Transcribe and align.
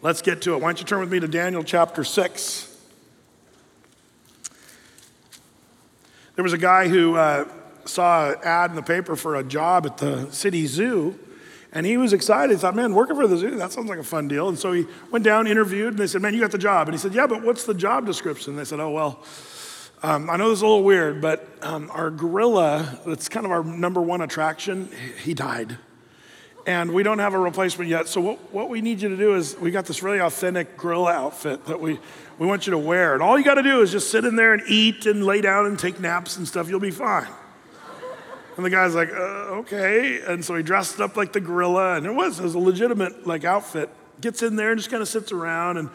Let's 0.00 0.22
get 0.22 0.42
to 0.42 0.54
it. 0.54 0.58
Why 0.58 0.68
don't 0.68 0.78
you 0.78 0.86
turn 0.86 1.00
with 1.00 1.10
me 1.10 1.18
to 1.18 1.26
Daniel 1.26 1.64
chapter 1.64 2.04
6? 2.04 2.80
There 6.36 6.44
was 6.44 6.52
a 6.52 6.58
guy 6.58 6.86
who 6.86 7.16
uh, 7.16 7.48
saw 7.84 8.30
an 8.30 8.36
ad 8.44 8.70
in 8.70 8.76
the 8.76 8.82
paper 8.82 9.16
for 9.16 9.34
a 9.34 9.42
job 9.42 9.86
at 9.86 9.98
the 9.98 10.30
city 10.30 10.68
zoo, 10.68 11.18
and 11.72 11.84
he 11.84 11.96
was 11.96 12.12
excited. 12.12 12.52
He 12.52 12.60
thought, 12.60 12.76
man, 12.76 12.94
working 12.94 13.16
for 13.16 13.26
the 13.26 13.36
zoo, 13.36 13.56
that 13.56 13.72
sounds 13.72 13.88
like 13.88 13.98
a 13.98 14.04
fun 14.04 14.28
deal. 14.28 14.48
And 14.48 14.56
so 14.56 14.70
he 14.70 14.86
went 15.10 15.24
down, 15.24 15.48
interviewed, 15.48 15.94
and 15.94 15.98
they 15.98 16.06
said, 16.06 16.22
man, 16.22 16.32
you 16.32 16.38
got 16.38 16.52
the 16.52 16.58
job. 16.58 16.86
And 16.86 16.94
he 16.94 16.98
said, 17.00 17.12
yeah, 17.12 17.26
but 17.26 17.42
what's 17.42 17.64
the 17.64 17.74
job 17.74 18.06
description? 18.06 18.52
And 18.52 18.58
they 18.60 18.64
said, 18.64 18.78
oh, 18.78 18.90
well, 18.90 19.24
um, 20.04 20.30
I 20.30 20.36
know 20.36 20.50
this 20.50 20.58
is 20.58 20.62
a 20.62 20.66
little 20.68 20.84
weird, 20.84 21.20
but 21.20 21.44
um, 21.60 21.90
our 21.92 22.12
gorilla, 22.12 23.00
that's 23.04 23.28
kind 23.28 23.44
of 23.44 23.50
our 23.50 23.64
number 23.64 24.00
one 24.00 24.20
attraction, 24.20 24.90
he 25.24 25.34
died 25.34 25.76
and 26.68 26.92
we 26.92 27.02
don't 27.02 27.18
have 27.18 27.32
a 27.32 27.38
replacement 27.38 27.88
yet. 27.88 28.08
So 28.08 28.20
what, 28.20 28.52
what 28.52 28.68
we 28.68 28.82
need 28.82 29.00
you 29.00 29.08
to 29.08 29.16
do 29.16 29.36
is 29.36 29.56
we 29.58 29.70
got 29.70 29.86
this 29.86 30.02
really 30.02 30.18
authentic 30.18 30.76
gorilla 30.76 31.12
outfit 31.12 31.64
that 31.64 31.80
we, 31.80 31.98
we 32.38 32.46
want 32.46 32.66
you 32.66 32.72
to 32.72 32.78
wear. 32.78 33.14
And 33.14 33.22
all 33.22 33.38
you 33.38 33.44
got 33.44 33.54
to 33.54 33.62
do 33.62 33.80
is 33.80 33.90
just 33.90 34.10
sit 34.10 34.26
in 34.26 34.36
there 34.36 34.52
and 34.52 34.62
eat 34.68 35.06
and 35.06 35.24
lay 35.24 35.40
down 35.40 35.64
and 35.64 35.78
take 35.78 35.98
naps 35.98 36.36
and 36.36 36.46
stuff. 36.46 36.68
You'll 36.68 36.78
be 36.78 36.90
fine. 36.90 37.26
And 38.56 38.66
the 38.66 38.68
guy's 38.68 38.94
like, 38.94 39.10
uh, 39.10 39.60
okay. 39.60 40.20
And 40.26 40.44
so 40.44 40.56
he 40.56 40.62
dressed 40.62 41.00
up 41.00 41.16
like 41.16 41.32
the 41.32 41.40
gorilla, 41.40 41.96
and 41.96 42.04
it 42.04 42.12
was, 42.12 42.38
it 42.38 42.42
was 42.42 42.54
a 42.54 42.58
legitimate 42.58 43.26
like 43.26 43.44
outfit. 43.44 43.88
Gets 44.20 44.42
in 44.42 44.56
there 44.56 44.70
and 44.70 44.78
just 44.78 44.90
kind 44.90 45.00
of 45.00 45.08
sits 45.08 45.32
around 45.32 45.78
and 45.78 45.88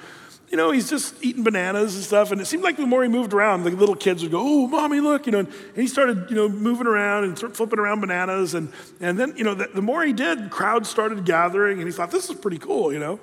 you 0.53 0.57
know, 0.57 0.70
he's 0.70 0.88
just 0.88 1.16
eating 1.25 1.41
bananas 1.41 1.95
and 1.95 2.03
stuff. 2.03 2.31
And 2.31 2.39
it 2.39 2.45
seemed 2.45 2.62
like 2.62 2.77
the 2.77 2.85
more 2.85 3.02
he 3.02 3.09
moved 3.09 3.34
around, 3.34 3.63
the 3.63 3.71
little 3.71 3.95
kids 3.95 4.21
would 4.21 4.31
go, 4.31 4.39
oh, 4.39 4.67
mommy, 4.67 4.99
look, 4.99 5.26
you 5.26 5.31
know. 5.31 5.39
And 5.39 5.49
he 5.76 5.88
started, 5.88 6.29
you 6.29 6.35
know, 6.35 6.48
moving 6.48 6.85
around 6.85 7.23
and 7.23 7.39
flipping 7.57 7.79
around 7.79 8.02
bananas. 8.02 8.53
And, 8.53 8.71
and 9.02 9.20
then, 9.20 9.34
you 9.35 9.43
know, 9.43 9.55
the, 9.55 9.70
the 9.73 9.81
more 9.81 10.03
he 10.03 10.13
did, 10.13 10.52
crowds 10.52 10.88
started 10.88 11.26
gathering. 11.26 11.79
And 11.79 11.88
he 11.88 11.91
thought, 11.91 12.12
this 12.12 12.29
is 12.29 12.35
pretty 12.35 12.59
cool, 12.59 12.93
you 12.93 12.99
know. 12.99 13.20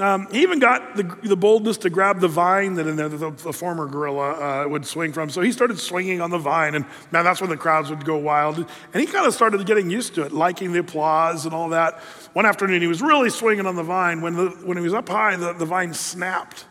Um, 0.00 0.28
he 0.32 0.40
even 0.40 0.60
got 0.60 0.96
the, 0.96 1.02
the, 1.22 1.36
boldness 1.36 1.76
to 1.78 1.90
grab 1.90 2.20
the 2.20 2.28
vine 2.28 2.74
that 2.76 2.86
in 2.86 2.96
there, 2.96 3.10
the, 3.10 3.30
the 3.30 3.52
former 3.52 3.86
gorilla 3.86 4.64
uh, 4.64 4.68
would 4.68 4.86
swing 4.86 5.12
from. 5.12 5.28
So 5.28 5.42
he 5.42 5.52
started 5.52 5.78
swinging 5.78 6.22
on 6.22 6.30
the 6.30 6.38
vine, 6.38 6.74
and 6.74 6.86
man, 7.12 7.22
that's 7.24 7.42
when 7.42 7.50
the 7.50 7.56
crowds 7.58 7.90
would 7.90 8.06
go 8.06 8.16
wild. 8.16 8.56
And 8.56 8.66
he 8.94 9.06
kind 9.06 9.26
of 9.26 9.34
started 9.34 9.66
getting 9.66 9.90
used 9.90 10.14
to 10.14 10.22
it, 10.22 10.32
liking 10.32 10.72
the 10.72 10.78
applause 10.78 11.44
and 11.44 11.54
all 11.54 11.68
that. 11.68 11.98
One 12.32 12.46
afternoon, 12.46 12.80
he 12.80 12.86
was 12.86 13.02
really 13.02 13.28
swinging 13.28 13.66
on 13.66 13.76
the 13.76 13.82
vine. 13.82 14.22
When, 14.22 14.36
the, 14.36 14.48
when 14.64 14.78
he 14.78 14.82
was 14.82 14.94
up 14.94 15.06
high, 15.06 15.36
the, 15.36 15.52
the 15.52 15.66
vine 15.66 15.92
snapped, 15.92 16.64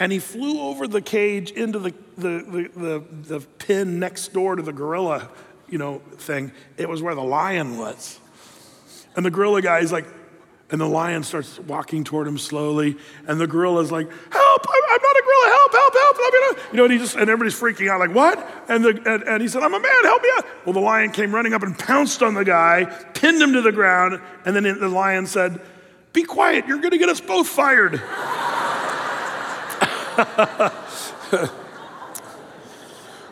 and 0.00 0.10
he 0.10 0.18
flew 0.18 0.60
over 0.60 0.88
the 0.88 1.00
cage 1.00 1.52
into 1.52 1.78
the, 1.78 1.94
the, 2.18 2.70
the, 2.74 3.04
the, 3.28 3.40
pin 3.58 4.00
next 4.00 4.32
door 4.32 4.56
to 4.56 4.62
the 4.62 4.72
gorilla, 4.72 5.28
you 5.68 5.78
know, 5.78 6.00
thing. 6.16 6.50
It 6.76 6.88
was 6.88 7.02
where 7.02 7.14
the 7.14 7.22
lion 7.22 7.78
was. 7.78 8.18
And 9.14 9.24
the 9.24 9.30
gorilla 9.30 9.62
guy 9.62 9.78
is 9.78 9.92
like, 9.92 10.06
and 10.70 10.80
the 10.80 10.86
lion 10.86 11.22
starts 11.22 11.58
walking 11.60 12.04
toward 12.04 12.26
him 12.26 12.38
slowly, 12.38 12.96
and 13.26 13.40
the 13.40 13.46
gorilla's 13.46 13.92
like, 13.92 14.08
"Help! 14.08 14.66
I'm 14.68 15.02
not 15.02 15.16
a 15.16 15.22
gorilla! 15.22 15.48
Help! 15.48 15.72
Help! 15.72 15.94
Help! 15.94 16.16
No!" 16.16 16.62
You 16.72 16.76
know, 16.78 16.84
and 16.84 16.92
he 16.92 16.98
just 16.98 17.16
and 17.16 17.28
everybody's 17.28 17.58
freaking 17.58 17.88
out, 17.88 18.00
like, 18.00 18.14
"What?" 18.14 18.64
And 18.68 18.84
the 18.84 18.90
and, 18.90 19.22
and 19.24 19.42
he 19.42 19.48
said, 19.48 19.62
"I'm 19.62 19.74
a 19.74 19.80
man! 19.80 20.04
Help 20.04 20.22
me 20.22 20.28
out!" 20.36 20.46
Well, 20.64 20.72
the 20.72 20.80
lion 20.80 21.10
came 21.10 21.34
running 21.34 21.52
up 21.52 21.62
and 21.62 21.78
pounced 21.78 22.22
on 22.22 22.34
the 22.34 22.44
guy, 22.44 22.84
pinned 23.14 23.40
him 23.40 23.52
to 23.52 23.62
the 23.62 23.72
ground, 23.72 24.20
and 24.44 24.56
then 24.56 24.64
the 24.64 24.88
lion 24.88 25.26
said, 25.26 25.60
"Be 26.12 26.24
quiet! 26.24 26.66
You're 26.66 26.78
going 26.78 26.92
to 26.92 26.98
get 26.98 27.08
us 27.08 27.20
both 27.20 27.48
fired." 27.48 28.02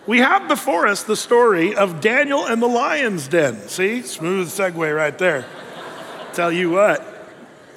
we 0.07 0.19
have 0.19 0.49
before 0.49 0.87
us 0.87 1.05
the 1.05 1.17
story 1.17 1.75
of 1.75 2.01
Daniel 2.01 2.45
and 2.45 2.61
the 2.61 2.67
lion's 2.67 3.29
den. 3.29 3.69
See, 3.69 4.03
smooth 4.03 4.49
segue 4.49 4.97
right 4.97 5.17
there. 5.17 5.47
Tell 6.33 6.51
you 6.51 6.71
what. 6.71 7.12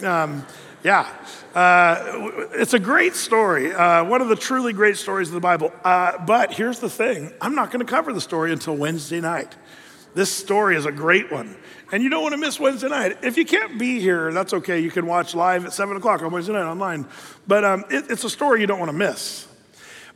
Um, 0.03 0.45
yeah, 0.83 1.09
uh, 1.55 2.31
it's 2.53 2.73
a 2.73 2.79
great 2.79 3.15
story, 3.15 3.73
uh, 3.73 4.03
one 4.03 4.21
of 4.21 4.27
the 4.27 4.35
truly 4.35 4.71
great 4.71 4.97
stories 4.97 5.29
of 5.29 5.33
the 5.33 5.39
Bible. 5.39 5.73
Uh, 5.83 6.23
but 6.25 6.53
here's 6.53 6.79
the 6.79 6.89
thing 6.89 7.33
I'm 7.41 7.55
not 7.55 7.71
going 7.71 7.83
to 7.83 7.89
cover 7.89 8.13
the 8.13 8.21
story 8.21 8.51
until 8.51 8.75
Wednesday 8.75 9.21
night. 9.21 9.55
This 10.13 10.31
story 10.31 10.75
is 10.75 10.85
a 10.85 10.91
great 10.91 11.31
one. 11.31 11.55
And 11.91 12.01
you 12.01 12.09
don't 12.09 12.21
want 12.21 12.33
to 12.33 12.37
miss 12.37 12.59
Wednesday 12.59 12.87
night. 12.87 13.17
If 13.23 13.37
you 13.37 13.45
can't 13.45 13.77
be 13.77 13.99
here, 13.99 14.31
that's 14.31 14.53
okay. 14.53 14.79
You 14.79 14.89
can 14.89 15.05
watch 15.05 15.35
live 15.35 15.65
at 15.65 15.73
7 15.73 15.97
o'clock 15.97 16.21
on 16.21 16.31
Wednesday 16.31 16.53
night 16.53 16.69
online. 16.69 17.07
But 17.47 17.63
um, 17.63 17.83
it, 17.89 18.05
it's 18.09 18.23
a 18.23 18.29
story 18.29 18.61
you 18.61 18.67
don't 18.67 18.79
want 18.79 18.91
to 18.91 18.97
miss. 18.97 19.47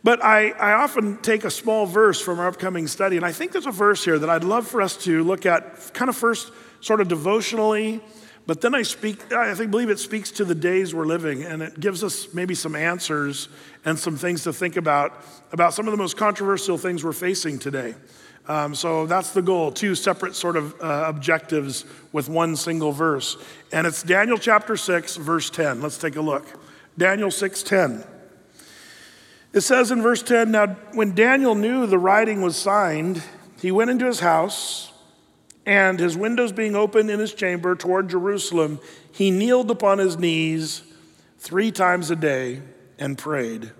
But 0.03 0.23
I, 0.23 0.51
I 0.51 0.73
often 0.73 1.17
take 1.17 1.43
a 1.43 1.51
small 1.51 1.85
verse 1.85 2.21
from 2.21 2.39
our 2.39 2.47
upcoming 2.47 2.87
study, 2.87 3.17
and 3.17 3.25
I 3.25 3.33
think 3.33 3.51
there's 3.51 3.65
a 3.65 3.71
verse 3.71 4.05
here 4.05 4.17
that 4.17 4.29
I'd 4.29 4.45
love 4.45 4.67
for 4.67 4.81
us 4.81 4.95
to 5.03 5.23
look 5.23 5.45
at 5.45 5.93
kind 5.93 6.09
of 6.09 6.15
first, 6.15 6.51
sort 6.79 7.01
of 7.01 7.09
devotionally 7.09 8.01
but 8.45 8.61
then 8.61 8.73
I 8.73 8.81
speak, 8.81 9.31
I 9.31 9.53
think, 9.53 9.71
believe 9.71 9.89
it 9.89 9.99
speaks 9.99 10.31
to 10.31 10.45
the 10.45 10.55
days 10.55 10.93
we're 10.95 11.05
living, 11.05 11.43
and 11.43 11.61
it 11.61 11.79
gives 11.79 12.03
us 12.03 12.33
maybe 12.33 12.55
some 12.55 12.75
answers 12.75 13.47
and 13.85 13.97
some 13.97 14.15
things 14.15 14.43
to 14.43 14.53
think 14.53 14.75
about, 14.75 15.13
about 15.51 15.73
some 15.73 15.87
of 15.87 15.91
the 15.91 15.97
most 15.97 16.17
controversial 16.17 16.77
things 16.77 17.03
we're 17.03 17.13
facing 17.13 17.59
today. 17.59 17.95
Um, 18.47 18.73
so 18.73 19.05
that's 19.05 19.31
the 19.31 19.43
goal, 19.43 19.71
two 19.71 19.93
separate 19.93 20.33
sort 20.35 20.57
of 20.57 20.73
uh, 20.81 21.03
objectives 21.05 21.85
with 22.11 22.29
one 22.29 22.55
single 22.55 22.91
verse. 22.91 23.37
And 23.71 23.85
it's 23.85 24.01
Daniel 24.01 24.39
chapter 24.39 24.75
6, 24.75 25.17
verse 25.17 25.51
10. 25.51 25.81
Let's 25.81 25.99
take 25.99 26.15
a 26.15 26.21
look. 26.21 26.47
Daniel 26.97 27.29
6, 27.29 27.61
10. 27.61 28.03
It 29.53 29.61
says 29.61 29.91
in 29.91 30.01
verse 30.01 30.23
10 30.23 30.51
Now, 30.51 30.67
when 30.93 31.13
Daniel 31.13 31.53
knew 31.53 31.85
the 31.85 31.99
writing 31.99 32.41
was 32.41 32.55
signed, 32.55 33.21
he 33.61 33.71
went 33.71 33.91
into 33.91 34.05
his 34.05 34.19
house 34.19 34.88
and 35.69 35.99
his 35.99 36.17
windows 36.17 36.51
being 36.51 36.75
open 36.75 37.11
in 37.11 37.19
his 37.19 37.31
chamber 37.31 37.75
toward 37.75 38.09
Jerusalem, 38.09 38.79
he 39.11 39.29
kneeled 39.29 39.69
upon 39.69 39.99
his 39.99 40.17
knees 40.17 40.81
three 41.37 41.71
times 41.71 42.09
a 42.09 42.15
day 42.15 42.63
and 42.97 43.15
prayed 43.15 43.71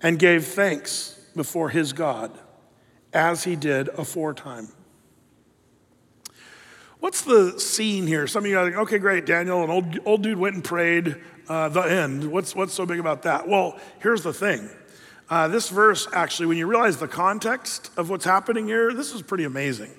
and 0.00 0.18
gave 0.18 0.46
thanks 0.46 1.20
before 1.36 1.68
his 1.68 1.92
God 1.92 2.32
as 3.12 3.44
he 3.44 3.56
did 3.56 3.88
aforetime. 3.90 4.68
What's 6.98 7.20
the 7.20 7.60
scene 7.60 8.06
here? 8.06 8.26
Some 8.26 8.44
of 8.44 8.50
you 8.50 8.58
are 8.58 8.64
like, 8.64 8.76
okay, 8.76 8.96
great, 8.96 9.26
Daniel, 9.26 9.64
an 9.64 9.68
old, 9.68 9.98
old 10.06 10.22
dude 10.22 10.38
went 10.38 10.54
and 10.54 10.64
prayed, 10.64 11.16
uh, 11.46 11.68
the 11.68 11.82
end. 11.82 12.32
What's, 12.32 12.56
what's 12.56 12.72
so 12.72 12.86
big 12.86 13.00
about 13.00 13.24
that? 13.24 13.46
Well, 13.46 13.78
here's 14.00 14.22
the 14.22 14.32
thing. 14.32 14.70
Uh, 15.28 15.46
this 15.48 15.68
verse, 15.68 16.08
actually, 16.14 16.46
when 16.46 16.56
you 16.56 16.66
realize 16.66 16.96
the 16.96 17.06
context 17.06 17.90
of 17.98 18.08
what's 18.08 18.24
happening 18.24 18.66
here, 18.66 18.94
this 18.94 19.12
is 19.12 19.20
pretty 19.20 19.44
amazing. 19.44 19.90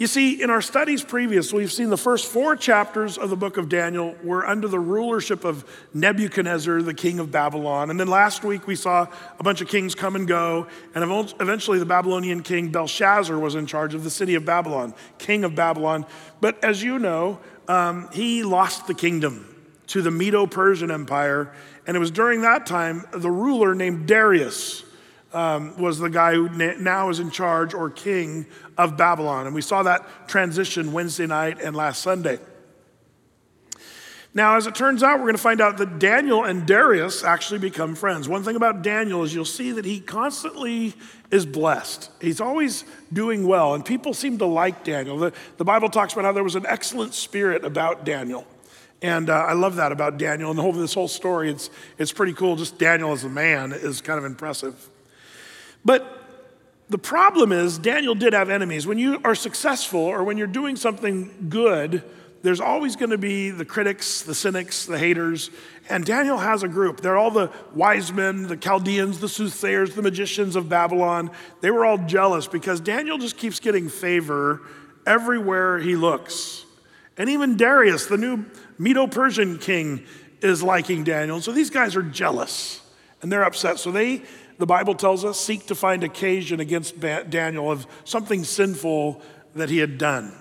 You 0.00 0.06
see, 0.06 0.40
in 0.40 0.48
our 0.48 0.62
studies 0.62 1.04
previous, 1.04 1.52
we've 1.52 1.70
seen 1.70 1.90
the 1.90 1.98
first 1.98 2.24
four 2.24 2.56
chapters 2.56 3.18
of 3.18 3.28
the 3.28 3.36
book 3.36 3.58
of 3.58 3.68
Daniel 3.68 4.16
were 4.24 4.46
under 4.46 4.66
the 4.66 4.80
rulership 4.80 5.44
of 5.44 5.62
Nebuchadnezzar, 5.92 6.80
the 6.80 6.94
king 6.94 7.18
of 7.18 7.30
Babylon. 7.30 7.90
And 7.90 8.00
then 8.00 8.08
last 8.08 8.42
week 8.42 8.66
we 8.66 8.76
saw 8.76 9.08
a 9.38 9.42
bunch 9.42 9.60
of 9.60 9.68
kings 9.68 9.94
come 9.94 10.16
and 10.16 10.26
go, 10.26 10.68
and 10.94 11.04
eventually 11.38 11.78
the 11.78 11.84
Babylonian 11.84 12.42
king 12.42 12.70
Belshazzar 12.70 13.38
was 13.38 13.56
in 13.56 13.66
charge 13.66 13.92
of 13.92 14.02
the 14.02 14.08
city 14.08 14.36
of 14.36 14.46
Babylon, 14.46 14.94
king 15.18 15.44
of 15.44 15.54
Babylon. 15.54 16.06
But 16.40 16.64
as 16.64 16.82
you 16.82 16.98
know, 16.98 17.38
um, 17.68 18.08
he 18.10 18.42
lost 18.42 18.86
the 18.86 18.94
kingdom 18.94 19.54
to 19.88 20.00
the 20.00 20.10
Medo 20.10 20.46
Persian 20.46 20.90
Empire, 20.90 21.52
and 21.86 21.94
it 21.94 22.00
was 22.00 22.10
during 22.10 22.40
that 22.40 22.64
time 22.64 23.04
the 23.12 23.30
ruler 23.30 23.74
named 23.74 24.06
Darius 24.06 24.82
um, 25.32 25.78
was 25.80 25.98
the 25.98 26.10
guy 26.10 26.34
who 26.34 26.48
now 26.48 27.08
is 27.10 27.20
in 27.20 27.30
charge 27.30 27.74
or 27.74 27.90
king 27.90 28.46
of 28.84 28.96
Babylon. 28.96 29.46
And 29.46 29.54
we 29.54 29.62
saw 29.62 29.82
that 29.82 30.28
transition 30.28 30.92
Wednesday 30.92 31.26
night 31.26 31.60
and 31.60 31.76
last 31.76 32.02
Sunday. 32.02 32.38
Now, 34.32 34.56
as 34.56 34.66
it 34.68 34.76
turns 34.76 35.02
out, 35.02 35.18
we're 35.18 35.24
going 35.24 35.34
to 35.34 35.42
find 35.42 35.60
out 35.60 35.76
that 35.78 35.98
Daniel 35.98 36.44
and 36.44 36.64
Darius 36.64 37.24
actually 37.24 37.58
become 37.58 37.96
friends. 37.96 38.28
One 38.28 38.44
thing 38.44 38.54
about 38.54 38.82
Daniel 38.82 39.24
is 39.24 39.34
you'll 39.34 39.44
see 39.44 39.72
that 39.72 39.84
he 39.84 39.98
constantly 39.98 40.94
is 41.32 41.44
blessed. 41.44 42.10
He's 42.20 42.40
always 42.40 42.84
doing 43.12 43.44
well, 43.46 43.74
and 43.74 43.84
people 43.84 44.14
seem 44.14 44.38
to 44.38 44.46
like 44.46 44.84
Daniel. 44.84 45.18
The, 45.18 45.32
the 45.56 45.64
Bible 45.64 45.90
talks 45.90 46.12
about 46.12 46.24
how 46.24 46.32
there 46.32 46.44
was 46.44 46.54
an 46.54 46.64
excellent 46.66 47.12
spirit 47.12 47.64
about 47.64 48.04
Daniel. 48.04 48.46
And 49.02 49.30
uh, 49.30 49.34
I 49.34 49.54
love 49.54 49.76
that 49.76 49.90
about 49.90 50.16
Daniel 50.16 50.50
and 50.50 50.58
the 50.58 50.62
whole, 50.62 50.72
this 50.72 50.94
whole 50.94 51.08
story. 51.08 51.50
It's, 51.50 51.68
it's 51.98 52.12
pretty 52.12 52.34
cool. 52.34 52.54
Just 52.54 52.78
Daniel 52.78 53.12
as 53.12 53.24
a 53.24 53.28
man 53.28 53.72
is 53.72 54.00
kind 54.00 54.18
of 54.18 54.24
impressive. 54.24 54.90
But 55.84 56.19
the 56.90 56.98
problem 56.98 57.52
is, 57.52 57.78
Daniel 57.78 58.14
did 58.14 58.32
have 58.32 58.50
enemies. 58.50 58.86
When 58.86 58.98
you 58.98 59.20
are 59.24 59.36
successful 59.36 60.00
or 60.00 60.24
when 60.24 60.36
you're 60.36 60.48
doing 60.48 60.74
something 60.74 61.46
good, 61.48 62.02
there's 62.42 62.60
always 62.60 62.96
going 62.96 63.10
to 63.10 63.18
be 63.18 63.50
the 63.50 63.64
critics, 63.64 64.22
the 64.22 64.34
cynics, 64.34 64.86
the 64.86 64.98
haters. 64.98 65.50
And 65.88 66.04
Daniel 66.04 66.38
has 66.38 66.62
a 66.64 66.68
group. 66.68 67.00
They're 67.00 67.16
all 67.16 67.30
the 67.30 67.52
wise 67.74 68.12
men, 68.12 68.48
the 68.48 68.56
Chaldeans, 68.56 69.20
the 69.20 69.28
soothsayers, 69.28 69.94
the 69.94 70.02
magicians 70.02 70.56
of 70.56 70.68
Babylon. 70.68 71.30
They 71.60 71.70
were 71.70 71.84
all 71.84 71.98
jealous 71.98 72.48
because 72.48 72.80
Daniel 72.80 73.18
just 73.18 73.36
keeps 73.36 73.60
getting 73.60 73.88
favor 73.88 74.62
everywhere 75.06 75.78
he 75.78 75.94
looks. 75.94 76.64
And 77.16 77.30
even 77.30 77.56
Darius, 77.56 78.06
the 78.06 78.16
new 78.16 78.46
Medo 78.78 79.06
Persian 79.06 79.58
king, 79.58 80.04
is 80.40 80.62
liking 80.62 81.04
Daniel. 81.04 81.40
So 81.40 81.52
these 81.52 81.70
guys 81.70 81.94
are 81.94 82.02
jealous 82.02 82.80
and 83.22 83.30
they're 83.30 83.44
upset. 83.44 83.78
So 83.78 83.92
they 83.92 84.22
the 84.60 84.66
Bible 84.66 84.94
tells 84.94 85.24
us, 85.24 85.40
seek 85.40 85.66
to 85.66 85.74
find 85.74 86.04
occasion 86.04 86.60
against 86.60 87.00
Daniel 87.00 87.70
of 87.70 87.86
something 88.04 88.44
sinful 88.44 89.22
that 89.54 89.70
he 89.70 89.78
had 89.78 89.98
done. 89.98 90.32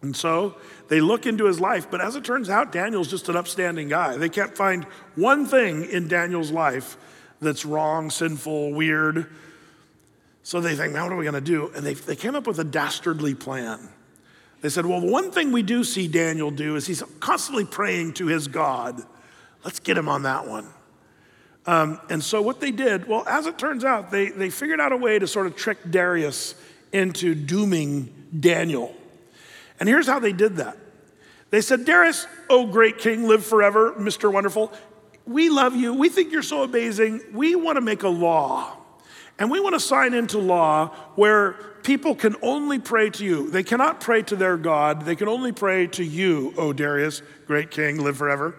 And 0.00 0.14
so 0.14 0.54
they 0.88 1.00
look 1.00 1.26
into 1.26 1.46
his 1.46 1.60
life, 1.60 1.90
but 1.90 2.00
as 2.00 2.14
it 2.14 2.24
turns 2.24 2.48
out, 2.48 2.70
Daniel's 2.70 3.10
just 3.10 3.28
an 3.28 3.36
upstanding 3.36 3.88
guy. 3.88 4.16
They 4.16 4.28
can't 4.28 4.56
find 4.56 4.84
one 5.16 5.44
thing 5.44 5.90
in 5.90 6.06
Daniel's 6.06 6.52
life 6.52 6.96
that's 7.40 7.64
wrong, 7.64 8.10
sinful, 8.10 8.72
weird. 8.72 9.26
So 10.44 10.60
they 10.60 10.76
think, 10.76 10.92
now 10.92 11.02
what 11.02 11.12
are 11.12 11.16
we 11.16 11.24
going 11.24 11.34
to 11.34 11.40
do? 11.40 11.72
And 11.74 11.84
they, 11.84 11.94
they 11.94 12.16
came 12.16 12.36
up 12.36 12.46
with 12.46 12.60
a 12.60 12.64
dastardly 12.64 13.34
plan. 13.34 13.88
They 14.60 14.68
said, 14.68 14.86
well, 14.86 15.00
the 15.00 15.10
one 15.10 15.32
thing 15.32 15.50
we 15.50 15.64
do 15.64 15.82
see 15.82 16.06
Daniel 16.06 16.52
do 16.52 16.76
is 16.76 16.86
he's 16.86 17.02
constantly 17.18 17.64
praying 17.64 18.14
to 18.14 18.26
his 18.26 18.46
God. 18.46 19.02
Let's 19.64 19.80
get 19.80 19.98
him 19.98 20.08
on 20.08 20.22
that 20.22 20.46
one. 20.46 20.68
Um, 21.68 22.00
and 22.08 22.24
so 22.24 22.40
what 22.40 22.60
they 22.60 22.70
did, 22.70 23.06
well, 23.06 23.28
as 23.28 23.44
it 23.44 23.58
turns 23.58 23.84
out, 23.84 24.10
they, 24.10 24.30
they 24.30 24.48
figured 24.48 24.80
out 24.80 24.90
a 24.90 24.96
way 24.96 25.18
to 25.18 25.26
sort 25.26 25.46
of 25.46 25.54
trick 25.54 25.76
Darius 25.90 26.54
into 26.94 27.34
dooming 27.34 28.08
Daniel. 28.40 28.94
And 29.78 29.86
here's 29.86 30.06
how 30.06 30.18
they 30.18 30.32
did 30.32 30.56
that. 30.56 30.78
They 31.50 31.60
said, 31.60 31.84
Darius, 31.84 32.26
oh 32.48 32.68
great 32.68 32.96
king, 32.96 33.28
live 33.28 33.44
forever, 33.44 33.92
Mr. 33.98 34.32
Wonderful. 34.32 34.72
We 35.26 35.50
love 35.50 35.76
you. 35.76 35.92
We 35.92 36.08
think 36.08 36.32
you're 36.32 36.40
so 36.40 36.62
amazing. 36.62 37.20
We 37.34 37.54
want 37.54 37.76
to 37.76 37.82
make 37.82 38.02
a 38.02 38.08
law. 38.08 38.74
And 39.38 39.50
we 39.50 39.60
want 39.60 39.74
to 39.74 39.80
sign 39.80 40.14
into 40.14 40.38
law 40.38 40.86
where 41.16 41.52
people 41.82 42.14
can 42.14 42.34
only 42.40 42.78
pray 42.78 43.10
to 43.10 43.22
you. 43.22 43.50
They 43.50 43.62
cannot 43.62 44.00
pray 44.00 44.22
to 44.22 44.36
their 44.36 44.56
God. 44.56 45.04
They 45.04 45.16
can 45.16 45.28
only 45.28 45.52
pray 45.52 45.86
to 45.88 46.02
you, 46.02 46.54
oh 46.56 46.72
Darius, 46.72 47.20
great 47.46 47.70
king, 47.70 48.02
live 48.02 48.16
forever. 48.16 48.54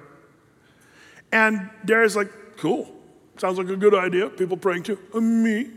And 1.31 1.71
Darius 1.83 2.15
like, 2.15 2.29
cool. 2.57 2.97
Sounds 3.39 3.57
like 3.57 3.69
a 3.69 3.75
good 3.75 3.95
idea. 3.95 4.29
People 4.29 4.57
praying 4.57 4.83
to 4.83 4.97
me. 5.19 5.71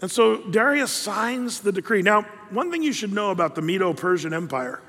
And 0.00 0.10
so 0.10 0.42
Darius 0.50 0.90
signs 0.90 1.60
the 1.60 1.72
decree. 1.72 2.00
Now, 2.02 2.22
one 2.50 2.70
thing 2.70 2.82
you 2.82 2.92
should 2.92 3.12
know 3.12 3.30
about 3.30 3.54
the 3.54 3.62
Medo 3.62 3.92
Persian 3.92 4.32
Empire 4.32 4.80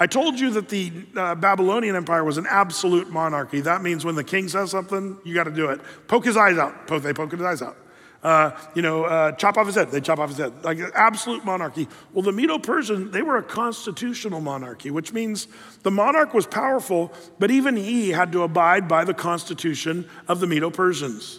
I 0.00 0.06
told 0.06 0.38
you 0.38 0.50
that 0.50 0.68
the 0.68 0.92
uh, 1.16 1.34
Babylonian 1.34 1.96
Empire 1.96 2.22
was 2.22 2.38
an 2.38 2.46
absolute 2.48 3.10
monarchy. 3.10 3.60
That 3.60 3.82
means 3.82 4.04
when 4.04 4.14
the 4.14 4.22
king 4.22 4.46
says 4.48 4.70
something, 4.70 5.18
you 5.24 5.34
got 5.34 5.44
to 5.44 5.50
do 5.50 5.70
it. 5.70 5.80
Poke 6.06 6.24
his 6.24 6.36
eyes 6.36 6.56
out. 6.56 6.86
Poke, 6.86 7.02
they 7.02 7.12
poke 7.12 7.32
his 7.32 7.42
eyes 7.42 7.62
out. 7.62 7.76
Uh, 8.22 8.50
you 8.74 8.82
know, 8.82 9.04
uh, 9.04 9.32
chop 9.32 9.56
off 9.56 9.66
his 9.66 9.76
head. 9.76 9.90
They 9.92 10.00
chop 10.00 10.18
off 10.18 10.30
his 10.30 10.38
head. 10.38 10.64
Like 10.64 10.78
absolute 10.94 11.44
monarchy. 11.44 11.86
Well, 12.12 12.22
the 12.22 12.32
Medo 12.32 12.58
Persian, 12.58 13.12
they 13.12 13.22
were 13.22 13.36
a 13.36 13.42
constitutional 13.42 14.40
monarchy, 14.40 14.90
which 14.90 15.12
means 15.12 15.46
the 15.84 15.92
monarch 15.92 16.34
was 16.34 16.44
powerful, 16.46 17.12
but 17.38 17.50
even 17.52 17.76
he 17.76 18.10
had 18.10 18.32
to 18.32 18.42
abide 18.42 18.88
by 18.88 19.04
the 19.04 19.14
constitution 19.14 20.08
of 20.26 20.40
the 20.40 20.48
Medo 20.48 20.68
Persians. 20.68 21.38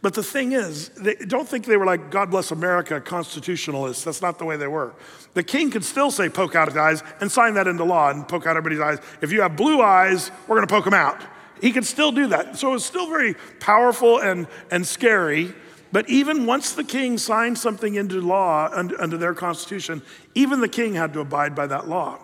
But 0.00 0.14
the 0.14 0.22
thing 0.22 0.52
is, 0.52 0.88
they, 0.90 1.14
don't 1.14 1.48
think 1.48 1.64
they 1.64 1.76
were 1.76 1.86
like, 1.86 2.10
God 2.10 2.30
bless 2.30 2.50
America, 2.50 3.00
constitutionalists. 3.00 4.02
That's 4.04 4.20
not 4.20 4.38
the 4.38 4.44
way 4.44 4.56
they 4.56 4.66
were. 4.66 4.94
The 5.34 5.44
king 5.44 5.70
could 5.70 5.84
still 5.84 6.10
say, 6.10 6.28
poke 6.28 6.56
out 6.56 6.68
his 6.68 6.76
eyes 6.76 7.04
and 7.20 7.30
sign 7.30 7.54
that 7.54 7.68
into 7.68 7.84
law 7.84 8.10
and 8.10 8.26
poke 8.26 8.46
out 8.46 8.56
everybody's 8.56 8.80
eyes. 8.80 8.98
If 9.20 9.30
you 9.30 9.42
have 9.42 9.56
blue 9.56 9.80
eyes, 9.80 10.32
we're 10.48 10.56
going 10.56 10.66
to 10.66 10.72
poke 10.72 10.84
them 10.84 10.94
out. 10.94 11.22
He 11.60 11.70
could 11.70 11.86
still 11.86 12.10
do 12.10 12.26
that. 12.28 12.58
So 12.58 12.74
it's 12.74 12.84
still 12.84 13.08
very 13.08 13.34
powerful 13.60 14.18
and, 14.18 14.48
and 14.72 14.84
scary. 14.84 15.54
But 15.92 16.08
even 16.08 16.46
once 16.46 16.72
the 16.72 16.84
king 16.84 17.18
signed 17.18 17.58
something 17.58 17.94
into 17.94 18.20
law 18.22 18.70
under, 18.72 19.18
their 19.18 19.34
constitution, 19.34 20.00
even 20.34 20.60
the 20.60 20.68
king 20.68 20.94
had 20.94 21.12
to 21.12 21.20
abide 21.20 21.54
by 21.54 21.66
that 21.66 21.86
law. 21.86 22.18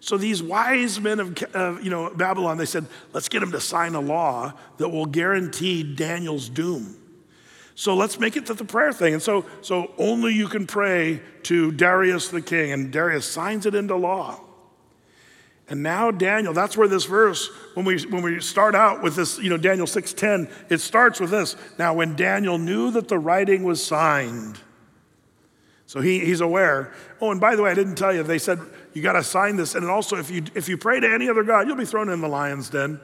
So 0.00 0.16
these 0.16 0.42
wise 0.42 1.00
men 1.00 1.20
of, 1.20 1.42
of 1.54 1.82
you 1.82 1.90
know, 1.90 2.10
Babylon, 2.10 2.56
they 2.56 2.66
said, 2.66 2.86
let's 3.12 3.28
get 3.28 3.42
him 3.42 3.52
to 3.52 3.60
sign 3.60 3.94
a 3.94 4.00
law 4.00 4.52
that 4.78 4.88
will 4.88 5.06
guarantee 5.06 5.82
Daniel's 5.82 6.48
doom. 6.48 6.96
So 7.76 7.94
let's 7.94 8.18
make 8.18 8.36
it 8.36 8.46
to 8.46 8.54
the 8.54 8.64
prayer 8.64 8.92
thing. 8.92 9.14
And 9.14 9.22
so, 9.22 9.46
so 9.60 9.92
only 9.98 10.34
you 10.34 10.48
can 10.48 10.66
pray 10.66 11.22
to 11.44 11.70
Darius 11.70 12.28
the 12.28 12.42
king, 12.42 12.72
and 12.72 12.92
Darius 12.92 13.24
signs 13.24 13.66
it 13.66 13.76
into 13.76 13.94
law. 13.94 14.40
And 15.70 15.82
now 15.82 16.10
Daniel, 16.10 16.54
that's 16.54 16.76
where 16.76 16.88
this 16.88 17.04
verse, 17.04 17.50
when 17.74 17.84
we 17.84 18.00
when 18.06 18.22
we 18.22 18.40
start 18.40 18.74
out 18.74 19.02
with 19.02 19.16
this, 19.16 19.38
you 19.38 19.50
know, 19.50 19.58
Daniel 19.58 19.86
6:10, 19.86 20.50
it 20.70 20.78
starts 20.78 21.20
with 21.20 21.30
this. 21.30 21.56
Now, 21.78 21.92
when 21.92 22.16
Daniel 22.16 22.56
knew 22.56 22.90
that 22.92 23.08
the 23.08 23.18
writing 23.18 23.64
was 23.64 23.84
signed, 23.84 24.58
so 25.88 26.02
he, 26.02 26.20
he's 26.20 26.42
aware. 26.42 26.92
Oh, 27.18 27.30
and 27.30 27.40
by 27.40 27.56
the 27.56 27.62
way, 27.62 27.70
I 27.70 27.74
didn't 27.74 27.94
tell 27.94 28.14
you, 28.14 28.22
they 28.22 28.38
said 28.38 28.60
you 28.92 29.02
got 29.02 29.14
to 29.14 29.22
sign 29.22 29.56
this. 29.56 29.74
And 29.74 29.86
also, 29.86 30.16
if 30.16 30.30
you, 30.30 30.44
if 30.54 30.68
you 30.68 30.76
pray 30.76 31.00
to 31.00 31.10
any 31.10 31.30
other 31.30 31.42
God, 31.42 31.66
you'll 31.66 31.76
be 31.76 31.86
thrown 31.86 32.10
in 32.10 32.20
the 32.20 32.28
lion's 32.28 32.68
den. 32.68 33.00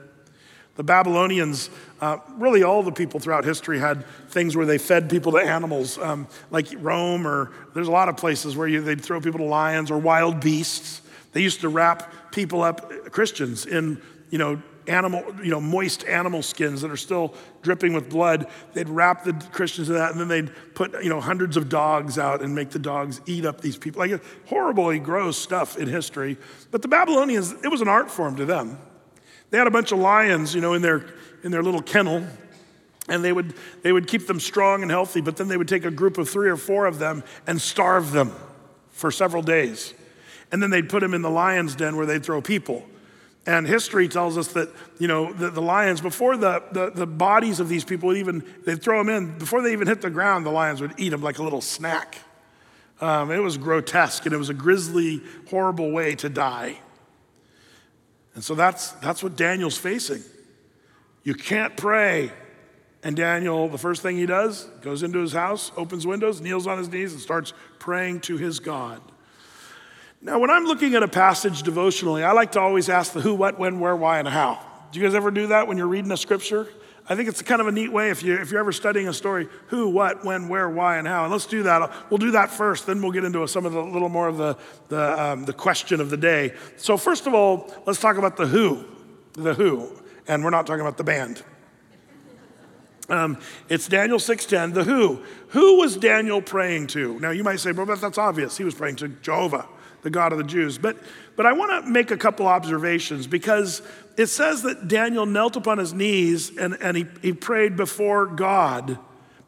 The 0.77 0.83
Babylonians, 0.83 1.71
uh, 2.01 2.19
really 2.37 2.63
all 2.63 2.83
the 2.83 2.93
people 2.93 3.21
throughout 3.21 3.45
history 3.45 3.79
had 3.79 4.05
things 4.29 4.57
where 4.57 4.67
they 4.67 4.77
fed 4.77 5.09
people 5.09 5.33
to 5.33 5.39
animals, 5.39 5.99
um, 5.99 6.27
like 6.51 6.67
Rome, 6.77 7.27
or 7.27 7.53
there's 7.75 7.89
a 7.89 7.93
lot 7.93 8.09
of 8.09 8.17
places 8.17 8.57
where 8.57 8.67
you, 8.67 8.83
they'd 8.83 9.01
throw 9.01 9.21
people 9.21 9.39
to 9.39 9.47
lions 9.47 9.91
or 9.91 9.99
wild 9.99 10.41
beasts. 10.41 11.01
They 11.33 11.41
used 11.41 11.61
to 11.63 11.69
wrap 11.69 12.13
people 12.35 12.63
up, 12.63 13.11
Christians, 13.11 13.65
in 13.65 14.03
you 14.31 14.39
know 14.39 14.61
animal, 14.87 15.25
you 15.43 15.51
know, 15.51 15.61
moist 15.61 16.05
animal 16.05 16.43
skins 16.43 16.83
that 16.83 16.91
are 16.91 16.97
still 16.97 17.35
dripping 17.63 17.93
with 17.93 18.11
blood. 18.11 18.47
They'd 18.73 18.89
wrap 18.89 19.25
the 19.25 19.33
Christians 19.53 19.89
in 19.89 19.95
that, 19.95 20.13
and 20.13 20.21
then 20.21 20.29
they'd 20.29 20.51
put, 20.75 21.03
you 21.03 21.09
know, 21.09 21.21
hundreds 21.21 21.57
of 21.57 21.69
dogs 21.69 22.19
out 22.19 22.43
and 22.43 22.55
make 22.55 22.71
the 22.71 22.79
dogs 22.79 23.21
eat 23.27 23.45
up 23.45 23.61
these 23.61 23.77
people. 23.77 24.01
Like 24.01 24.23
horribly 24.47 24.99
gross 24.99 25.39
stuff 25.39 25.79
in 25.79 25.89
history. 25.89 26.37
But 26.71 26.83
the 26.83 26.89
Babylonians, 26.89 27.53
it 27.53 27.69
was 27.69 27.81
an 27.81 27.89
art 27.89 28.11
form 28.11 28.37
to 28.37 28.45
them. 28.45 28.79
They 29.51 29.59
had 29.59 29.67
a 29.67 29.71
bunch 29.71 29.93
of 29.93 29.99
lions, 29.99 30.55
you 30.55 30.61
know, 30.61 30.75
in 30.75 30.83
their 30.83 31.07
in 31.43 31.51
their 31.51 31.63
little 31.63 31.83
kennel. 31.83 32.27
And 33.07 33.23
they 33.23 33.33
would, 33.33 33.53
they 33.83 33.93
would 33.93 34.09
keep 34.09 34.27
them 34.27 34.41
strong 34.41 34.81
and 34.81 34.91
healthy, 34.91 35.21
but 35.21 35.37
then 35.37 35.49
they 35.49 35.59
would 35.59 35.69
take 35.69 35.85
a 35.85 35.91
group 35.91 36.17
of 36.17 36.27
three 36.27 36.49
or 36.49 36.57
four 36.57 36.87
of 36.87 36.99
them 36.99 37.23
and 37.47 37.61
starve 37.61 38.13
them 38.13 38.33
for 38.93 39.11
several 39.11 39.43
days. 39.43 39.93
And 40.55 40.63
then 40.63 40.71
they'd 40.71 40.89
put 40.89 41.03
him 41.03 41.15
in 41.15 41.23
the 41.23 41.31
lion's 41.31 41.75
den 41.75 41.97
where 41.97 42.07
they'd 42.07 42.25
throw 42.25 42.41
people. 42.41 42.87
And 43.45 43.67
history 43.67 44.07
tells 44.07 44.39
us 44.39 44.53
that, 44.53 44.69
you 45.01 45.09
know, 45.09 45.33
the, 45.33 45.51
the 45.51 45.61
lions, 45.61 46.01
before 46.01 46.37
the, 46.37 46.63
the, 46.71 46.91
the, 46.91 47.09
bodies 47.09 47.59
of 47.59 47.69
these 47.69 47.83
people 47.83 48.07
would 48.07 48.19
even, 48.19 48.45
they'd 48.65 48.81
throw 48.81 49.03
them 49.03 49.09
in, 49.09 49.37
before 49.37 49.63
they 49.63 49.73
even 49.73 49.89
hit 49.89 50.01
the 50.01 50.11
ground, 50.11 50.47
the 50.47 50.51
lions 50.51 50.81
would 50.81 50.95
eat 50.97 51.09
them 51.09 51.23
like 51.23 51.41
a 51.41 51.43
little 51.43 51.61
snack. 51.61 52.19
Um, 53.01 53.33
it 53.33 53.41
was 53.41 53.57
grotesque 53.57 54.27
and 54.27 54.33
it 54.33 54.39
was 54.39 54.49
a 54.49 54.55
grisly, 54.55 55.23
horrible 55.51 55.91
way 55.91 56.15
to 56.15 56.29
die. 56.29 56.79
And 58.37 58.45
so 58.45 58.55
that's, 58.55 58.93
that's 58.93 59.25
what 59.25 59.35
Daniel's 59.35 59.77
facing. 59.77 60.23
You 61.25 61.35
can't 61.35 61.77
pray. 61.77 62.31
And 63.03 63.17
Daniel, 63.17 63.69
the 63.69 63.77
first 63.77 64.03
thing 64.03 64.19
he 64.19 64.27
does, 64.27 64.67
goes 64.83 65.03
into 65.03 65.19
his 65.19 65.33
house, 65.33 65.73
opens 65.77 66.07
windows, 66.07 66.41
kneels 66.41 66.69
on 66.69 66.79
his 66.79 66.89
knees, 66.89 67.13
and 67.13 67.21
starts 67.21 67.53
praying 67.81 68.21
to 68.21 68.37
his 68.37 68.61
God. 68.61 69.03
Now, 70.25 70.39
when 70.39 70.49
I'm 70.49 70.65
looking 70.65 70.95
at 70.95 71.03
a 71.03 71.09
passage 71.09 71.63
devotionally, 71.63 72.25
I 72.25 72.33
like 72.33 72.53
to 72.53 72.61
always 72.61 72.89
ask 72.89 73.13
the 73.13 73.21
who, 73.21 73.35
what, 73.35 73.59
when, 73.59 73.79
where, 73.79 73.95
why, 73.95 74.19
and 74.19 74.27
how. 74.27 74.59
Do 74.91 74.99
you 74.99 75.05
guys 75.05 75.15
ever 75.15 75.31
do 75.31 75.49
that 75.49 75.69
when 75.69 75.77
you're 75.77 75.87
reading 75.87 76.11
a 76.13 76.17
scripture? 76.17 76.67
I 77.07 77.15
think 77.15 77.29
it's 77.29 77.43
kind 77.43 77.61
of 77.61 77.67
a 77.67 77.73
neat 77.73 77.93
way 77.93 78.09
if, 78.09 78.23
you, 78.23 78.35
if 78.37 78.51
you're 78.51 78.61
ever 78.61 78.73
studying 78.73 79.07
a 79.07 79.13
story 79.13 79.49
who, 79.67 79.91
what, 79.91 80.25
when, 80.25 80.49
where, 80.49 80.67
why, 80.71 80.97
and 80.97 81.07
how. 81.07 81.25
And 81.25 81.31
let's 81.33 81.45
do 81.45 81.65
that. 81.65 81.93
We'll 82.09 82.17
do 82.17 82.31
that 82.31 82.51
first, 82.51 82.87
then 82.87 83.03
we'll 83.03 83.13
get 83.13 83.25
into 83.25 83.47
some 83.47 83.67
of 83.67 83.75
the 83.75 83.83
little 83.83 84.09
more 84.09 84.27
of 84.27 84.39
the, 84.39 84.57
the, 84.89 85.23
um, 85.23 85.45
the 85.45 85.53
question 85.53 86.01
of 86.01 86.09
the 86.09 86.17
day. 86.17 86.55
So, 86.79 86.97
first 86.97 87.27
of 87.27 87.35
all, 87.35 87.71
let's 87.85 88.01
talk 88.01 88.17
about 88.17 88.39
the 88.39 88.47
who. 88.47 88.83
The 89.35 89.53
who. 89.53 89.93
And 90.27 90.43
we're 90.43 90.49
not 90.49 90.67
talking 90.67 90.81
about 90.81 90.97
the 90.97 91.05
band. 91.05 91.43
Um, 93.11 93.37
it's 93.69 93.89
Daniel 93.89 94.19
6:10. 94.19 94.73
The 94.73 94.85
who. 94.85 95.23
Who 95.49 95.77
was 95.77 95.99
Daniel 95.99 96.41
praying 96.41 96.87
to? 96.89 97.21
Now 97.21 97.29
you 97.29 97.45
might 97.45 97.61
say, 97.61 97.73
well, 97.73 97.85
that's 97.85 98.17
obvious. 98.17 98.57
He 98.57 98.65
was 98.65 98.75
praying 98.75 98.97
to 98.97 99.09
Jehovah 99.09 99.69
the 100.05 100.11
God 100.11 100.31
of 100.31 100.39
the 100.39 100.45
Jews. 100.45 100.79
But, 100.79 100.97
but 101.35 101.47
I 101.47 101.53
want 101.53 101.85
to 101.85 101.91
make 101.91 102.13
a 102.13 102.17
couple 102.17 102.47
observations 102.47 103.27
because 103.27 103.83
it 104.17 104.27
says 104.27 104.63
that 104.63 104.87
Daniel 104.87 105.27
knelt 105.27 105.57
upon 105.57 105.79
his 105.79 105.93
knees 105.93 106.57
and, 106.57 106.77
and 106.81 106.97
he, 106.97 107.07
he 107.21 107.33
prayed 107.33 107.77
before 107.77 108.27
God, 108.27 108.99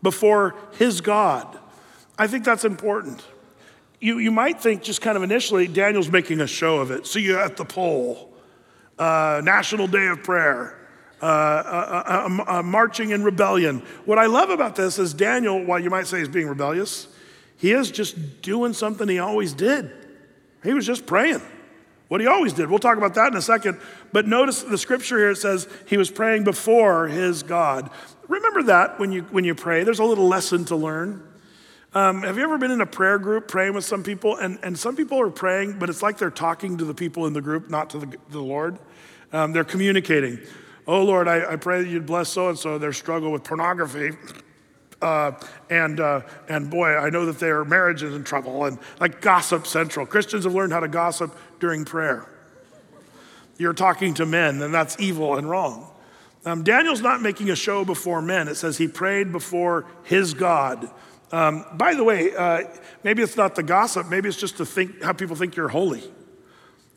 before 0.03 0.57
his 0.73 1.01
God. 1.01 1.57
I 2.19 2.27
think 2.27 2.45
that's 2.45 2.65
important. 2.65 3.25
You, 4.01 4.19
you 4.19 4.31
might 4.31 4.61
think 4.61 4.83
just 4.83 5.01
kind 5.01 5.17
of 5.17 5.23
initially, 5.23 5.69
Daniel's 5.69 6.11
making 6.11 6.41
a 6.41 6.47
show 6.47 6.79
of 6.79 6.91
it. 6.91 7.07
See 7.07 7.21
you 7.21 7.39
at 7.39 7.57
the 7.57 7.65
pole, 7.65 8.33
uh, 8.99 9.41
National 9.45 9.87
Day 9.87 10.09
of 10.09 10.25
Prayer. 10.25 10.81
Uh, 11.23 11.25
uh, 11.25 12.03
uh, 12.07 12.59
uh, 12.59 12.63
marching 12.63 13.09
in 13.09 13.25
rebellion. 13.25 13.79
What 14.05 14.19
I 14.19 14.27
love 14.27 14.51
about 14.51 14.77
this 14.77 14.99
is 14.99 15.15
Daniel, 15.15 15.65
while 15.65 15.81
you 15.81 15.89
might 15.89 16.07
say 16.07 16.19
he's 16.19 16.29
being 16.29 16.47
rebellious, 16.47 17.09
he 17.57 17.73
is 17.73 17.91
just 17.91 18.43
doing 18.43 18.75
something 18.75 19.09
he 19.09 19.19
always 19.19 19.55
did. 19.55 19.91
He 20.67 20.75
was 20.75 20.87
just 20.87 21.07
praying. 21.07 21.41
What 22.09 22.21
he 22.21 22.27
always 22.27 22.53
did. 22.53 22.71
We'll 22.71 22.79
talk 22.79 22.99
about 22.99 23.15
that 23.15 23.33
in 23.33 23.37
a 23.37 23.43
second. 23.43 23.81
But 24.13 24.27
notice 24.27 24.63
the 24.63 24.79
scripture 24.79 25.19
here 25.19 25.31
it 25.31 25.37
says 25.37 25.69
he 25.87 25.97
was 25.97 26.11
praying 26.11 26.45
before 26.45 27.09
his 27.09 27.43
God. 27.43 27.91
Remember 28.29 28.63
that 28.65 29.01
when 29.01 29.11
you 29.11 29.23
when 29.23 29.45
you 29.45 29.55
pray. 29.55 29.83
There's 29.83 29.99
a 29.99 30.05
little 30.05 30.29
lesson 30.29 30.65
to 30.67 30.77
learn. 30.77 31.23
Um, 31.95 32.23
have 32.23 32.37
you 32.37 32.45
ever 32.45 32.59
been 32.59 32.71
in 32.71 32.83
a 32.83 32.87
prayer 32.87 33.19
group 33.19 33.49
praying 33.49 33.73
with 33.73 33.85
some 33.85 34.03
people? 34.03 34.37
And, 34.37 34.59
and 34.63 34.79
some 34.79 34.97
people 34.97 35.19
are 35.19 35.31
praying, 35.31 35.79
but 35.79 35.89
it's 35.89 36.03
like 36.03 36.19
they're 36.19 36.31
talking 36.31 36.77
to 36.77 36.85
the 36.85 36.93
people 36.93 37.27
in 37.27 37.33
the 37.33 37.41
group, 37.41 37.71
not 37.71 37.89
to 37.91 37.99
the, 37.99 38.17
the 38.29 38.41
Lord. 38.41 38.79
Um, 39.33 39.53
they're 39.53 39.65
communicating. 39.65 40.39
Oh, 40.87 41.03
Lord, 41.03 41.27
I, 41.27 41.53
I 41.53 41.57
pray 41.57 41.83
that 41.83 41.89
you'd 41.89 42.05
bless 42.05 42.29
so 42.29 42.51
and 42.51 42.59
so 42.59 42.77
their 42.77 42.93
struggle 42.93 43.33
with 43.33 43.45
pornography. 43.45 44.11
Uh, 45.03 45.33
and, 45.69 46.01
uh, 46.01 46.23
and 46.49 46.71
boy, 46.71 46.97
I 46.97 47.11
know 47.11 47.27
that 47.27 47.39
their 47.39 47.65
marriage 47.65 48.03
is 48.03 48.15
in 48.15 48.25
trouble, 48.25 48.65
and 48.65 48.79
like 48.99 49.21
gossip 49.21 49.67
central. 49.67 50.07
Christians 50.07 50.45
have 50.45 50.55
learned 50.55 50.73
how 50.73 50.81
to 50.81 50.89
gossip 50.89 51.37
during 51.61 51.85
prayer. 51.85 52.27
You're 53.59 53.75
talking 53.75 54.15
to 54.15 54.27
men, 54.27 54.63
and 54.63 54.73
that's 54.73 54.99
evil 54.99 55.37
and 55.37 55.49
wrong. 55.49 55.91
Um, 56.45 56.63
Daniel's 56.63 57.01
not 57.01 57.21
making 57.21 57.51
a 57.51 57.57
show 57.57 57.85
before 57.85 58.23
men. 58.23 58.49
It 58.49 58.55
says 58.55 58.79
he 58.79 58.89
prayed 58.89 59.33
before 59.33 59.87
his 60.05 60.33
God. 60.33 60.89
Um, 61.33 61.65
by 61.75 61.95
the 61.95 62.05
way, 62.05 62.35
uh, 62.35 62.63
maybe 63.03 63.23
it's 63.23 63.37
not 63.37 63.57
the 63.57 63.63
gossip, 63.63 64.09
maybe 64.09 64.29
it's 64.29 64.39
just 64.39 64.59
to 64.59 64.67
think 64.67 65.03
how 65.03 65.13
people 65.13 65.35
think 65.35 65.57
you're 65.57 65.69
holy. 65.69 66.05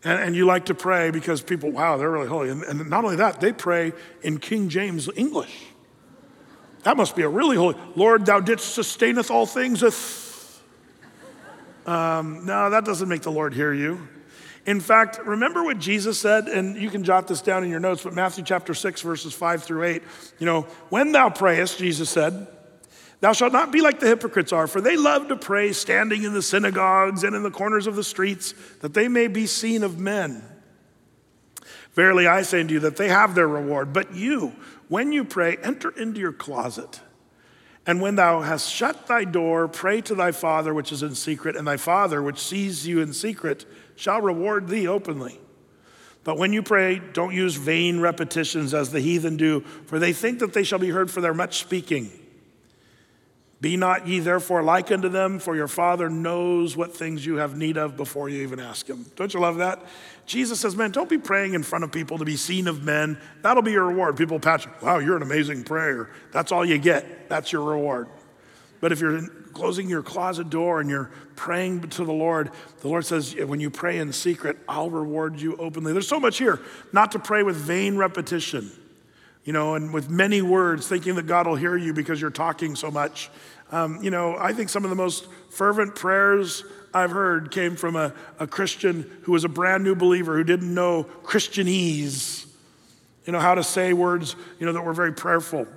And, 0.03 0.21
and 0.21 0.35
you 0.35 0.45
like 0.45 0.65
to 0.65 0.75
pray 0.75 1.11
because 1.11 1.41
people, 1.41 1.71
wow, 1.71 1.97
they're 1.97 2.11
really 2.11 2.27
holy. 2.27 2.49
And, 2.49 2.63
and 2.63 2.89
not 2.89 3.03
only 3.03 3.17
that, 3.17 3.41
they 3.41 3.51
pray 3.51 3.91
in 4.21 4.37
King 4.37 4.69
James 4.69 5.09
English. 5.15 5.68
That 6.83 6.97
must 6.97 7.15
be 7.15 7.23
a 7.23 7.29
really 7.29 7.57
holy. 7.57 7.75
Lord, 7.95 8.25
thou 8.25 8.39
didst 8.39 8.73
sustaineth 8.73 9.31
all 9.31 9.45
things. 9.45 9.83
Um, 11.85 12.45
no, 12.45 12.69
that 12.69 12.85
doesn't 12.85 13.09
make 13.09 13.23
the 13.23 13.31
Lord 13.31 13.53
hear 13.53 13.73
you. 13.73 14.07
In 14.65 14.79
fact, 14.79 15.19
remember 15.25 15.63
what 15.63 15.79
Jesus 15.79 16.19
said, 16.19 16.47
and 16.47 16.77
you 16.77 16.89
can 16.89 17.03
jot 17.03 17.27
this 17.27 17.41
down 17.41 17.63
in 17.63 17.69
your 17.69 17.79
notes, 17.79 18.03
but 18.03 18.13
Matthew 18.13 18.43
chapter 18.43 18.73
6, 18.73 19.01
verses 19.01 19.33
5 19.33 19.63
through 19.63 19.83
8. 19.83 20.03
You 20.37 20.45
know, 20.45 20.61
when 20.89 21.11
thou 21.11 21.29
prayest, 21.29 21.79
Jesus 21.79 22.09
said, 22.09 22.47
Thou 23.21 23.33
shalt 23.33 23.51
not 23.51 23.71
be 23.71 23.81
like 23.81 23.99
the 23.99 24.07
hypocrites 24.07 24.53
are, 24.53 24.67
for 24.67 24.79
they 24.79 24.95
love 24.95 25.27
to 25.27 25.35
pray 25.35 25.73
standing 25.73 26.23
in 26.23 26.33
the 26.33 26.41
synagogues 26.41 27.23
and 27.23 27.35
in 27.35 27.43
the 27.43 27.51
corners 27.51 27.87
of 27.87 27.95
the 27.95 28.03
streets, 28.03 28.53
that 28.81 28.93
they 28.93 29.07
may 29.07 29.27
be 29.27 29.45
seen 29.45 29.83
of 29.83 29.99
men. 29.99 30.43
Verily 31.93 32.27
I 32.27 32.43
say 32.43 32.61
unto 32.61 32.75
you 32.75 32.79
that 32.81 32.95
they 32.95 33.09
have 33.09 33.35
their 33.35 33.47
reward. 33.47 33.91
But 33.91 34.13
you, 34.13 34.53
when 34.89 35.11
you 35.13 35.23
pray, 35.23 35.57
enter 35.57 35.91
into 35.91 36.19
your 36.19 36.33
closet. 36.33 36.99
And 37.85 38.01
when 38.01 38.15
thou 38.15 38.41
hast 38.41 38.71
shut 38.71 39.07
thy 39.07 39.23
door, 39.23 39.67
pray 39.67 40.01
to 40.01 40.15
thy 40.15 40.31
Father 40.31 40.73
which 40.73 40.91
is 40.91 41.01
in 41.01 41.15
secret, 41.15 41.55
and 41.55 41.65
thy 41.67 41.77
Father 41.77 42.21
which 42.21 42.39
sees 42.39 42.85
you 42.85 43.01
in 43.01 43.13
secret 43.13 43.65
shall 43.95 44.21
reward 44.21 44.67
thee 44.67 44.87
openly. 44.87 45.39
But 46.23 46.37
when 46.37 46.53
you 46.53 46.61
pray, 46.61 46.99
don't 46.99 47.33
use 47.33 47.55
vain 47.55 48.01
repetitions 48.01 48.73
as 48.73 48.91
the 48.91 48.99
heathen 48.99 49.37
do, 49.37 49.61
for 49.61 49.97
they 49.97 50.13
think 50.13 50.39
that 50.39 50.53
they 50.53 50.63
shall 50.63 50.79
be 50.79 50.89
heard 50.89 51.09
for 51.09 51.21
their 51.21 51.33
much 51.33 51.59
speaking. 51.59 52.11
Be 53.61 53.75
not 53.75 54.07
ye 54.07 54.19
therefore 54.19 54.63
like 54.63 54.91
unto 54.91 55.09
them, 55.09 55.39
for 55.39 55.55
your 55.55 55.67
Father 55.67 56.09
knows 56.09 56.77
what 56.77 56.95
things 56.95 57.25
you 57.25 57.37
have 57.37 57.57
need 57.57 57.77
of 57.77 57.97
before 57.97 58.29
you 58.29 58.41
even 58.43 58.59
ask 58.59 58.87
Him. 58.87 59.05
Don't 59.15 59.33
you 59.33 59.39
love 59.39 59.57
that? 59.57 59.83
Jesus 60.29 60.59
says, 60.59 60.75
Man, 60.75 60.91
don't 60.91 61.09
be 61.09 61.17
praying 61.17 61.55
in 61.55 61.63
front 61.63 61.83
of 61.83 61.91
people 61.91 62.19
to 62.19 62.25
be 62.25 62.37
seen 62.37 62.67
of 62.67 62.83
men. 62.83 63.19
That'll 63.41 63.63
be 63.63 63.71
your 63.71 63.87
reward. 63.87 64.15
People 64.15 64.39
pat 64.39 64.63
you, 64.63 64.71
Wow, 64.79 64.99
you're 64.99 65.17
an 65.17 65.23
amazing 65.23 65.63
prayer. 65.63 66.11
That's 66.31 66.51
all 66.51 66.63
you 66.63 66.77
get. 66.77 67.27
That's 67.29 67.51
your 67.51 67.63
reward. 67.63 68.07
But 68.79 68.91
if 68.91 69.01
you're 69.01 69.27
closing 69.53 69.89
your 69.89 70.03
closet 70.03 70.51
door 70.51 70.81
and 70.81 70.89
you're 70.89 71.09
praying 71.35 71.81
to 71.81 72.05
the 72.05 72.13
Lord, 72.13 72.51
the 72.81 72.89
Lord 72.89 73.07
says, 73.07 73.35
When 73.35 73.59
you 73.59 73.71
pray 73.71 73.97
in 73.97 74.13
secret, 74.13 74.57
I'll 74.67 74.91
reward 74.91 75.41
you 75.41 75.57
openly. 75.57 75.93
There's 75.93 76.07
so 76.07 76.19
much 76.19 76.37
here, 76.37 76.59
not 76.93 77.11
to 77.13 77.19
pray 77.19 77.41
with 77.41 77.55
vain 77.55 77.97
repetition 77.97 78.69
you 79.45 79.53
know, 79.53 79.73
and 79.73 79.91
with 79.91 80.09
many 80.09 80.43
words, 80.43 80.87
thinking 80.87 81.15
that 81.15 81.25
God 81.25 81.47
will 81.47 81.55
hear 81.55 81.75
you 81.75 81.91
because 81.91 82.21
you're 82.21 82.29
talking 82.29 82.75
so 82.75 82.91
much. 82.91 83.31
Um, 83.71 83.97
you 84.03 84.11
know, 84.11 84.35
I 84.37 84.53
think 84.53 84.69
some 84.69 84.83
of 84.83 84.91
the 84.91 84.95
most 84.95 85.27
fervent 85.49 85.95
prayers 85.95 86.63
I've 86.93 87.11
heard 87.11 87.51
came 87.51 87.75
from 87.75 87.95
a, 87.95 88.13
a 88.39 88.47
Christian 88.47 89.09
who 89.23 89.31
was 89.31 89.43
a 89.43 89.49
brand 89.49 89.83
new 89.83 89.95
believer 89.95 90.35
who 90.35 90.43
didn't 90.43 90.73
know 90.73 91.05
Christianese, 91.23 92.47
you 93.25 93.33
know, 93.33 93.39
how 93.39 93.55
to 93.55 93.63
say 93.63 93.93
words, 93.93 94.35
you 94.59 94.65
know, 94.65 94.73
that 94.73 94.83
were 94.83 94.93
very 94.93 95.13
prayerful. 95.13 95.67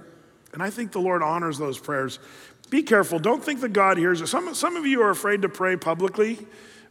And 0.53 0.63
I 0.63 0.71
think 0.71 0.93
the 0.93 1.01
Lord 1.01 1.23
honors 1.23 1.59
those 1.59 1.79
prayers. 1.79 2.19
Be 2.71 2.83
careful. 2.83 3.19
Don't 3.19 3.45
think 3.45 3.61
that 3.61 3.73
God 3.73 3.99
hears 3.99 4.21
you. 4.21 4.27
Some, 4.27 4.55
some 4.55 4.77
of 4.77 4.87
you 4.87 5.03
are 5.03 5.11
afraid 5.11 5.43
to 5.43 5.49
pray 5.49 5.77
publicly 5.77 6.39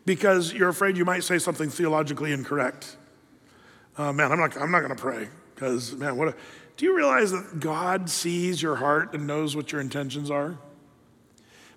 because 0.05 0.53
you're 0.53 0.69
afraid 0.69 0.97
you 0.97 1.05
might 1.05 1.23
say 1.23 1.39
something 1.39 1.69
theologically 1.69 2.31
incorrect. 2.31 2.97
Uh, 3.97 4.13
man, 4.13 4.31
I'm 4.31 4.39
not, 4.39 4.55
I'm 4.57 4.71
not 4.71 4.79
going 4.79 4.95
to 4.95 5.01
pray 5.01 5.27
because, 5.53 5.93
man, 5.93 6.17
what 6.17 6.29
a, 6.29 6.35
do 6.77 6.85
you 6.85 6.95
realize 6.95 7.31
that 7.31 7.59
God 7.59 8.09
sees 8.09 8.61
your 8.61 8.75
heart 8.75 9.13
and 9.13 9.27
knows 9.27 9.55
what 9.55 9.71
your 9.71 9.81
intentions 9.81 10.31
are? 10.31 10.57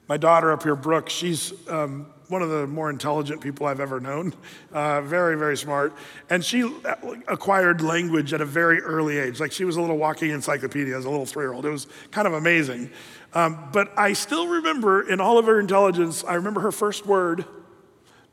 My 0.09 0.17
daughter 0.17 0.53
up 0.53 0.63
here, 0.63 0.77
Brooke, 0.77 1.09
she's 1.09 1.53
um, 1.69 2.07
one 2.29 2.43
of 2.43 2.49
the 2.49 2.67
more 2.67 2.91
intelligent 2.91 3.41
people 3.41 3.67
I've 3.67 3.81
ever 3.81 4.01
known. 4.01 4.35
Uh, 4.73 5.03
very, 5.03 5.37
very 5.37 5.57
smart. 5.57 5.95
And 6.31 6.45
she 6.45 6.63
acquired 7.29 7.83
language 7.83 8.33
at 8.33 8.41
a 8.41 8.47
very 8.47 8.81
early 8.81 9.19
age. 9.19 9.41
Like 9.41 9.53
she 9.53 9.65
was 9.65 9.77
a 9.77 9.81
little 9.81 9.99
walking 9.99 10.31
encyclopedia 10.31 10.97
as 10.97 11.05
a 11.05 11.11
little 11.11 11.27
three 11.27 11.45
year 11.45 11.53
old. 11.53 11.67
It 11.67 11.71
was 11.71 11.87
kind 12.11 12.27
of 12.27 12.33
amazing. 12.33 12.91
Um, 13.35 13.69
but 13.73 13.93
I 13.99 14.13
still 14.13 14.47
remember, 14.47 15.09
in 15.09 15.21
all 15.21 15.39
of 15.39 15.47
her 15.47 15.61
intelligence, 15.61 16.25
I 16.25 16.35
remember 16.35 16.61
her 16.61 16.73
first 16.73 17.05
word. 17.05 17.45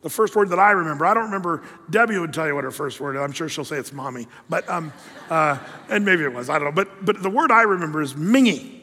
The 0.02 0.10
first 0.10 0.36
word 0.36 0.50
that 0.50 0.60
I 0.60 0.72
remember, 0.72 1.06
I 1.06 1.14
don't 1.14 1.26
remember, 1.26 1.62
Debbie 1.90 2.18
would 2.18 2.34
tell 2.34 2.48
you 2.48 2.56
what 2.56 2.64
her 2.64 2.72
first 2.72 3.00
word 3.00 3.16
is. 3.16 3.22
I'm 3.22 3.32
sure 3.32 3.48
she'll 3.48 3.66
say 3.66 3.78
it's 3.78 3.94
mommy, 3.94 4.28
but, 4.50 4.68
um, 4.68 4.92
uh, 5.30 5.60
and 5.90 6.04
maybe 6.04 6.24
it 6.24 6.34
was, 6.34 6.50
I 6.50 6.58
don't 6.58 6.66
know. 6.66 6.72
But, 6.72 7.06
but 7.06 7.22
the 7.22 7.30
word 7.30 7.52
I 7.52 7.62
remember 7.62 8.02
is 8.02 8.16
mingy. 8.16 8.80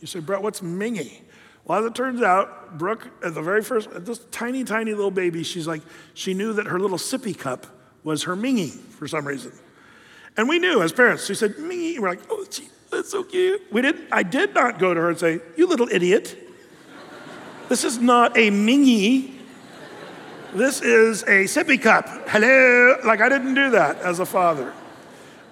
You 0.00 0.06
say, 0.06 0.20
Brett, 0.20 0.42
what's 0.42 0.60
mingy? 0.62 1.20
Well, 1.68 1.80
as 1.80 1.84
it 1.84 1.94
turns 1.94 2.22
out, 2.22 2.78
Brooke, 2.78 3.08
at 3.22 3.34
the 3.34 3.42
very 3.42 3.62
first, 3.62 3.90
this 4.06 4.20
tiny, 4.30 4.64
tiny 4.64 4.94
little 4.94 5.10
baby, 5.10 5.42
she's 5.42 5.66
like, 5.66 5.82
she 6.14 6.32
knew 6.32 6.54
that 6.54 6.66
her 6.66 6.80
little 6.80 6.96
sippy 6.96 7.38
cup 7.38 7.66
was 8.02 8.22
her 8.22 8.34
mingy 8.34 8.70
for 8.70 9.06
some 9.06 9.28
reason. 9.28 9.52
And 10.38 10.48
we 10.48 10.58
knew 10.58 10.80
as 10.80 10.92
parents. 10.92 11.26
She 11.26 11.34
said, 11.34 11.56
mingy. 11.56 11.98
We're 11.98 12.08
like, 12.08 12.22
oh, 12.30 12.46
gee, 12.48 12.68
that's 12.90 13.10
so 13.10 13.22
cute. 13.22 13.60
We 13.70 13.82
didn't, 13.82 14.08
I 14.10 14.22
did 14.22 14.54
not 14.54 14.78
go 14.78 14.94
to 14.94 15.00
her 15.00 15.10
and 15.10 15.18
say, 15.18 15.40
you 15.56 15.66
little 15.66 15.88
idiot. 15.90 16.38
This 17.68 17.84
is 17.84 17.98
not 17.98 18.34
a 18.38 18.50
mingy. 18.50 19.34
This 20.54 20.80
is 20.80 21.22
a 21.24 21.44
sippy 21.44 21.80
cup. 21.80 22.08
Hello. 22.28 22.96
Like, 23.04 23.20
I 23.20 23.28
didn't 23.28 23.52
do 23.52 23.70
that 23.72 23.98
as 23.98 24.20
a 24.20 24.26
father. 24.26 24.72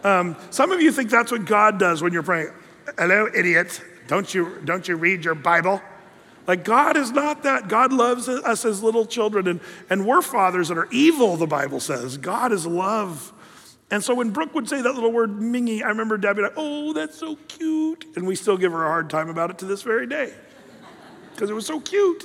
Um, 0.02 0.34
some 0.48 0.72
of 0.72 0.80
you 0.80 0.92
think 0.92 1.10
that's 1.10 1.30
what 1.30 1.44
God 1.44 1.78
does 1.78 2.02
when 2.02 2.14
you're 2.14 2.22
praying. 2.22 2.52
Hello, 2.96 3.28
idiot. 3.34 3.82
Don't 4.06 4.32
you, 4.32 4.62
don't 4.64 4.88
you 4.88 4.96
read 4.96 5.22
your 5.22 5.34
Bible? 5.34 5.82
Like, 6.46 6.64
God 6.64 6.96
is 6.96 7.10
not 7.10 7.42
that. 7.42 7.68
God 7.68 7.92
loves 7.92 8.28
us 8.28 8.64
as 8.64 8.82
little 8.82 9.04
children, 9.04 9.48
and, 9.48 9.60
and 9.90 10.06
we're 10.06 10.22
fathers 10.22 10.68
that 10.68 10.78
are 10.78 10.88
evil, 10.92 11.36
the 11.36 11.46
Bible 11.46 11.80
says. 11.80 12.16
God 12.16 12.52
is 12.52 12.66
love. 12.66 13.32
And 13.90 14.02
so 14.02 14.14
when 14.14 14.30
Brooke 14.30 14.54
would 14.54 14.68
say 14.68 14.82
that 14.82 14.94
little 14.94 15.12
word 15.12 15.30
mingy, 15.38 15.82
I 15.82 15.88
remember 15.88 16.18
Debbie 16.18 16.42
like, 16.42 16.54
oh, 16.56 16.92
that's 16.92 17.16
so 17.16 17.36
cute. 17.48 18.04
And 18.16 18.26
we 18.26 18.34
still 18.34 18.56
give 18.56 18.72
her 18.72 18.84
a 18.84 18.88
hard 18.88 19.10
time 19.10 19.28
about 19.28 19.50
it 19.50 19.58
to 19.58 19.64
this 19.64 19.82
very 19.82 20.06
day 20.06 20.32
because 21.32 21.50
it 21.50 21.54
was 21.54 21.66
so 21.66 21.80
cute. 21.80 22.24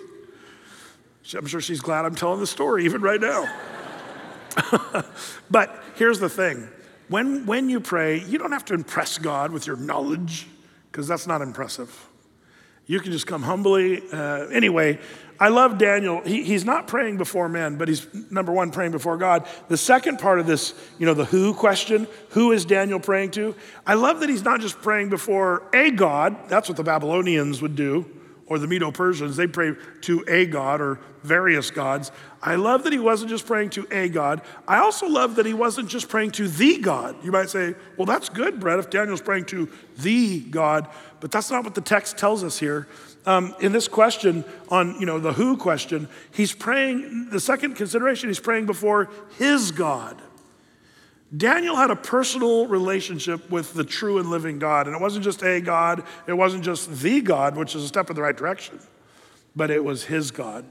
I'm 1.36 1.46
sure 1.46 1.62
she's 1.62 1.82
glad 1.82 2.06
I'm 2.06 2.16
telling 2.16 2.40
the 2.40 2.48
story 2.48 2.86
even 2.86 3.02
right 3.02 3.22
now. 3.22 3.48
but 5.52 5.84
here's 5.96 6.20
the 6.20 6.30
thing 6.30 6.68
when, 7.10 7.46
when 7.46 7.70
you 7.70 7.80
pray, 7.80 8.22
you 8.22 8.38
don't 8.38 8.52
have 8.52 8.66
to 8.66 8.74
impress 8.74 9.18
God 9.18 9.52
with 9.52 9.68
your 9.68 9.76
knowledge 9.76 10.48
because 10.92 11.08
that's 11.08 11.28
not 11.28 11.42
impressive. 11.42 12.08
You 12.92 13.00
can 13.00 13.14
just 13.14 13.26
come 13.26 13.42
humbly. 13.42 14.04
Uh, 14.12 14.48
anyway, 14.48 15.00
I 15.40 15.48
love 15.48 15.78
Daniel. 15.78 16.20
He, 16.24 16.44
he's 16.44 16.66
not 16.66 16.90
praying 16.90 17.16
before 17.16 17.48
men, 17.48 17.78
but 17.78 17.88
he's 17.88 18.06
number 18.30 18.52
one 18.52 18.70
praying 18.70 18.92
before 18.92 19.16
God. 19.16 19.48
The 19.70 19.78
second 19.78 20.20
part 20.20 20.42
of 20.42 20.46
this, 20.46 20.74
you 21.00 21.06
know, 21.06 21.14
the 21.14 21.24
who 21.24 21.54
question, 21.54 22.06
who 22.32 22.52
is 22.52 22.66
Daniel 22.66 23.00
praying 23.00 23.32
to? 23.32 23.56
I 23.88 23.94
love 23.94 24.20
that 24.20 24.28
he's 24.28 24.44
not 24.44 24.60
just 24.60 24.82
praying 24.82 25.08
before 25.08 25.64
a 25.72 25.92
God. 25.92 26.50
That's 26.50 26.68
what 26.68 26.76
the 26.76 26.84
Babylonians 26.84 27.62
would 27.62 27.78
do, 27.78 28.06
or 28.48 28.60
the 28.60 28.68
Medo 28.68 28.92
Persians. 28.92 29.38
They 29.38 29.48
pray 29.48 29.74
to 30.02 30.26
a 30.28 30.46
God 30.46 30.82
or 30.82 31.00
various 31.24 31.72
gods. 31.72 32.12
I 32.42 32.56
love 32.56 32.84
that 32.84 32.94
he 32.94 33.00
wasn't 33.00 33.30
just 33.30 33.46
praying 33.46 33.70
to 33.72 33.88
a 33.92 34.10
God. 34.10 34.42
I 34.68 34.80
also 34.80 35.08
love 35.08 35.36
that 35.36 35.46
he 35.46 35.54
wasn't 35.54 35.90
just 35.90 36.10
praying 36.10 36.32
to 36.32 36.48
the 36.48 36.78
God. 36.80 37.16
You 37.24 37.32
might 37.32 37.50
say, 37.50 37.76
well, 37.98 38.06
that's 38.06 38.30
good, 38.30 38.60
Brett, 38.60 38.80
if 38.80 38.90
Daniel's 38.90 39.22
praying 39.22 39.46
to 39.46 39.70
the 40.00 40.40
God. 40.40 40.88
But 41.20 41.32
that's 41.32 41.52
not 41.52 41.64
what 41.64 41.76
the 41.76 41.82
text 41.82 42.18
tells 42.18 42.44
us 42.44 42.60
here. 42.60 42.88
Um, 43.26 43.54
in 43.60 43.72
this 43.72 43.88
question 43.88 44.44
on, 44.70 45.00
you 45.00 45.06
know, 45.06 45.20
the 45.20 45.34
who 45.34 45.56
question, 45.56 46.08
he's 46.32 46.54
praying, 46.54 47.30
the 47.30 47.40
second 47.40 47.76
consideration, 47.76 48.30
he's 48.30 48.40
praying 48.40 48.66
before 48.66 49.10
his 49.38 49.72
God. 49.72 50.20
Daniel 51.36 51.78
had 51.78 51.92
a 51.92 51.96
personal 51.96 52.68
relationship 52.68 53.50
with 53.50 53.74
the 53.74 53.86
true 53.86 54.18
and 54.18 54.30
living 54.30 54.60
God. 54.60 54.88
And 54.88 54.96
it 54.96 55.02
wasn't 55.02 55.24
just 55.24 55.44
a 55.44 55.62
God, 55.62 56.04
it 56.28 56.34
wasn't 56.34 56.64
just 56.64 56.94
the 56.98 57.22
God, 57.22 57.56
which 57.56 57.76
is 57.76 57.84
a 57.84 57.88
step 57.88 58.10
in 58.10 58.16
the 58.16 58.22
right 58.22 58.36
direction, 58.36 58.80
but 59.56 59.72
it 59.72 59.84
was 59.84 60.04
his 60.04 60.32
God. 60.32 60.66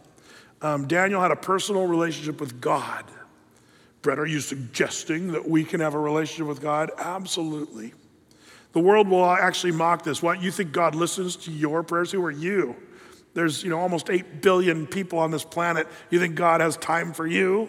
Um, 0.63 0.87
Daniel 0.87 1.21
had 1.23 1.31
a 1.31 1.37
personal 1.37 1.87
relationship 1.87 2.41
with 2.41 2.61
God. 2.61 3.05
Brett, 4.03 4.19
are 4.19 4.27
you 4.27 4.41
suggesting 4.41 5.33
that 5.33 5.49
we 5.49 5.65
can 5.65 5.81
have 5.81 5.95
a 5.95 5.99
relationship 5.99 6.47
with 6.47 6.61
God? 6.61 6.91
Absolutely. 6.99 7.95
The 8.73 8.81
world 8.81 9.09
will 9.09 9.25
actually 9.25 9.73
mock 9.73 10.05
this. 10.05 10.23
What, 10.23 10.43
you 10.43 10.51
think 10.51 10.73
God 10.73 10.95
listens 10.95 11.37
to 11.37 11.51
your 11.51 11.83
prayers? 11.83 12.13
Who 12.13 12.25
are 12.25 12.31
you? 12.31 12.77
There's, 13.35 13.63
you 13.63 13.71
know, 13.71 13.79
almost 13.79 14.11
8 14.11 14.43
billion 14.43 14.87
people 14.87 15.19
on 15.19 15.31
this 15.31 15.45
planet. 15.45 15.87
You 16.11 16.19
think 16.19 16.35
God 16.35 16.61
has 16.61 16.77
time 16.77 17.13
for 17.13 17.27
you? 17.27 17.69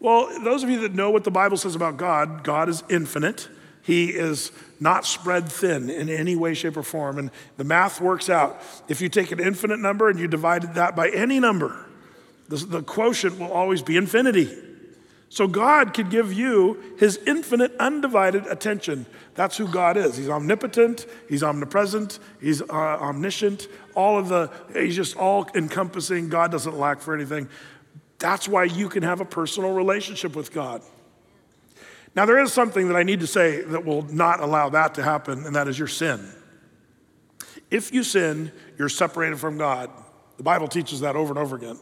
Well, 0.00 0.30
those 0.42 0.62
of 0.62 0.70
you 0.70 0.80
that 0.80 0.94
know 0.94 1.10
what 1.10 1.24
the 1.24 1.30
Bible 1.30 1.58
says 1.58 1.74
about 1.74 1.98
God, 1.98 2.42
God 2.42 2.68
is 2.68 2.82
infinite. 2.88 3.48
He 3.82 4.06
is 4.10 4.50
not 4.78 5.04
spread 5.04 5.50
thin 5.50 5.90
in 5.90 6.08
any 6.08 6.36
way, 6.36 6.54
shape, 6.54 6.76
or 6.76 6.82
form. 6.82 7.18
And 7.18 7.30
the 7.58 7.64
math 7.64 8.00
works 8.00 8.30
out. 8.30 8.62
If 8.88 9.00
you 9.00 9.08
take 9.08 9.30
an 9.30 9.40
infinite 9.40 9.78
number 9.78 10.08
and 10.08 10.18
you 10.18 10.26
divide 10.26 10.74
that 10.74 10.96
by 10.96 11.10
any 11.10 11.38
number, 11.38 11.86
the, 12.48 12.56
the 12.56 12.82
quotient 12.82 13.38
will 13.38 13.52
always 13.52 13.82
be 13.82 13.96
infinity. 13.96 14.50
So 15.28 15.46
God 15.46 15.94
could 15.94 16.10
give 16.10 16.32
you 16.32 16.82
his 16.98 17.18
infinite, 17.24 17.72
undivided 17.78 18.46
attention. 18.48 19.06
That's 19.34 19.56
who 19.56 19.68
God 19.68 19.96
is. 19.96 20.16
He's 20.16 20.28
omnipotent, 20.28 21.06
he's 21.28 21.44
omnipresent, 21.44 22.18
he's 22.40 22.62
uh, 22.62 22.74
omniscient, 22.74 23.68
all 23.94 24.18
of 24.18 24.28
the, 24.28 24.50
he's 24.74 24.96
just 24.96 25.16
all 25.16 25.48
encompassing. 25.54 26.30
God 26.30 26.50
doesn't 26.50 26.76
lack 26.76 27.00
for 27.00 27.14
anything. 27.14 27.48
That's 28.20 28.46
why 28.46 28.64
you 28.64 28.88
can 28.88 29.02
have 29.02 29.20
a 29.20 29.24
personal 29.24 29.72
relationship 29.72 30.36
with 30.36 30.52
God. 30.52 30.82
Now, 32.14 32.26
there 32.26 32.40
is 32.40 32.52
something 32.52 32.88
that 32.88 32.96
I 32.96 33.02
need 33.02 33.20
to 33.20 33.26
say 33.26 33.62
that 33.62 33.84
will 33.84 34.02
not 34.02 34.40
allow 34.40 34.68
that 34.70 34.94
to 34.94 35.02
happen, 35.02 35.46
and 35.46 35.54
that 35.56 35.68
is 35.68 35.78
your 35.78 35.88
sin. 35.88 36.28
If 37.70 37.92
you 37.94 38.02
sin, 38.02 38.52
you're 38.78 38.88
separated 38.88 39.38
from 39.38 39.58
God. 39.58 39.90
The 40.36 40.42
Bible 40.42 40.68
teaches 40.68 41.00
that 41.00 41.16
over 41.16 41.30
and 41.30 41.38
over 41.38 41.56
again. 41.56 41.78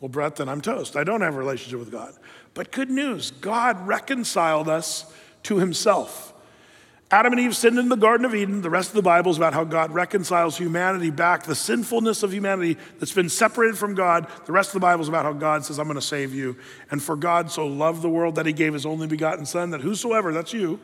Well, 0.00 0.08
Brett, 0.08 0.36
then 0.36 0.48
I'm 0.48 0.62
toast. 0.62 0.96
I 0.96 1.04
don't 1.04 1.20
have 1.20 1.34
a 1.34 1.38
relationship 1.38 1.78
with 1.78 1.92
God. 1.92 2.14
But 2.54 2.72
good 2.72 2.90
news 2.90 3.30
God 3.30 3.86
reconciled 3.86 4.68
us 4.68 5.12
to 5.44 5.58
himself. 5.58 6.29
Adam 7.12 7.32
and 7.32 7.40
Eve 7.40 7.56
sinned 7.56 7.76
in 7.76 7.88
the 7.88 7.96
Garden 7.96 8.24
of 8.24 8.36
Eden. 8.36 8.62
The 8.62 8.70
rest 8.70 8.90
of 8.90 8.94
the 8.94 9.02
Bible 9.02 9.32
is 9.32 9.36
about 9.36 9.52
how 9.52 9.64
God 9.64 9.92
reconciles 9.92 10.56
humanity 10.56 11.10
back, 11.10 11.42
the 11.42 11.56
sinfulness 11.56 12.22
of 12.22 12.32
humanity 12.32 12.76
that's 13.00 13.12
been 13.12 13.28
separated 13.28 13.76
from 13.76 13.96
God. 13.96 14.28
The 14.46 14.52
rest 14.52 14.68
of 14.68 14.74
the 14.74 14.80
Bible 14.80 15.02
is 15.02 15.08
about 15.08 15.24
how 15.24 15.32
God 15.32 15.64
says, 15.64 15.80
I'm 15.80 15.86
going 15.86 15.96
to 15.96 16.02
save 16.02 16.32
you. 16.32 16.56
And 16.88 17.02
for 17.02 17.16
God 17.16 17.50
so 17.50 17.66
loved 17.66 18.02
the 18.02 18.08
world 18.08 18.36
that 18.36 18.46
he 18.46 18.52
gave 18.52 18.74
his 18.74 18.86
only 18.86 19.08
begotten 19.08 19.44
Son, 19.44 19.70
that 19.70 19.80
whosoever, 19.80 20.32
that's 20.32 20.52
you, 20.52 20.78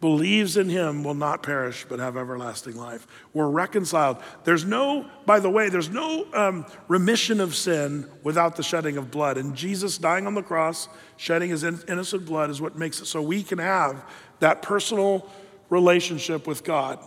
believes 0.00 0.56
in 0.56 0.68
him 0.68 1.02
will 1.02 1.14
not 1.14 1.42
perish 1.42 1.84
but 1.88 1.98
have 1.98 2.16
everlasting 2.16 2.76
life. 2.76 3.08
We're 3.32 3.48
reconciled. 3.48 4.18
There's 4.44 4.64
no, 4.64 5.10
by 5.24 5.40
the 5.40 5.50
way, 5.50 5.68
there's 5.68 5.88
no 5.88 6.26
um, 6.32 6.66
remission 6.86 7.40
of 7.40 7.56
sin 7.56 8.08
without 8.22 8.54
the 8.54 8.62
shedding 8.62 8.98
of 8.98 9.10
blood. 9.10 9.36
And 9.36 9.56
Jesus 9.56 9.98
dying 9.98 10.28
on 10.28 10.34
the 10.34 10.42
cross, 10.42 10.88
shedding 11.16 11.50
his 11.50 11.64
innocent 11.64 12.24
blood, 12.24 12.50
is 12.50 12.60
what 12.60 12.76
makes 12.76 13.00
it 13.00 13.06
so 13.06 13.20
we 13.20 13.42
can 13.42 13.58
have 13.58 14.04
that 14.38 14.62
personal 14.62 15.28
relationship 15.68 16.46
with 16.46 16.64
God. 16.64 16.98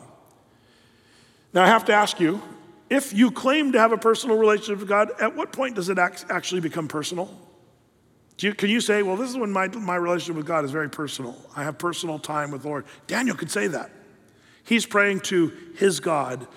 Now, 1.54 1.64
I 1.64 1.68
have 1.68 1.86
to 1.86 1.94
ask 1.94 2.20
you 2.20 2.42
if 2.90 3.14
you 3.14 3.32
claim 3.32 3.72
to 3.74 3.80
have 3.80 3.92
a 3.92 3.98
personal 3.98 4.38
relationship 4.38 4.80
with 4.80 4.90
God, 4.90 5.12
at 5.20 5.36
what 5.36 5.52
point 5.52 5.76
does 5.76 5.90
it 5.90 6.00
actually 6.00 6.62
become 6.62 6.88
personal? 6.88 7.30
You, 8.40 8.54
can 8.54 8.70
you 8.70 8.80
say, 8.80 9.04
well, 9.04 9.18
this 9.18 9.30
is 9.30 9.38
when 9.38 9.52
my, 9.52 9.68
my 9.68 9.96
relationship 9.96 10.38
with 10.38 10.46
God 10.46 10.64
is 10.64 10.72
very 10.72 10.90
personal? 10.90 11.36
I 11.56 11.64
have 11.64 11.78
personal 11.78 12.20
time 12.20 12.52
with 12.52 12.62
the 12.62 12.70
Lord. 12.70 12.86
Daniel 13.06 13.36
could 13.36 13.52
say 13.52 13.68
that. 13.68 13.92
He's 14.64 14.86
praying 14.86 15.22
to 15.22 15.52
his 15.76 16.00
God, 16.00 16.48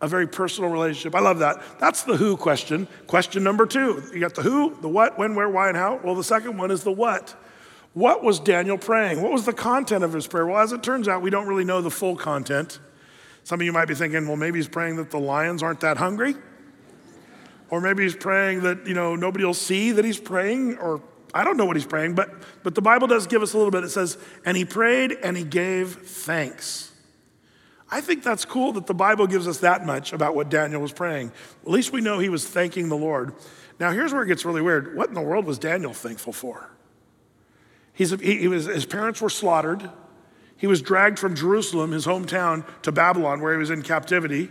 a 0.00 0.06
very 0.06 0.28
personal 0.28 0.70
relationship. 0.70 1.14
I 1.14 1.20
love 1.20 1.40
that. 1.40 1.62
That's 1.80 2.04
the 2.04 2.16
who 2.16 2.36
question. 2.36 2.86
Question 3.06 3.42
number 3.42 3.66
two 3.66 4.02
you 4.12 4.20
got 4.20 4.34
the 4.34 4.42
who, 4.42 4.76
the 4.80 4.88
what, 4.88 5.18
when, 5.18 5.34
where, 5.34 5.48
why, 5.48 5.68
and 5.68 5.76
how. 5.76 5.98
Well, 6.04 6.14
the 6.14 6.24
second 6.24 6.56
one 6.56 6.70
is 6.70 6.84
the 6.84 6.92
what. 6.92 7.34
What 7.94 8.24
was 8.24 8.40
Daniel 8.40 8.76
praying? 8.76 9.22
What 9.22 9.32
was 9.32 9.46
the 9.46 9.52
content 9.52 10.02
of 10.02 10.12
his 10.12 10.26
prayer? 10.26 10.46
Well, 10.46 10.58
as 10.58 10.72
it 10.72 10.82
turns 10.82 11.06
out, 11.06 11.22
we 11.22 11.30
don't 11.30 11.46
really 11.46 11.64
know 11.64 11.80
the 11.80 11.90
full 11.90 12.16
content. 12.16 12.80
Some 13.44 13.60
of 13.60 13.64
you 13.64 13.72
might 13.72 13.86
be 13.86 13.94
thinking, 13.94 14.26
well, 14.26 14.36
maybe 14.36 14.58
he's 14.58 14.68
praying 14.68 14.96
that 14.96 15.10
the 15.10 15.20
lions 15.20 15.62
aren't 15.62 15.80
that 15.80 15.96
hungry. 15.96 16.34
Or 17.70 17.80
maybe 17.80 18.02
he's 18.02 18.16
praying 18.16 18.62
that, 18.62 18.86
you 18.86 18.94
know, 18.94 19.14
nobody 19.14 19.44
will 19.44 19.54
see 19.54 19.92
that 19.92 20.04
he's 20.04 20.18
praying, 20.18 20.78
or 20.78 21.02
I 21.32 21.44
don't 21.44 21.56
know 21.56 21.66
what 21.66 21.76
he's 21.76 21.86
praying, 21.86 22.14
but, 22.14 22.30
but 22.62 22.74
the 22.74 22.82
Bible 22.82 23.06
does 23.06 23.26
give 23.26 23.42
us 23.42 23.52
a 23.54 23.56
little 23.56 23.70
bit. 23.70 23.84
It 23.84 23.90
says, 23.90 24.18
and 24.44 24.56
he 24.56 24.64
prayed 24.64 25.12
and 25.12 25.36
he 25.36 25.44
gave 25.44 25.94
thanks. 25.94 26.90
I 27.90 28.00
think 28.00 28.24
that's 28.24 28.44
cool 28.44 28.72
that 28.72 28.86
the 28.86 28.94
Bible 28.94 29.28
gives 29.28 29.46
us 29.46 29.58
that 29.58 29.86
much 29.86 30.12
about 30.12 30.34
what 30.34 30.48
Daniel 30.48 30.80
was 30.80 30.92
praying. 30.92 31.30
At 31.62 31.70
least 31.70 31.92
we 31.92 32.00
know 32.00 32.18
he 32.18 32.28
was 32.28 32.46
thanking 32.46 32.88
the 32.88 32.96
Lord. 32.96 33.34
Now, 33.78 33.92
here's 33.92 34.12
where 34.12 34.22
it 34.22 34.26
gets 34.26 34.44
really 34.44 34.62
weird. 34.62 34.96
What 34.96 35.08
in 35.08 35.14
the 35.14 35.20
world 35.20 35.44
was 35.44 35.58
Daniel 35.58 35.92
thankful 35.92 36.32
for? 36.32 36.73
He's, 37.94 38.10
he, 38.20 38.38
he 38.38 38.48
was, 38.48 38.66
his 38.66 38.84
parents 38.84 39.22
were 39.22 39.30
slaughtered. 39.30 39.88
He 40.56 40.66
was 40.66 40.82
dragged 40.82 41.18
from 41.18 41.34
Jerusalem, 41.34 41.92
his 41.92 42.06
hometown, 42.06 42.64
to 42.82 42.92
Babylon, 42.92 43.40
where 43.40 43.52
he 43.52 43.58
was 43.58 43.70
in 43.70 43.82
captivity. 43.82 44.50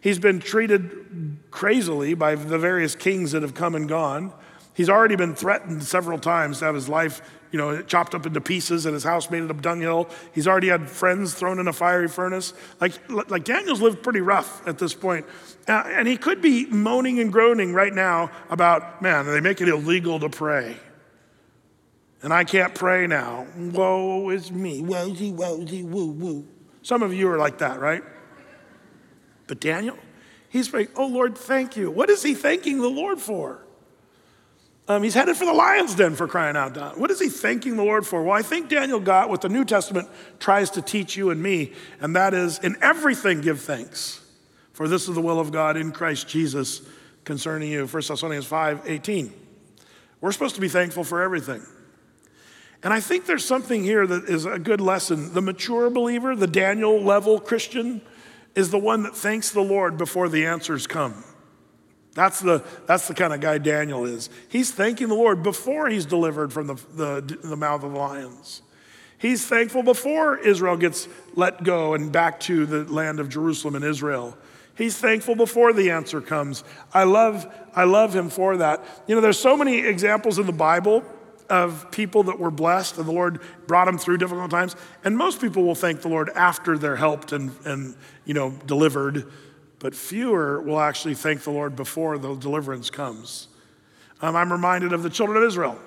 He's 0.00 0.18
been 0.18 0.40
treated 0.40 1.38
crazily 1.50 2.14
by 2.14 2.34
the 2.34 2.58
various 2.58 2.94
kings 2.94 3.32
that 3.32 3.42
have 3.42 3.54
come 3.54 3.74
and 3.74 3.88
gone. 3.88 4.32
He's 4.74 4.90
already 4.90 5.16
been 5.16 5.34
threatened 5.34 5.82
several 5.84 6.18
times 6.18 6.58
to 6.58 6.64
have 6.66 6.74
his 6.74 6.88
life, 6.88 7.22
you 7.52 7.58
know, 7.58 7.80
chopped 7.82 8.14
up 8.14 8.26
into 8.26 8.40
pieces 8.40 8.86
and 8.86 8.94
his 8.94 9.04
house 9.04 9.30
made 9.30 9.42
into 9.42 9.54
a 9.54 9.60
dunghill. 9.60 10.08
He's 10.34 10.48
already 10.48 10.68
had 10.68 10.90
friends 10.90 11.32
thrown 11.32 11.58
in 11.58 11.68
a 11.68 11.72
fiery 11.72 12.08
furnace. 12.08 12.54
Like, 12.80 12.92
like 13.08 13.44
Daniel's 13.44 13.80
lived 13.80 14.02
pretty 14.02 14.20
rough 14.20 14.66
at 14.66 14.78
this 14.78 14.94
point. 14.94 15.26
Uh, 15.68 15.84
and 15.86 16.08
he 16.08 16.16
could 16.16 16.42
be 16.42 16.66
moaning 16.66 17.20
and 17.20 17.32
groaning 17.32 17.72
right 17.72 17.92
now 17.94 18.30
about, 18.50 19.00
man, 19.00 19.26
they 19.26 19.40
make 19.40 19.60
it 19.60 19.68
illegal 19.68 20.18
to 20.20 20.28
pray 20.28 20.76
and 22.24 22.32
I 22.32 22.42
can't 22.42 22.74
pray 22.74 23.06
now. 23.06 23.46
Woe 23.54 24.30
is 24.30 24.50
me. 24.50 24.80
Woe-zy, 24.80 25.30
woe-zy, 25.30 25.82
woo, 25.82 26.10
woo. 26.10 26.48
Some 26.80 27.02
of 27.02 27.12
you 27.12 27.30
are 27.30 27.36
like 27.36 27.58
that, 27.58 27.80
right? 27.80 28.02
But 29.46 29.60
Daniel, 29.60 29.98
he's 30.48 30.70
praying, 30.70 30.88
oh 30.96 31.06
Lord, 31.06 31.36
thank 31.36 31.76
you. 31.76 31.90
What 31.90 32.08
is 32.08 32.22
he 32.22 32.34
thanking 32.34 32.78
the 32.78 32.88
Lord 32.88 33.20
for? 33.20 33.66
Um, 34.88 35.02
he's 35.02 35.12
headed 35.12 35.36
for 35.36 35.44
the 35.44 35.52
lion's 35.52 35.94
den 35.94 36.14
for 36.14 36.26
crying 36.26 36.56
out 36.56 36.74
loud. 36.74 36.98
What 36.98 37.10
is 37.10 37.20
he 37.20 37.28
thanking 37.28 37.76
the 37.76 37.84
Lord 37.84 38.06
for? 38.06 38.22
Well, 38.22 38.36
I 38.36 38.42
think 38.42 38.70
Daniel 38.70 39.00
got 39.00 39.28
what 39.28 39.42
the 39.42 39.50
New 39.50 39.66
Testament 39.66 40.08
tries 40.38 40.70
to 40.70 40.82
teach 40.82 41.18
you 41.18 41.28
and 41.28 41.42
me, 41.42 41.72
and 42.00 42.16
that 42.16 42.32
is 42.32 42.58
in 42.58 42.76
everything 42.80 43.42
give 43.42 43.60
thanks, 43.60 44.22
for 44.72 44.88
this 44.88 45.10
is 45.10 45.14
the 45.14 45.20
will 45.22 45.40
of 45.40 45.52
God 45.52 45.76
in 45.76 45.92
Christ 45.92 46.26
Jesus 46.26 46.80
concerning 47.24 47.70
you. 47.70 47.86
1 47.86 48.02
Thessalonians 48.08 48.46
5 48.46 48.82
18. 48.86 49.32
We're 50.22 50.32
supposed 50.32 50.54
to 50.54 50.62
be 50.62 50.68
thankful 50.68 51.04
for 51.04 51.20
everything. 51.20 51.62
And 52.84 52.92
I 52.92 53.00
think 53.00 53.24
there's 53.24 53.44
something 53.44 53.82
here 53.82 54.06
that 54.06 54.24
is 54.24 54.44
a 54.44 54.58
good 54.58 54.80
lesson. 54.80 55.32
The 55.32 55.40
mature 55.40 55.88
believer, 55.88 56.36
the 56.36 56.46
Daniel 56.46 57.02
level 57.02 57.40
Christian, 57.40 58.02
is 58.54 58.70
the 58.70 58.78
one 58.78 59.02
that 59.04 59.16
thanks 59.16 59.50
the 59.50 59.62
Lord 59.62 59.96
before 59.96 60.28
the 60.28 60.44
answers 60.44 60.86
come. 60.86 61.24
That's 62.12 62.40
the, 62.40 62.62
that's 62.86 63.08
the 63.08 63.14
kind 63.14 63.32
of 63.32 63.40
guy 63.40 63.56
Daniel 63.58 64.04
is. 64.04 64.28
He's 64.48 64.70
thanking 64.70 65.08
the 65.08 65.14
Lord 65.14 65.42
before 65.42 65.88
he's 65.88 66.06
delivered 66.06 66.52
from 66.52 66.68
the, 66.68 66.74
the, 66.94 67.38
the 67.42 67.56
mouth 67.56 67.82
of 67.82 67.92
the 67.92 67.98
lions. 67.98 68.60
He's 69.16 69.46
thankful 69.46 69.82
before 69.82 70.36
Israel 70.38 70.76
gets 70.76 71.08
let 71.34 71.64
go 71.64 71.94
and 71.94 72.12
back 72.12 72.38
to 72.40 72.66
the 72.66 72.84
land 72.84 73.18
of 73.18 73.30
Jerusalem 73.30 73.76
and 73.76 73.84
Israel. 73.84 74.36
He's 74.76 74.98
thankful 74.98 75.34
before 75.34 75.72
the 75.72 75.90
answer 75.90 76.20
comes. 76.20 76.62
I 76.92 77.04
love, 77.04 77.52
I 77.74 77.84
love 77.84 78.14
him 78.14 78.28
for 78.28 78.58
that. 78.58 78.84
You 79.06 79.14
know, 79.14 79.22
there's 79.22 79.38
so 79.38 79.56
many 79.56 79.78
examples 79.78 80.38
in 80.38 80.44
the 80.46 80.52
Bible 80.52 81.02
of 81.48 81.90
people 81.90 82.24
that 82.24 82.38
were 82.38 82.50
blessed 82.50 82.98
and 82.98 83.06
the 83.06 83.12
Lord 83.12 83.40
brought 83.66 83.84
them 83.86 83.98
through 83.98 84.18
difficult 84.18 84.50
times. 84.50 84.76
And 85.04 85.16
most 85.16 85.40
people 85.40 85.64
will 85.64 85.74
thank 85.74 86.02
the 86.02 86.08
Lord 86.08 86.30
after 86.34 86.78
they're 86.78 86.96
helped 86.96 87.32
and, 87.32 87.52
and 87.64 87.96
you 88.24 88.34
know, 88.34 88.50
delivered, 88.66 89.30
but 89.78 89.94
fewer 89.94 90.60
will 90.60 90.80
actually 90.80 91.14
thank 91.14 91.42
the 91.42 91.50
Lord 91.50 91.76
before 91.76 92.18
the 92.18 92.34
deliverance 92.34 92.90
comes. 92.90 93.48
Um, 94.22 94.36
I'm 94.36 94.50
reminded 94.50 94.92
of 94.92 95.02
the 95.02 95.10
children 95.10 95.36
of 95.36 95.42
Israel. 95.44 95.78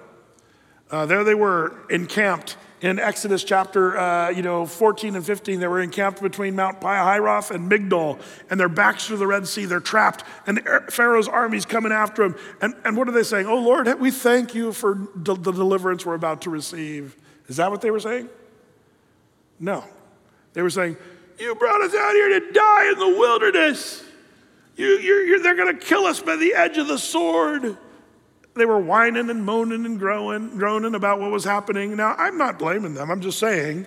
Uh, 0.91 1.05
there 1.05 1.23
they 1.23 1.35
were 1.35 1.75
encamped 1.89 2.55
in 2.81 2.99
Exodus 2.99 3.43
chapter 3.43 3.97
uh, 3.97 4.29
you 4.29 4.41
know, 4.41 4.65
14 4.65 5.15
and 5.15 5.25
15, 5.25 5.59
they 5.59 5.67
were 5.67 5.81
encamped 5.81 6.21
between 6.21 6.55
Mount 6.55 6.79
Pihahiroth 6.79 7.51
and 7.51 7.71
Migdol, 7.71 8.19
and 8.49 8.59
their 8.59 8.69
backs 8.69 9.07
to 9.07 9.17
the 9.17 9.25
Red 9.25 9.47
Sea. 9.47 9.65
They're 9.65 9.79
trapped, 9.79 10.23
and 10.45 10.61
Pharaoh's 10.89 11.27
army's 11.27 11.65
coming 11.65 11.91
after 11.91 12.27
them. 12.27 12.39
And, 12.61 12.75
and 12.85 12.95
what 12.95 13.07
are 13.07 13.11
they 13.11 13.23
saying? 13.23 13.47
Oh, 13.47 13.59
Lord, 13.59 13.87
we 13.99 14.11
thank 14.11 14.53
you 14.53 14.71
for 14.71 15.07
the 15.15 15.35
deliverance 15.35 16.05
we're 16.05 16.13
about 16.13 16.41
to 16.43 16.49
receive. 16.49 17.15
Is 17.47 17.57
that 17.57 17.71
what 17.71 17.81
they 17.81 17.91
were 17.91 17.99
saying? 17.99 18.29
No. 19.59 19.83
They 20.53 20.61
were 20.61 20.69
saying, 20.69 20.97
You 21.39 21.55
brought 21.55 21.81
us 21.81 21.95
out 21.95 22.13
here 22.13 22.39
to 22.39 22.51
die 22.51 22.91
in 22.91 22.99
the 22.99 23.17
wilderness. 23.17 24.03
You, 24.75 24.87
you're, 24.87 25.25
you're, 25.25 25.39
they're 25.41 25.55
going 25.55 25.75
to 25.75 25.85
kill 25.85 26.05
us 26.05 26.21
by 26.21 26.35
the 26.35 26.53
edge 26.53 26.77
of 26.77 26.87
the 26.87 26.99
sword. 26.99 27.77
They 28.57 28.65
were 28.65 28.79
whining 28.79 29.29
and 29.29 29.45
moaning 29.45 29.85
and 29.85 29.99
groaning, 29.99 30.57
groaning 30.57 30.95
about 30.95 31.19
what 31.19 31.31
was 31.31 31.43
happening. 31.43 31.95
Now, 31.95 32.15
I'm 32.17 32.37
not 32.37 32.59
blaming 32.59 32.93
them. 32.93 33.09
I'm 33.09 33.21
just 33.21 33.39
saying, 33.39 33.85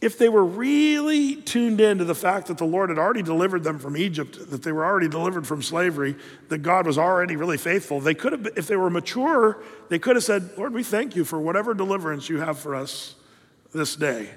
if 0.00 0.16
they 0.16 0.30
were 0.30 0.44
really 0.44 1.36
tuned 1.36 1.80
in 1.80 1.98
to 1.98 2.04
the 2.04 2.14
fact 2.14 2.46
that 2.46 2.56
the 2.56 2.64
Lord 2.64 2.88
had 2.88 2.98
already 2.98 3.22
delivered 3.22 3.62
them 3.62 3.78
from 3.78 3.96
Egypt, 3.96 4.50
that 4.50 4.62
they 4.62 4.72
were 4.72 4.84
already 4.84 5.08
delivered 5.08 5.46
from 5.46 5.62
slavery, 5.62 6.16
that 6.48 6.58
God 6.58 6.86
was 6.86 6.96
already 6.96 7.36
really 7.36 7.58
faithful, 7.58 8.00
they 8.00 8.14
could 8.14 8.32
have, 8.32 8.48
if 8.56 8.66
they 8.66 8.76
were 8.76 8.88
mature, 8.88 9.62
they 9.90 9.98
could 9.98 10.16
have 10.16 10.24
said, 10.24 10.50
Lord, 10.56 10.72
we 10.72 10.82
thank 10.82 11.14
you 11.16 11.24
for 11.24 11.38
whatever 11.38 11.74
deliverance 11.74 12.28
you 12.28 12.40
have 12.40 12.58
for 12.58 12.74
us 12.74 13.14
this 13.74 13.94
day. 13.94 14.30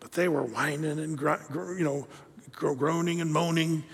But 0.00 0.12
they 0.12 0.28
were 0.28 0.42
whining 0.42 0.98
and, 0.98 1.18
you 1.20 1.84
know, 1.84 2.06
groaning 2.52 3.20
and 3.20 3.32
moaning. 3.32 3.84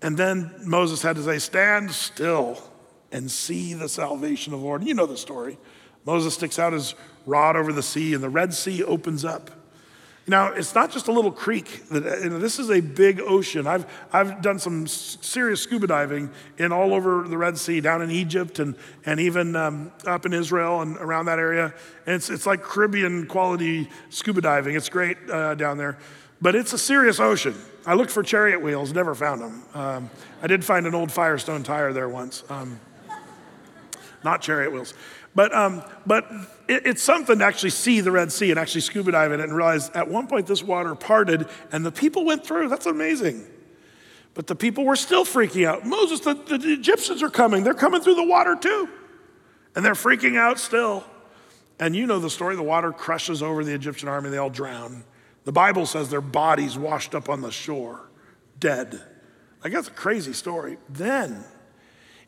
And 0.00 0.16
then 0.16 0.54
Moses 0.64 1.02
had 1.02 1.16
to 1.16 1.22
say, 1.22 1.38
Stand 1.38 1.90
still 1.90 2.62
and 3.12 3.30
see 3.30 3.74
the 3.74 3.88
salvation 3.88 4.52
of 4.52 4.60
the 4.60 4.66
Lord. 4.66 4.84
You 4.84 4.94
know 4.94 5.06
the 5.06 5.16
story. 5.16 5.58
Moses 6.04 6.34
sticks 6.34 6.58
out 6.58 6.72
his 6.72 6.94
rod 7.26 7.56
over 7.56 7.72
the 7.72 7.82
sea, 7.82 8.14
and 8.14 8.22
the 8.22 8.30
Red 8.30 8.54
Sea 8.54 8.84
opens 8.84 9.24
up. 9.24 9.50
Now, 10.28 10.52
it's 10.52 10.74
not 10.74 10.90
just 10.90 11.06
a 11.06 11.12
little 11.12 11.30
creek. 11.30 11.88
That, 11.90 12.22
you 12.24 12.30
know, 12.30 12.38
this 12.40 12.58
is 12.58 12.68
a 12.68 12.80
big 12.80 13.20
ocean. 13.20 13.66
I've, 13.66 13.86
I've 14.12 14.42
done 14.42 14.58
some 14.58 14.88
serious 14.88 15.60
scuba 15.60 15.86
diving 15.86 16.30
in 16.58 16.72
all 16.72 16.92
over 16.94 17.28
the 17.28 17.38
Red 17.38 17.56
Sea, 17.58 17.80
down 17.80 18.02
in 18.02 18.10
Egypt 18.10 18.58
and, 18.58 18.74
and 19.04 19.20
even 19.20 19.54
um, 19.54 19.92
up 20.04 20.26
in 20.26 20.32
Israel 20.32 20.80
and 20.80 20.96
around 20.96 21.26
that 21.26 21.38
area. 21.38 21.72
And 22.06 22.16
it's, 22.16 22.28
it's 22.28 22.44
like 22.44 22.62
Caribbean 22.62 23.26
quality 23.26 23.88
scuba 24.10 24.40
diving. 24.40 24.74
It's 24.74 24.88
great 24.88 25.16
uh, 25.30 25.54
down 25.54 25.78
there. 25.78 25.96
But 26.42 26.56
it's 26.56 26.72
a 26.72 26.78
serious 26.78 27.20
ocean. 27.20 27.54
I 27.86 27.94
looked 27.94 28.10
for 28.10 28.24
chariot 28.24 28.60
wheels, 28.60 28.92
never 28.92 29.14
found 29.14 29.40
them. 29.40 29.62
Um, 29.74 30.10
I 30.42 30.48
did 30.48 30.64
find 30.64 30.88
an 30.88 30.94
old 30.94 31.12
Firestone 31.12 31.62
tire 31.62 31.92
there 31.92 32.08
once. 32.08 32.42
Um, 32.50 32.80
not 34.24 34.42
chariot 34.42 34.72
wheels. 34.72 34.94
But, 35.34 35.54
um, 35.54 35.82
but 36.06 36.26
it, 36.66 36.86
it's 36.86 37.02
something 37.02 37.38
to 37.38 37.44
actually 37.44 37.70
see 37.70 38.00
the 38.00 38.10
Red 38.10 38.32
Sea 38.32 38.50
and 38.50 38.58
actually 38.58 38.80
scuba 38.80 39.12
dive 39.12 39.32
in 39.32 39.40
it 39.40 39.44
and 39.44 39.54
realize 39.54 39.90
at 39.90 40.08
one 40.08 40.26
point 40.26 40.46
this 40.46 40.62
water 40.62 40.94
parted 40.94 41.46
and 41.72 41.84
the 41.84 41.92
people 41.92 42.24
went 42.24 42.44
through. 42.44 42.68
That's 42.68 42.86
amazing. 42.86 43.46
But 44.32 44.46
the 44.46 44.54
people 44.54 44.84
were 44.84 44.96
still 44.96 45.24
freaking 45.24 45.66
out. 45.66 45.86
Moses, 45.86 46.20
the, 46.20 46.34
the 46.34 46.72
Egyptians 46.72 47.22
are 47.22 47.30
coming. 47.30 47.64
They're 47.64 47.74
coming 47.74 48.00
through 48.00 48.16
the 48.16 48.24
water 48.24 48.56
too. 48.56 48.88
And 49.74 49.84
they're 49.84 49.94
freaking 49.94 50.38
out 50.38 50.58
still. 50.58 51.04
And 51.78 51.94
you 51.94 52.06
know 52.06 52.18
the 52.18 52.30
story 52.30 52.56
the 52.56 52.62
water 52.62 52.92
crushes 52.92 53.42
over 53.42 53.62
the 53.62 53.74
Egyptian 53.74 54.08
army, 54.08 54.30
they 54.30 54.38
all 54.38 54.50
drown. 54.50 55.04
The 55.44 55.52
Bible 55.52 55.86
says 55.86 56.08
their 56.08 56.20
bodies 56.20 56.76
washed 56.78 57.14
up 57.14 57.28
on 57.28 57.40
the 57.40 57.52
shore, 57.52 58.08
dead. 58.58 59.00
Like 59.62 59.72
that's 59.72 59.88
a 59.88 59.92
crazy 59.92 60.32
story. 60.32 60.78
Then 60.88 61.44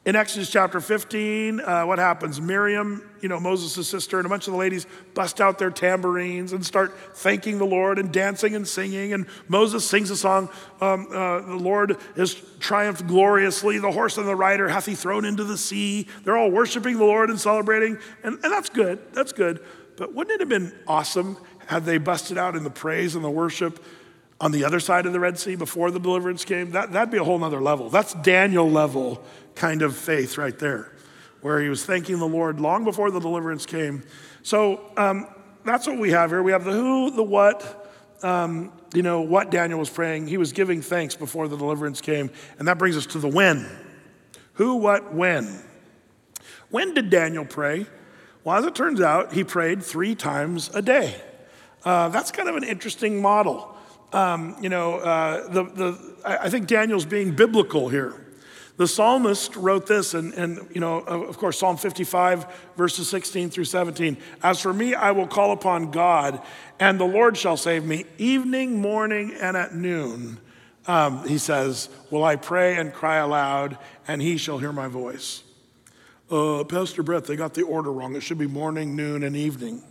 in 0.04 0.16
Exodus 0.16 0.50
chapter 0.50 0.80
15, 0.80 1.60
uh, 1.60 1.82
what 1.82 1.98
happens? 1.98 2.40
Miriam, 2.40 3.02
you 3.20 3.28
know, 3.28 3.38
Moses' 3.38 3.86
sister, 3.86 4.18
and 4.18 4.26
a 4.26 4.28
bunch 4.28 4.46
of 4.46 4.52
the 4.52 4.58
ladies 4.58 4.86
bust 5.12 5.40
out 5.40 5.58
their 5.58 5.70
tambourines 5.70 6.52
and 6.52 6.64
start 6.64 6.96
thanking 7.14 7.58
the 7.58 7.66
Lord 7.66 7.98
and 7.98 8.10
dancing 8.12 8.54
and 8.54 8.66
singing. 8.66 9.12
And 9.12 9.26
Moses 9.48 9.86
sings 9.86 10.10
a 10.10 10.16
song 10.16 10.48
um, 10.80 11.08
uh, 11.12 11.40
The 11.40 11.56
Lord 11.56 11.98
has 12.16 12.34
triumphed 12.58 13.06
gloriously. 13.06 13.78
The 13.78 13.92
horse 13.92 14.16
and 14.16 14.26
the 14.26 14.36
rider 14.36 14.68
hath 14.68 14.86
he 14.86 14.94
thrown 14.94 15.24
into 15.24 15.44
the 15.44 15.58
sea. 15.58 16.06
They're 16.24 16.38
all 16.38 16.50
worshiping 16.50 16.96
the 16.96 17.04
Lord 17.04 17.28
and 17.28 17.38
celebrating. 17.38 17.98
And, 18.22 18.38
and 18.42 18.52
that's 18.52 18.70
good. 18.70 19.00
That's 19.12 19.32
good. 19.32 19.60
But 19.96 20.14
wouldn't 20.14 20.34
it 20.34 20.40
have 20.40 20.48
been 20.48 20.72
awesome 20.86 21.36
had 21.66 21.84
they 21.84 21.98
busted 21.98 22.38
out 22.38 22.56
in 22.56 22.64
the 22.64 22.70
praise 22.70 23.14
and 23.14 23.22
the 23.22 23.30
worship 23.30 23.84
on 24.40 24.52
the 24.52 24.64
other 24.64 24.80
side 24.80 25.06
of 25.06 25.12
the 25.12 25.20
Red 25.20 25.38
Sea 25.38 25.56
before 25.56 25.90
the 25.90 25.98
deliverance 25.98 26.44
came? 26.44 26.70
That, 26.72 26.92
that'd 26.92 27.10
be 27.10 27.18
a 27.18 27.24
whole 27.24 27.38
nother 27.38 27.60
level. 27.60 27.90
That's 27.90 28.14
Daniel 28.14 28.70
level 28.70 29.22
kind 29.54 29.82
of 29.82 29.96
faith 29.96 30.38
right 30.38 30.58
there, 30.58 30.92
where 31.40 31.60
he 31.60 31.68
was 31.68 31.84
thanking 31.84 32.18
the 32.18 32.28
Lord 32.28 32.60
long 32.60 32.84
before 32.84 33.10
the 33.10 33.20
deliverance 33.20 33.66
came. 33.66 34.02
So 34.42 34.80
um, 34.96 35.26
that's 35.64 35.86
what 35.86 35.98
we 35.98 36.10
have 36.10 36.30
here. 36.30 36.42
We 36.42 36.52
have 36.52 36.64
the 36.64 36.72
who, 36.72 37.10
the 37.10 37.22
what, 37.22 37.92
um, 38.22 38.72
you 38.94 39.02
know, 39.02 39.20
what 39.20 39.50
Daniel 39.50 39.78
was 39.78 39.90
praying. 39.90 40.28
He 40.28 40.36
was 40.36 40.52
giving 40.52 40.82
thanks 40.82 41.14
before 41.14 41.48
the 41.48 41.56
deliverance 41.56 42.00
came. 42.00 42.30
And 42.58 42.68
that 42.68 42.78
brings 42.78 42.96
us 42.96 43.06
to 43.06 43.18
the 43.18 43.28
when. 43.28 43.68
Who, 44.54 44.76
what, 44.76 45.14
when. 45.14 45.62
When 46.70 46.94
did 46.94 47.10
Daniel 47.10 47.44
pray? 47.44 47.86
Well, 48.44 48.56
as 48.56 48.64
it 48.64 48.74
turns 48.74 49.00
out, 49.00 49.32
he 49.32 49.44
prayed 49.44 49.82
three 49.82 50.14
times 50.14 50.70
a 50.74 50.82
day. 50.82 51.20
Uh, 51.84 52.08
that's 52.08 52.30
kind 52.30 52.48
of 52.48 52.56
an 52.56 52.64
interesting 52.64 53.22
model. 53.22 53.76
Um, 54.12 54.56
you 54.60 54.68
know, 54.68 54.94
uh, 54.96 55.48
the, 55.48 55.64
the, 55.64 56.16
I 56.24 56.48
think 56.48 56.66
Daniel's 56.66 57.04
being 57.04 57.34
biblical 57.34 57.88
here. 57.88 58.24
The 58.78 58.86
psalmist 58.86 59.56
wrote 59.56 59.86
this, 59.88 60.14
and, 60.14 60.32
and 60.34 60.68
you 60.72 60.80
know, 60.80 61.00
of 61.00 61.36
course, 61.36 61.58
Psalm 61.58 61.76
55, 61.76 62.46
verses 62.76 63.08
16 63.08 63.50
through 63.50 63.64
17. 63.64 64.16
As 64.40 64.60
for 64.60 64.72
me, 64.72 64.94
I 64.94 65.10
will 65.10 65.26
call 65.26 65.50
upon 65.50 65.90
God, 65.90 66.40
and 66.78 66.98
the 66.98 67.04
Lord 67.04 67.36
shall 67.36 67.56
save 67.56 67.84
me. 67.84 68.04
Evening, 68.18 68.80
morning, 68.80 69.34
and 69.40 69.56
at 69.56 69.74
noon, 69.74 70.38
um, 70.86 71.26
he 71.26 71.38
says, 71.38 71.88
will 72.10 72.22
I 72.22 72.36
pray 72.36 72.76
and 72.76 72.94
cry 72.94 73.16
aloud, 73.16 73.78
and 74.06 74.22
he 74.22 74.36
shall 74.36 74.58
hear 74.58 74.72
my 74.72 74.86
voice. 74.86 75.42
Uh, 76.30 76.62
Pastor 76.62 77.02
Brett, 77.02 77.24
they 77.24 77.34
got 77.34 77.54
the 77.54 77.62
order 77.62 77.92
wrong. 77.92 78.14
It 78.14 78.22
should 78.22 78.38
be 78.38 78.46
morning, 78.46 78.94
noon, 78.94 79.24
and 79.24 79.34
evening. 79.34 79.82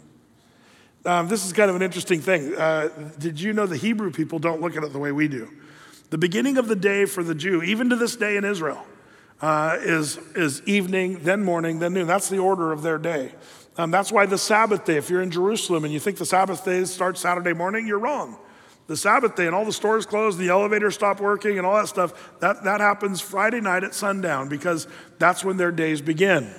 Um, 1.07 1.29
this 1.29 1.45
is 1.45 1.53
kind 1.53 1.69
of 1.69 1.77
an 1.77 1.81
interesting 1.81 2.19
thing. 2.19 2.53
Uh, 2.53 2.89
did 3.17 3.39
you 3.39 3.53
know 3.53 3.65
the 3.65 3.77
Hebrew 3.77 4.11
people 4.11 4.39
don't 4.39 4.59
look 4.59 4.75
at 4.75 4.83
it 4.83 4.91
the 4.91 4.99
way 4.99 5.13
we 5.13 5.29
do? 5.29 5.49
The 6.09 6.17
beginning 6.17 6.57
of 6.57 6.67
the 6.67 6.75
day 6.75 7.05
for 7.05 7.23
the 7.23 7.33
Jew, 7.33 7.63
even 7.63 7.89
to 7.91 7.95
this 7.95 8.17
day 8.17 8.35
in 8.35 8.43
Israel, 8.43 8.85
uh, 9.41 9.77
is, 9.79 10.17
is 10.35 10.61
evening, 10.63 11.19
then 11.23 11.45
morning, 11.45 11.79
then 11.79 11.93
noon. 11.93 12.07
That's 12.07 12.27
the 12.27 12.39
order 12.39 12.73
of 12.73 12.81
their 12.81 12.97
day. 12.97 13.31
Um, 13.77 13.89
that's 13.89 14.11
why 14.11 14.25
the 14.25 14.37
Sabbath 14.37 14.83
day, 14.83 14.97
if 14.97 15.09
you're 15.09 15.21
in 15.21 15.31
Jerusalem 15.31 15.85
and 15.85 15.93
you 15.93 15.99
think 16.01 16.17
the 16.17 16.25
Sabbath 16.25 16.65
day 16.65 16.83
starts 16.83 17.21
Saturday 17.21 17.53
morning, 17.53 17.87
you're 17.87 17.99
wrong. 17.99 18.37
The 18.87 18.97
Sabbath 18.97 19.37
day 19.37 19.45
and 19.45 19.55
all 19.55 19.63
the 19.63 19.71
stores 19.71 20.05
closed, 20.05 20.37
the 20.37 20.49
elevators 20.49 20.95
stop 20.95 21.21
working, 21.21 21.57
and 21.57 21.65
all 21.65 21.75
that 21.75 21.87
stuff, 21.87 22.39
that, 22.39 22.65
that 22.65 22.81
happens 22.81 23.21
Friday 23.21 23.61
night 23.61 23.85
at 23.85 23.93
sundown 23.93 24.49
because 24.49 24.87
that's 25.19 25.45
when 25.45 25.55
their 25.55 25.71
days 25.71 26.01
begin. 26.01 26.53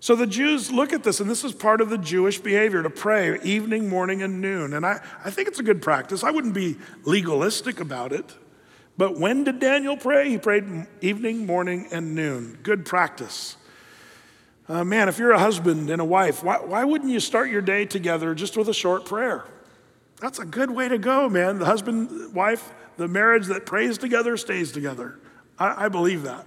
So 0.00 0.16
the 0.16 0.26
Jews 0.26 0.72
look 0.72 0.94
at 0.94 1.04
this, 1.04 1.20
and 1.20 1.28
this 1.28 1.44
is 1.44 1.52
part 1.52 1.82
of 1.82 1.90
the 1.90 1.98
Jewish 1.98 2.38
behavior 2.38 2.82
to 2.82 2.88
pray 2.88 3.38
evening, 3.42 3.88
morning, 3.88 4.22
and 4.22 4.40
noon. 4.40 4.72
And 4.72 4.84
I, 4.86 5.00
I 5.22 5.30
think 5.30 5.46
it's 5.46 5.60
a 5.60 5.62
good 5.62 5.82
practice. 5.82 6.24
I 6.24 6.30
wouldn't 6.30 6.54
be 6.54 6.78
legalistic 7.04 7.80
about 7.80 8.12
it. 8.12 8.34
But 8.96 9.18
when 9.18 9.44
did 9.44 9.60
Daniel 9.60 9.98
pray? 9.98 10.30
He 10.30 10.38
prayed 10.38 10.86
evening, 11.02 11.44
morning, 11.44 11.86
and 11.92 12.14
noon. 12.14 12.58
Good 12.62 12.86
practice. 12.86 13.56
Uh, 14.68 14.84
man, 14.84 15.08
if 15.08 15.18
you're 15.18 15.32
a 15.32 15.38
husband 15.38 15.90
and 15.90 16.00
a 16.00 16.04
wife, 16.04 16.42
why, 16.42 16.58
why 16.58 16.84
wouldn't 16.84 17.10
you 17.10 17.20
start 17.20 17.50
your 17.50 17.62
day 17.62 17.84
together 17.84 18.34
just 18.34 18.56
with 18.56 18.68
a 18.68 18.74
short 18.74 19.04
prayer? 19.04 19.44
That's 20.18 20.38
a 20.38 20.44
good 20.46 20.70
way 20.70 20.88
to 20.88 20.96
go, 20.96 21.28
man. 21.28 21.58
The 21.58 21.66
husband, 21.66 22.34
wife, 22.34 22.72
the 22.96 23.08
marriage 23.08 23.46
that 23.48 23.66
prays 23.66 23.98
together 23.98 24.36
stays 24.36 24.72
together. 24.72 25.18
I, 25.58 25.86
I 25.86 25.88
believe 25.88 26.22
that. 26.22 26.46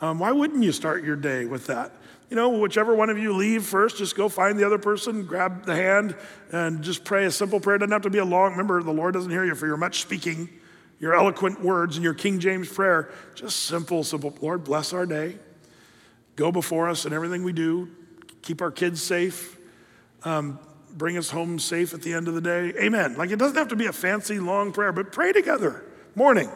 Um, 0.00 0.18
why 0.18 0.32
wouldn't 0.32 0.62
you 0.62 0.72
start 0.72 1.04
your 1.04 1.16
day 1.16 1.46
with 1.46 1.66
that? 1.68 1.92
You 2.32 2.36
know, 2.36 2.48
whichever 2.48 2.94
one 2.94 3.10
of 3.10 3.18
you 3.18 3.34
leave 3.34 3.62
first, 3.62 3.98
just 3.98 4.16
go 4.16 4.26
find 4.26 4.58
the 4.58 4.64
other 4.64 4.78
person, 4.78 5.26
grab 5.26 5.66
the 5.66 5.76
hand, 5.76 6.16
and 6.50 6.82
just 6.82 7.04
pray 7.04 7.26
a 7.26 7.30
simple 7.30 7.60
prayer. 7.60 7.76
It 7.76 7.80
doesn't 7.80 7.92
have 7.92 8.00
to 8.04 8.08
be 8.08 8.20
a 8.20 8.24
long. 8.24 8.52
Remember, 8.52 8.82
the 8.82 8.90
Lord 8.90 9.12
doesn't 9.12 9.30
hear 9.30 9.44
you 9.44 9.54
for 9.54 9.66
your 9.66 9.76
much 9.76 10.00
speaking 10.00 10.48
your 10.98 11.14
eloquent 11.14 11.60
words 11.60 11.96
and 11.96 12.02
your 12.02 12.14
King 12.14 12.40
James 12.40 12.72
prayer. 12.72 13.10
Just 13.34 13.66
simple, 13.66 14.02
simple. 14.02 14.34
Lord, 14.40 14.64
bless 14.64 14.94
our 14.94 15.04
day. 15.04 15.36
Go 16.36 16.50
before 16.50 16.88
us 16.88 17.04
in 17.04 17.12
everything 17.12 17.44
we 17.44 17.52
do. 17.52 17.90
Keep 18.40 18.62
our 18.62 18.70
kids 18.70 19.02
safe. 19.02 19.58
Um, 20.24 20.58
bring 20.90 21.18
us 21.18 21.28
home 21.28 21.58
safe 21.58 21.92
at 21.92 22.00
the 22.00 22.14
end 22.14 22.28
of 22.28 22.34
the 22.34 22.40
day. 22.40 22.72
Amen. 22.80 23.14
Like 23.14 23.30
it 23.30 23.38
doesn't 23.38 23.58
have 23.58 23.68
to 23.68 23.76
be 23.76 23.86
a 23.86 23.92
fancy 23.92 24.38
long 24.38 24.72
prayer, 24.72 24.92
but 24.92 25.12
pray 25.12 25.32
together. 25.32 25.84
Morning. 26.14 26.50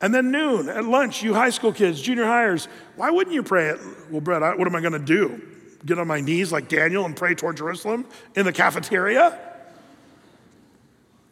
And 0.00 0.14
then 0.14 0.30
noon 0.30 0.68
at 0.68 0.84
lunch, 0.84 1.22
you 1.22 1.34
high 1.34 1.50
school 1.50 1.72
kids, 1.72 2.00
junior 2.00 2.24
hires, 2.24 2.68
why 2.96 3.10
wouldn't 3.10 3.34
you 3.34 3.42
pray 3.42 3.68
it? 3.68 3.80
Well, 4.10 4.20
Brett, 4.20 4.40
what 4.58 4.66
am 4.66 4.74
I 4.74 4.80
going 4.80 4.92
to 4.92 4.98
do? 4.98 5.42
Get 5.84 5.98
on 5.98 6.06
my 6.06 6.20
knees 6.20 6.52
like 6.52 6.68
Daniel 6.68 7.04
and 7.04 7.16
pray 7.16 7.34
toward 7.34 7.56
Jerusalem 7.56 8.06
in 8.34 8.44
the 8.46 8.52
cafeteria? 8.52 9.38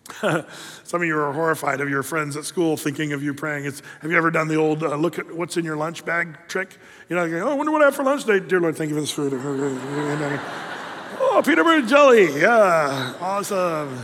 Some 0.85 1.03
of 1.03 1.07
you 1.07 1.19
are 1.19 1.33
horrified 1.33 1.81
of 1.81 1.89
your 1.89 2.03
friends 2.03 2.37
at 2.37 2.45
school 2.45 2.77
thinking 2.77 3.13
of 3.13 3.23
you 3.23 3.35
praying. 3.35 3.67
It's, 3.67 3.83
have 4.01 4.11
you 4.11 4.17
ever 4.17 4.31
done 4.31 4.49
the 4.49 4.57
old 4.57 4.83
uh, 4.83 4.97
look 4.97 5.19
at 5.19 5.35
what's 5.35 5.57
in 5.57 5.65
your 5.65 5.77
lunch 5.77 6.05
bag 6.05 6.37
trick? 6.49 6.77
You 7.09 7.17
know, 7.17 7.25
oh, 7.25 7.51
I 7.51 7.55
wonder 7.55 7.73
what 7.73 7.83
I 7.83 7.87
have 7.87 7.97
for 7.97 8.05
lunch 8.05 8.25
today. 8.25 8.45
Dear 8.47 8.61
Lord, 8.61 8.77
thank 8.77 8.89
you 8.89 8.95
for 8.95 9.01
this 9.03 9.11
food. 9.11 9.35
oh, 11.21 11.43
peanut 11.45 11.65
butter 11.65 11.87
jelly. 11.87 12.41
Yeah, 12.41 13.15
awesome. 13.21 13.99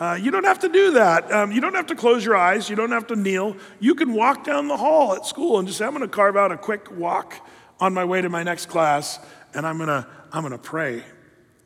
Uh, 0.00 0.18
you 0.20 0.30
don't 0.30 0.44
have 0.44 0.58
to 0.58 0.68
do 0.68 0.92
that. 0.92 1.30
Um, 1.30 1.52
you 1.52 1.60
don't 1.60 1.74
have 1.74 1.86
to 1.86 1.94
close 1.94 2.24
your 2.24 2.36
eyes. 2.36 2.68
You 2.68 2.76
don't 2.76 2.90
have 2.90 3.06
to 3.08 3.16
kneel. 3.16 3.56
You 3.78 3.94
can 3.94 4.12
walk 4.12 4.44
down 4.44 4.66
the 4.66 4.76
hall 4.76 5.14
at 5.14 5.24
school 5.24 5.58
and 5.58 5.68
just 5.68 5.78
say, 5.78 5.84
I'm 5.84 5.92
going 5.92 6.02
to 6.02 6.08
carve 6.08 6.36
out 6.36 6.50
a 6.50 6.56
quick 6.56 6.90
walk 6.90 7.34
on 7.78 7.94
my 7.94 8.04
way 8.04 8.20
to 8.20 8.28
my 8.28 8.42
next 8.42 8.66
class, 8.66 9.20
and 9.54 9.66
I'm 9.66 9.76
going 9.76 9.88
to 9.88 10.06
I'm 10.32 10.42
going 10.42 10.50
to 10.50 10.58
pray. 10.58 11.04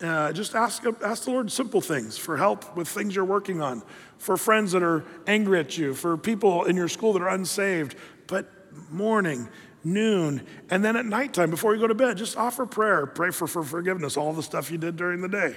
Uh, 0.00 0.30
just 0.32 0.54
ask, 0.54 0.84
ask 1.02 1.24
the 1.24 1.30
Lord 1.30 1.50
simple 1.50 1.80
things 1.80 2.18
for 2.18 2.36
help 2.36 2.76
with 2.76 2.86
things 2.86 3.16
you're 3.16 3.24
working 3.24 3.62
on, 3.62 3.82
for 4.18 4.36
friends 4.36 4.72
that 4.72 4.82
are 4.82 5.04
angry 5.26 5.58
at 5.58 5.78
you, 5.78 5.94
for 5.94 6.18
people 6.18 6.64
in 6.64 6.76
your 6.76 6.88
school 6.88 7.14
that 7.14 7.22
are 7.22 7.30
unsaved. 7.30 7.96
But 8.26 8.46
morning, 8.90 9.48
noon, 9.82 10.46
and 10.70 10.84
then 10.84 10.96
at 10.96 11.06
nighttime 11.06 11.50
before 11.50 11.74
you 11.74 11.80
go 11.80 11.86
to 11.86 11.94
bed, 11.94 12.18
just 12.18 12.36
offer 12.36 12.66
prayer. 12.66 13.06
Pray 13.06 13.30
for, 13.30 13.46
for 13.46 13.62
forgiveness, 13.62 14.18
all 14.18 14.34
the 14.34 14.42
stuff 14.42 14.70
you 14.70 14.76
did 14.76 14.96
during 14.96 15.22
the 15.22 15.28
day. 15.28 15.56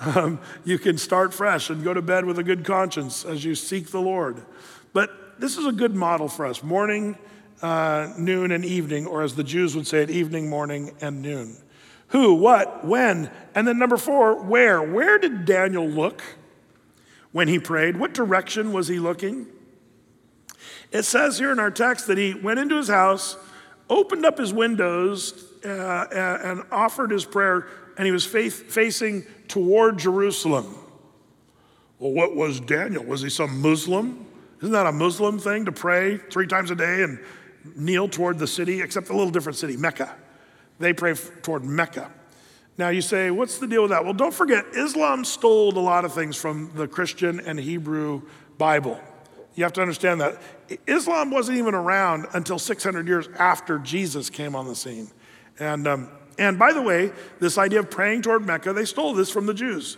Um, 0.00 0.40
you 0.64 0.78
can 0.78 0.98
start 0.98 1.32
fresh 1.32 1.70
and 1.70 1.84
go 1.84 1.94
to 1.94 2.02
bed 2.02 2.24
with 2.24 2.38
a 2.38 2.42
good 2.42 2.64
conscience 2.64 3.24
as 3.24 3.44
you 3.44 3.54
seek 3.54 3.90
the 3.90 4.00
Lord. 4.00 4.42
But 4.92 5.40
this 5.40 5.56
is 5.56 5.66
a 5.66 5.72
good 5.72 5.94
model 5.94 6.28
for 6.28 6.46
us 6.46 6.62
morning, 6.62 7.16
uh, 7.62 8.12
noon, 8.18 8.50
and 8.50 8.64
evening, 8.64 9.06
or 9.06 9.22
as 9.22 9.36
the 9.36 9.44
Jews 9.44 9.76
would 9.76 9.86
say 9.86 10.02
it, 10.02 10.10
evening, 10.10 10.50
morning, 10.50 10.92
and 11.00 11.22
noon. 11.22 11.56
Who, 12.08 12.34
what, 12.34 12.84
when, 12.84 13.30
and 13.54 13.66
then 13.66 13.78
number 13.78 13.96
four, 13.96 14.42
where. 14.42 14.82
Where 14.82 15.18
did 15.18 15.44
Daniel 15.44 15.88
look 15.88 16.22
when 17.30 17.48
he 17.48 17.58
prayed? 17.58 17.96
What 17.96 18.12
direction 18.12 18.72
was 18.72 18.88
he 18.88 18.98
looking? 18.98 19.46
It 20.90 21.04
says 21.04 21.38
here 21.38 21.52
in 21.52 21.58
our 21.58 21.70
text 21.70 22.06
that 22.08 22.18
he 22.18 22.34
went 22.34 22.58
into 22.58 22.76
his 22.76 22.88
house, 22.88 23.36
opened 23.88 24.26
up 24.26 24.36
his 24.36 24.52
windows, 24.52 25.44
uh, 25.64 26.06
and 26.44 26.62
offered 26.70 27.10
his 27.10 27.24
prayer 27.24 27.66
and 27.96 28.06
he 28.06 28.12
was 28.12 28.24
faith, 28.24 28.72
facing 28.72 29.24
toward 29.48 29.98
Jerusalem. 29.98 30.74
Well, 31.98 32.12
what 32.12 32.34
was 32.34 32.60
Daniel? 32.60 33.04
Was 33.04 33.22
he 33.22 33.30
some 33.30 33.60
Muslim? 33.60 34.26
Isn't 34.60 34.72
that 34.72 34.86
a 34.86 34.92
Muslim 34.92 35.38
thing 35.38 35.64
to 35.66 35.72
pray 35.72 36.18
three 36.18 36.46
times 36.46 36.70
a 36.70 36.74
day 36.74 37.02
and 37.02 37.18
kneel 37.76 38.08
toward 38.08 38.38
the 38.38 38.46
city, 38.46 38.80
except 38.80 39.08
a 39.08 39.12
little 39.12 39.30
different 39.30 39.56
city, 39.56 39.76
Mecca? 39.76 40.14
They 40.78 40.92
pray 40.92 41.14
toward 41.42 41.64
Mecca. 41.64 42.10
Now 42.78 42.88
you 42.88 43.02
say, 43.02 43.30
what's 43.30 43.58
the 43.58 43.66
deal 43.66 43.82
with 43.82 43.90
that? 43.90 44.04
Well, 44.04 44.14
don't 44.14 44.34
forget, 44.34 44.64
Islam 44.74 45.24
stole 45.24 45.76
a 45.76 45.80
lot 45.80 46.04
of 46.04 46.12
things 46.14 46.36
from 46.36 46.72
the 46.74 46.88
Christian 46.88 47.38
and 47.40 47.58
Hebrew 47.58 48.22
Bible. 48.58 48.98
You 49.54 49.64
have 49.64 49.74
to 49.74 49.82
understand 49.82 50.20
that. 50.22 50.40
Islam 50.86 51.30
wasn't 51.30 51.58
even 51.58 51.74
around 51.74 52.26
until 52.32 52.58
600 52.58 53.06
years 53.06 53.28
after 53.38 53.78
Jesus 53.78 54.30
came 54.30 54.56
on 54.56 54.66
the 54.66 54.74
scene. 54.74 55.08
And, 55.58 55.86
um, 55.86 56.10
and 56.38 56.58
by 56.58 56.72
the 56.72 56.82
way, 56.82 57.12
this 57.40 57.58
idea 57.58 57.80
of 57.80 57.90
praying 57.90 58.22
toward 58.22 58.46
Mecca, 58.46 58.72
they 58.72 58.84
stole 58.84 59.14
this 59.14 59.30
from 59.30 59.46
the 59.46 59.54
Jews. 59.54 59.96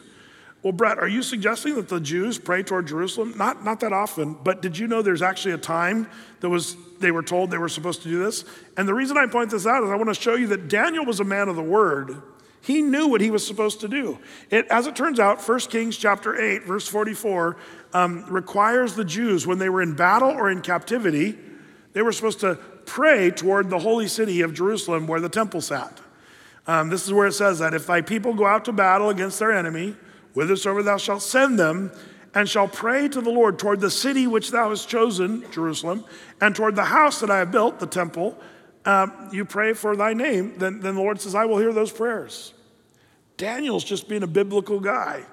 Well, 0.64 0.72
Brett, 0.72 0.98
are 0.98 1.08
you 1.08 1.22
suggesting 1.22 1.74
that 1.74 1.90
the 1.90 2.00
Jews 2.00 2.38
pray 2.38 2.62
toward 2.62 2.86
Jerusalem? 2.86 3.34
Not, 3.36 3.64
not 3.64 3.80
that 3.80 3.92
often, 3.92 4.32
but 4.42 4.62
did 4.62 4.78
you 4.78 4.86
know 4.86 5.02
there's 5.02 5.20
actually 5.20 5.52
a 5.52 5.58
time 5.58 6.08
that 6.40 6.48
was 6.48 6.74
they 7.00 7.10
were 7.10 7.22
told 7.22 7.50
they 7.50 7.58
were 7.58 7.68
supposed 7.68 8.02
to 8.02 8.08
do 8.08 8.18
this? 8.24 8.46
And 8.78 8.88
the 8.88 8.94
reason 8.94 9.18
I 9.18 9.26
point 9.26 9.50
this 9.50 9.66
out 9.66 9.84
is 9.84 9.90
I 9.90 9.96
want 9.96 10.08
to 10.08 10.14
show 10.14 10.36
you 10.36 10.46
that 10.48 10.68
Daniel 10.68 11.04
was 11.04 11.20
a 11.20 11.24
man 11.24 11.48
of 11.48 11.56
the 11.56 11.62
word. 11.62 12.22
He 12.62 12.80
knew 12.80 13.08
what 13.08 13.20
he 13.20 13.30
was 13.30 13.46
supposed 13.46 13.80
to 13.82 13.88
do. 13.88 14.18
It, 14.48 14.66
as 14.70 14.86
it 14.86 14.96
turns 14.96 15.20
out, 15.20 15.46
1 15.46 15.58
Kings 15.60 15.98
chapter 15.98 16.34
8, 16.40 16.64
verse 16.64 16.88
44, 16.88 17.58
um, 17.92 18.24
requires 18.30 18.94
the 18.94 19.04
Jews, 19.04 19.46
when 19.46 19.58
they 19.58 19.68
were 19.68 19.82
in 19.82 19.94
battle 19.94 20.30
or 20.30 20.50
in 20.50 20.62
captivity, 20.62 21.38
they 21.92 22.00
were 22.00 22.10
supposed 22.10 22.40
to 22.40 22.54
pray 22.86 23.30
toward 23.30 23.68
the 23.68 23.78
holy 23.78 24.08
city 24.08 24.40
of 24.40 24.54
Jerusalem 24.54 25.06
where 25.06 25.20
the 25.20 25.28
temple 25.28 25.60
sat. 25.60 26.00
Um, 26.66 26.88
this 26.88 27.06
is 27.06 27.12
where 27.12 27.26
it 27.26 27.32
says 27.32 27.58
that 27.58 27.74
if 27.74 27.86
thy 27.86 28.00
people 28.00 28.34
go 28.34 28.46
out 28.46 28.64
to 28.64 28.72
battle 28.72 29.10
against 29.10 29.38
their 29.38 29.52
enemy, 29.52 29.96
whithersoever 30.32 30.82
thou 30.82 30.96
shalt 30.96 31.22
send 31.22 31.58
them, 31.58 31.92
and 32.34 32.48
shall 32.48 32.66
pray 32.66 33.08
to 33.08 33.20
the 33.20 33.30
Lord 33.30 33.58
toward 33.58 33.80
the 33.80 33.90
city 33.90 34.26
which 34.26 34.50
thou 34.50 34.70
hast 34.70 34.88
chosen, 34.88 35.44
Jerusalem, 35.52 36.04
and 36.40 36.54
toward 36.54 36.74
the 36.74 36.84
house 36.84 37.20
that 37.20 37.30
I 37.30 37.38
have 37.38 37.52
built, 37.52 37.78
the 37.78 37.86
temple, 37.86 38.36
um, 38.84 39.30
you 39.32 39.44
pray 39.44 39.72
for 39.72 39.96
thy 39.96 40.14
name, 40.14 40.58
then, 40.58 40.80
then 40.80 40.96
the 40.96 41.00
Lord 41.00 41.20
says, 41.20 41.34
I 41.34 41.44
will 41.44 41.58
hear 41.58 41.72
those 41.72 41.92
prayers. 41.92 42.52
Daniel's 43.36 43.84
just 43.84 44.08
being 44.08 44.22
a 44.22 44.26
biblical 44.26 44.80
guy. 44.80 45.24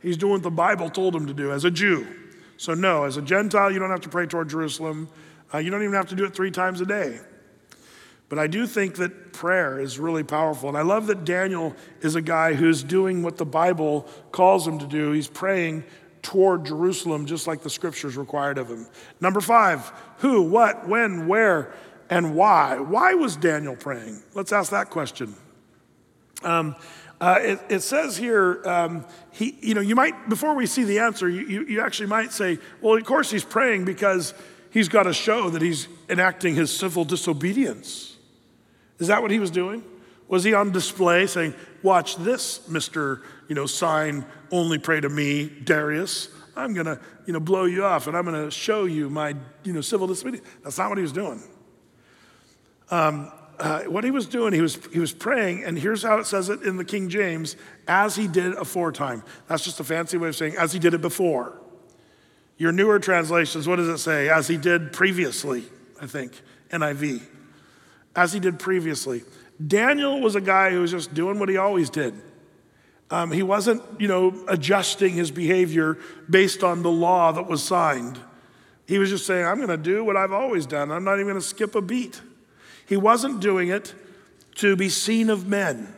He's 0.00 0.16
doing 0.16 0.34
what 0.34 0.42
the 0.42 0.50
Bible 0.50 0.90
told 0.90 1.14
him 1.14 1.26
to 1.26 1.34
do 1.34 1.52
as 1.52 1.64
a 1.64 1.70
Jew. 1.70 2.06
So, 2.56 2.74
no, 2.74 3.04
as 3.04 3.16
a 3.16 3.22
Gentile, 3.22 3.70
you 3.70 3.78
don't 3.78 3.90
have 3.90 4.00
to 4.02 4.08
pray 4.08 4.26
toward 4.26 4.48
Jerusalem. 4.48 5.08
Uh, 5.52 5.58
you 5.58 5.70
don't 5.70 5.82
even 5.82 5.94
have 5.94 6.08
to 6.08 6.14
do 6.14 6.24
it 6.24 6.34
three 6.34 6.50
times 6.50 6.80
a 6.80 6.86
day. 6.86 7.20
But 8.28 8.38
I 8.38 8.46
do 8.48 8.66
think 8.66 8.96
that 8.96 9.32
prayer 9.32 9.78
is 9.78 9.98
really 9.98 10.24
powerful. 10.24 10.68
And 10.68 10.76
I 10.76 10.82
love 10.82 11.06
that 11.06 11.24
Daniel 11.24 11.76
is 12.00 12.16
a 12.16 12.22
guy 12.22 12.54
who's 12.54 12.82
doing 12.82 13.22
what 13.22 13.36
the 13.36 13.46
Bible 13.46 14.08
calls 14.32 14.66
him 14.66 14.78
to 14.80 14.86
do. 14.86 15.12
He's 15.12 15.28
praying 15.28 15.84
toward 16.22 16.64
Jerusalem, 16.64 17.26
just 17.26 17.46
like 17.46 17.62
the 17.62 17.70
scriptures 17.70 18.16
required 18.16 18.58
of 18.58 18.68
him. 18.68 18.88
Number 19.20 19.40
five, 19.40 19.92
who, 20.18 20.42
what, 20.42 20.88
when, 20.88 21.28
where, 21.28 21.72
and 22.10 22.34
why. 22.34 22.80
Why 22.80 23.14
was 23.14 23.36
Daniel 23.36 23.76
praying? 23.76 24.22
Let's 24.34 24.52
ask 24.52 24.72
that 24.72 24.90
question. 24.90 25.34
Um, 26.42 26.74
uh, 27.20 27.38
it, 27.40 27.60
it, 27.68 27.80
says 27.80 28.16
here, 28.16 28.60
um, 28.66 29.06
he, 29.30 29.56
you 29.60 29.74
know, 29.74 29.80
you 29.80 29.94
might, 29.94 30.28
before 30.28 30.54
we 30.54 30.66
see 30.66 30.84
the 30.84 30.98
answer, 30.98 31.28
you, 31.28 31.46
you, 31.46 31.64
you 31.64 31.80
actually 31.80 32.08
might 32.08 32.32
say, 32.32 32.58
well, 32.82 32.96
of 32.96 33.04
course 33.04 33.30
he's 33.30 33.44
praying 33.44 33.84
because 33.84 34.34
he's 34.70 34.88
got 34.88 35.04
to 35.04 35.14
show 35.14 35.48
that 35.50 35.62
he's 35.62 35.88
enacting 36.10 36.54
his 36.54 36.76
civil 36.76 37.04
disobedience. 37.04 38.15
Is 38.98 39.08
that 39.08 39.22
what 39.22 39.30
he 39.30 39.38
was 39.38 39.50
doing? 39.50 39.84
Was 40.28 40.44
he 40.44 40.54
on 40.54 40.72
display 40.72 41.26
saying, 41.26 41.54
Watch 41.82 42.16
this, 42.16 42.60
Mr. 42.68 43.22
You 43.48 43.54
know, 43.54 43.66
sign, 43.66 44.24
only 44.50 44.78
pray 44.78 45.00
to 45.00 45.08
me, 45.08 45.48
Darius? 45.48 46.30
I'm 46.56 46.74
to, 46.74 46.98
you 47.26 47.32
know, 47.32 47.40
blow 47.40 47.64
you 47.64 47.84
off 47.84 48.06
and 48.06 48.16
I'm 48.16 48.24
to 48.26 48.50
show 48.50 48.86
you 48.86 49.10
my, 49.10 49.36
you 49.62 49.72
know, 49.72 49.82
civil 49.82 50.06
disobedience. 50.06 50.46
That's 50.64 50.78
not 50.78 50.88
what 50.88 50.98
he 50.98 51.02
was 51.02 51.12
doing. 51.12 51.42
Um, 52.90 53.30
uh, 53.58 53.82
what 53.82 54.04
he 54.04 54.10
was 54.10 54.26
doing, 54.26 54.52
he 54.52 54.60
was, 54.60 54.78
he 54.92 54.98
was 54.98 55.12
praying, 55.12 55.64
and 55.64 55.78
here's 55.78 56.02
how 56.02 56.18
it 56.18 56.26
says 56.26 56.48
it 56.48 56.62
in 56.62 56.76
the 56.76 56.84
King 56.84 57.08
James 57.08 57.56
as 57.88 58.16
he 58.16 58.26
did 58.26 58.54
aforetime. 58.54 59.22
That's 59.48 59.64
just 59.64 59.80
a 59.80 59.84
fancy 59.84 60.18
way 60.18 60.28
of 60.28 60.36
saying 60.36 60.56
as 60.56 60.72
he 60.72 60.78
did 60.78 60.94
it 60.94 61.00
before. 61.00 61.58
Your 62.58 62.72
newer 62.72 62.98
translations, 62.98 63.68
what 63.68 63.76
does 63.76 63.88
it 63.88 63.98
say? 63.98 64.28
As 64.28 64.48
he 64.48 64.56
did 64.56 64.92
previously, 64.92 65.64
I 66.00 66.06
think, 66.06 66.40
NIV 66.70 67.22
as 68.16 68.32
he 68.32 68.40
did 68.40 68.58
previously. 68.58 69.22
Daniel 69.64 70.20
was 70.20 70.34
a 70.34 70.40
guy 70.40 70.70
who 70.70 70.80
was 70.80 70.90
just 70.90 71.14
doing 71.14 71.38
what 71.38 71.48
he 71.48 71.56
always 71.56 71.90
did. 71.90 72.14
Um, 73.10 73.30
he 73.30 73.42
wasn't, 73.42 73.82
you 74.00 74.08
know, 74.08 74.34
adjusting 74.48 75.12
his 75.12 75.30
behavior 75.30 75.96
based 76.28 76.64
on 76.64 76.82
the 76.82 76.90
law 76.90 77.30
that 77.32 77.46
was 77.46 77.62
signed. 77.62 78.18
He 78.86 78.98
was 78.98 79.10
just 79.10 79.26
saying, 79.26 79.46
I'm 79.46 79.56
going 79.56 79.68
to 79.68 79.76
do 79.76 80.04
what 80.04 80.16
I've 80.16 80.32
always 80.32 80.66
done. 80.66 80.90
I'm 80.90 81.04
not 81.04 81.14
even 81.14 81.26
going 81.26 81.40
to 81.40 81.46
skip 81.46 81.74
a 81.74 81.80
beat. 81.80 82.20
He 82.86 82.96
wasn't 82.96 83.40
doing 83.40 83.68
it 83.68 83.94
to 84.56 84.76
be 84.76 84.88
seen 84.88 85.30
of 85.30 85.46
men, 85.46 85.94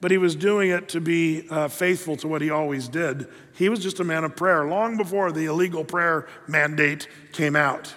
but 0.00 0.10
he 0.10 0.18
was 0.18 0.34
doing 0.34 0.70
it 0.70 0.88
to 0.90 1.00
be 1.00 1.48
uh, 1.50 1.68
faithful 1.68 2.16
to 2.16 2.28
what 2.28 2.42
he 2.42 2.50
always 2.50 2.88
did. 2.88 3.28
He 3.54 3.68
was 3.68 3.80
just 3.80 4.00
a 4.00 4.04
man 4.04 4.24
of 4.24 4.36
prayer 4.36 4.66
long 4.66 4.96
before 4.96 5.30
the 5.32 5.46
illegal 5.46 5.84
prayer 5.84 6.28
mandate 6.46 7.08
came 7.32 7.56
out. 7.56 7.94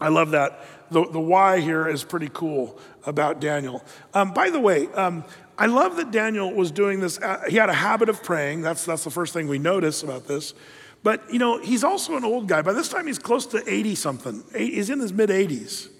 I 0.00 0.08
love 0.08 0.30
that 0.32 0.64
the, 0.90 1.06
the 1.08 1.20
why 1.20 1.60
here 1.60 1.88
is 1.88 2.04
pretty 2.04 2.30
cool 2.32 2.78
about 3.06 3.40
Daniel. 3.40 3.84
Um, 4.12 4.32
by 4.32 4.50
the 4.50 4.60
way, 4.60 4.86
um, 4.94 5.24
I 5.56 5.66
love 5.66 5.96
that 5.96 6.10
Daniel 6.10 6.52
was 6.52 6.70
doing 6.70 7.00
this. 7.00 7.18
Uh, 7.20 7.42
he 7.48 7.56
had 7.56 7.68
a 7.68 7.74
habit 7.74 8.08
of 8.08 8.22
praying. 8.22 8.62
That's, 8.62 8.84
that's 8.84 9.04
the 9.04 9.10
first 9.10 9.32
thing 9.32 9.48
we 9.48 9.58
notice 9.58 10.02
about 10.02 10.26
this. 10.26 10.54
But, 11.02 11.22
you 11.32 11.38
know, 11.38 11.58
he's 11.58 11.84
also 11.84 12.16
an 12.16 12.24
old 12.24 12.48
guy. 12.48 12.62
By 12.62 12.72
this 12.72 12.88
time, 12.88 13.06
he's 13.06 13.18
close 13.18 13.46
to 13.46 13.62
80 13.66 13.94
something. 13.94 14.42
He's 14.56 14.90
in 14.90 15.00
his 15.00 15.12
mid 15.12 15.30
80s. 15.30 15.90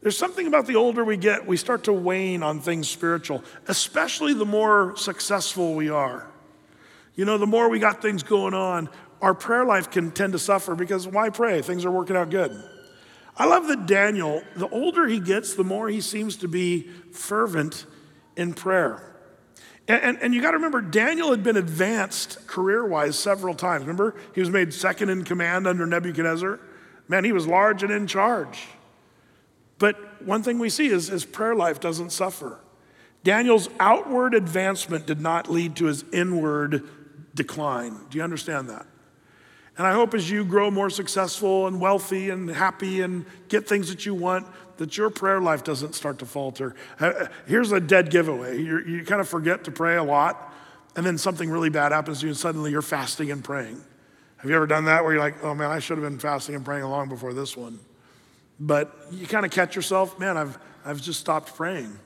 There's 0.00 0.18
something 0.18 0.46
about 0.46 0.66
the 0.66 0.76
older 0.76 1.02
we 1.02 1.16
get, 1.16 1.46
we 1.46 1.56
start 1.56 1.84
to 1.84 1.92
wane 1.92 2.42
on 2.42 2.60
things 2.60 2.88
spiritual, 2.88 3.42
especially 3.68 4.34
the 4.34 4.44
more 4.44 4.94
successful 4.96 5.74
we 5.74 5.88
are. 5.88 6.26
You 7.14 7.24
know, 7.24 7.38
the 7.38 7.46
more 7.46 7.70
we 7.70 7.78
got 7.78 8.02
things 8.02 8.22
going 8.22 8.52
on, 8.52 8.90
our 9.22 9.32
prayer 9.32 9.64
life 9.64 9.90
can 9.90 10.10
tend 10.10 10.34
to 10.34 10.38
suffer 10.38 10.74
because 10.74 11.08
why 11.08 11.30
pray? 11.30 11.62
Things 11.62 11.86
are 11.86 11.90
working 11.90 12.16
out 12.16 12.28
good. 12.28 12.52
I 13.36 13.46
love 13.46 13.66
that 13.68 13.86
Daniel, 13.86 14.42
the 14.54 14.68
older 14.68 15.08
he 15.08 15.18
gets, 15.18 15.54
the 15.54 15.64
more 15.64 15.88
he 15.88 16.00
seems 16.00 16.36
to 16.36 16.48
be 16.48 16.82
fervent 17.12 17.86
in 18.36 18.54
prayer. 18.54 19.02
And, 19.88 20.02
and, 20.02 20.18
and 20.22 20.34
you 20.34 20.40
got 20.40 20.52
to 20.52 20.56
remember, 20.56 20.80
Daniel 20.80 21.30
had 21.30 21.42
been 21.42 21.56
advanced 21.56 22.46
career 22.46 22.86
wise 22.86 23.18
several 23.18 23.54
times. 23.54 23.82
Remember, 23.82 24.14
he 24.34 24.40
was 24.40 24.50
made 24.50 24.72
second 24.72 25.10
in 25.10 25.24
command 25.24 25.66
under 25.66 25.84
Nebuchadnezzar. 25.84 26.60
Man, 27.08 27.24
he 27.24 27.32
was 27.32 27.46
large 27.46 27.82
and 27.82 27.92
in 27.92 28.06
charge. 28.06 28.66
But 29.78 30.22
one 30.22 30.42
thing 30.42 30.58
we 30.58 30.70
see 30.70 30.86
is 30.86 31.08
his 31.08 31.24
prayer 31.24 31.54
life 31.54 31.80
doesn't 31.80 32.10
suffer. 32.10 32.60
Daniel's 33.24 33.68
outward 33.80 34.34
advancement 34.34 35.06
did 35.06 35.20
not 35.20 35.50
lead 35.50 35.76
to 35.76 35.86
his 35.86 36.04
inward 36.12 36.88
decline. 37.34 37.98
Do 38.10 38.18
you 38.18 38.24
understand 38.24 38.70
that? 38.70 38.86
And 39.76 39.86
I 39.86 39.92
hope 39.92 40.14
as 40.14 40.30
you 40.30 40.44
grow 40.44 40.70
more 40.70 40.88
successful 40.88 41.66
and 41.66 41.80
wealthy 41.80 42.30
and 42.30 42.48
happy 42.48 43.00
and 43.00 43.26
get 43.48 43.66
things 43.66 43.88
that 43.88 44.06
you 44.06 44.14
want, 44.14 44.46
that 44.76 44.96
your 44.96 45.10
prayer 45.10 45.40
life 45.40 45.64
doesn't 45.64 45.94
start 45.94 46.18
to 46.20 46.26
falter. 46.26 46.74
Uh, 47.00 47.06
uh, 47.06 47.26
here's 47.46 47.72
a 47.72 47.80
dead 47.80 48.10
giveaway 48.10 48.60
You're, 48.60 48.86
you 48.86 49.04
kind 49.04 49.20
of 49.20 49.28
forget 49.28 49.64
to 49.64 49.70
pray 49.70 49.96
a 49.96 50.02
lot, 50.02 50.52
and 50.96 51.04
then 51.04 51.18
something 51.18 51.50
really 51.50 51.70
bad 51.70 51.92
happens 51.92 52.20
to 52.20 52.26
you, 52.26 52.30
and 52.30 52.38
suddenly 52.38 52.70
you're 52.70 52.82
fasting 52.82 53.30
and 53.30 53.42
praying. 53.42 53.80
Have 54.36 54.50
you 54.50 54.56
ever 54.56 54.66
done 54.66 54.84
that 54.84 55.02
where 55.02 55.14
you're 55.14 55.22
like, 55.22 55.42
oh 55.42 55.54
man, 55.54 55.70
I 55.70 55.78
should 55.78 55.98
have 55.98 56.06
been 56.08 56.18
fasting 56.18 56.54
and 56.54 56.64
praying 56.64 56.84
long 56.84 57.08
before 57.08 57.32
this 57.32 57.56
one? 57.56 57.80
But 58.60 58.94
you 59.10 59.26
kind 59.26 59.44
of 59.44 59.50
catch 59.50 59.74
yourself, 59.74 60.18
man, 60.18 60.36
I've, 60.36 60.58
I've 60.84 61.00
just 61.00 61.18
stopped 61.18 61.56
praying. 61.56 61.98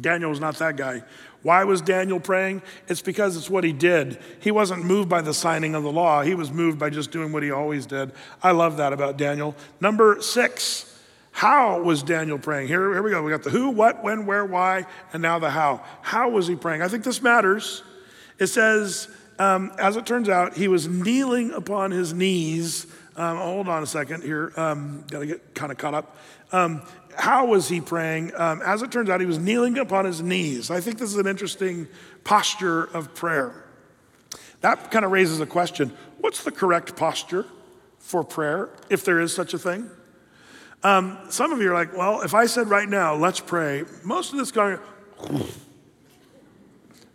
Daniel 0.00 0.30
was 0.30 0.38
not 0.38 0.56
that 0.58 0.76
guy. 0.76 1.02
Why 1.42 1.64
was 1.64 1.80
Daniel 1.80 2.18
praying? 2.18 2.62
It's 2.88 3.00
because 3.00 3.36
it's 3.36 3.48
what 3.48 3.64
he 3.64 3.72
did. 3.72 4.18
He 4.40 4.50
wasn't 4.50 4.84
moved 4.84 5.08
by 5.08 5.20
the 5.20 5.32
signing 5.32 5.74
of 5.74 5.82
the 5.82 5.92
law, 5.92 6.22
he 6.22 6.34
was 6.34 6.50
moved 6.50 6.78
by 6.78 6.90
just 6.90 7.10
doing 7.10 7.32
what 7.32 7.42
he 7.42 7.50
always 7.50 7.86
did. 7.86 8.12
I 8.42 8.50
love 8.50 8.76
that 8.78 8.92
about 8.92 9.16
Daniel. 9.16 9.54
Number 9.80 10.20
six, 10.20 10.84
how 11.32 11.80
was 11.82 12.02
Daniel 12.02 12.38
praying? 12.38 12.66
Here, 12.66 12.92
here 12.92 13.02
we 13.02 13.10
go. 13.10 13.22
We 13.22 13.30
got 13.30 13.44
the 13.44 13.50
who, 13.50 13.70
what, 13.70 14.02
when, 14.02 14.26
where, 14.26 14.44
why, 14.44 14.86
and 15.12 15.22
now 15.22 15.38
the 15.38 15.50
how. 15.50 15.84
How 16.02 16.30
was 16.30 16.48
he 16.48 16.56
praying? 16.56 16.82
I 16.82 16.88
think 16.88 17.04
this 17.04 17.22
matters. 17.22 17.84
It 18.40 18.48
says, 18.48 19.08
um, 19.38 19.72
as 19.78 19.96
it 19.96 20.04
turns 20.04 20.28
out, 20.28 20.56
he 20.56 20.66
was 20.66 20.88
kneeling 20.88 21.52
upon 21.52 21.92
his 21.92 22.12
knees. 22.12 22.88
Um, 23.16 23.36
hold 23.36 23.68
on 23.68 23.84
a 23.84 23.86
second 23.86 24.24
here. 24.24 24.52
Um, 24.56 25.04
Got 25.08 25.20
to 25.20 25.26
get 25.26 25.54
kind 25.54 25.70
of 25.70 25.78
caught 25.78 25.94
up. 25.94 26.16
How 27.18 27.46
was 27.46 27.68
he 27.68 27.80
praying? 27.80 28.32
Um, 28.36 28.62
as 28.62 28.82
it 28.82 28.92
turns 28.92 29.10
out, 29.10 29.20
he 29.20 29.26
was 29.26 29.38
kneeling 29.38 29.76
upon 29.76 30.04
his 30.04 30.22
knees. 30.22 30.70
I 30.70 30.80
think 30.80 30.98
this 30.98 31.10
is 31.10 31.16
an 31.16 31.26
interesting 31.26 31.88
posture 32.24 32.84
of 32.84 33.14
prayer. 33.14 33.64
That 34.60 34.90
kind 34.90 35.04
of 35.04 35.10
raises 35.10 35.40
a 35.40 35.46
question 35.46 35.92
what's 36.20 36.44
the 36.44 36.52
correct 36.52 36.96
posture 36.96 37.46
for 37.98 38.24
prayer, 38.24 38.70
if 38.88 39.04
there 39.04 39.20
is 39.20 39.34
such 39.34 39.52
a 39.52 39.58
thing? 39.58 39.90
Um, 40.82 41.18
some 41.28 41.52
of 41.52 41.60
you 41.60 41.70
are 41.70 41.74
like, 41.74 41.96
well, 41.96 42.22
if 42.22 42.34
I 42.34 42.46
said 42.46 42.68
right 42.68 42.88
now, 42.88 43.14
let's 43.14 43.40
pray, 43.40 43.84
most 44.04 44.32
of 44.32 44.38
this 44.38 44.52
going, 44.52 44.78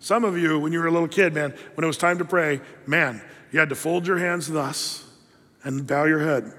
Some 0.03 0.25
of 0.25 0.37
you, 0.37 0.59
when 0.59 0.73
you 0.73 0.81
were 0.81 0.87
a 0.87 0.91
little 0.91 1.07
kid, 1.07 1.33
man, 1.33 1.53
when 1.75 1.85
it 1.85 1.87
was 1.87 1.95
time 1.95 2.17
to 2.17 2.25
pray, 2.25 2.59
man, 2.85 3.21
you 3.53 3.59
had 3.59 3.69
to 3.69 3.75
fold 3.75 4.05
your 4.05 4.17
hands 4.17 4.49
thus 4.49 5.05
and 5.63 5.87
bow 5.87 6.03
your 6.03 6.19
head. 6.19 6.51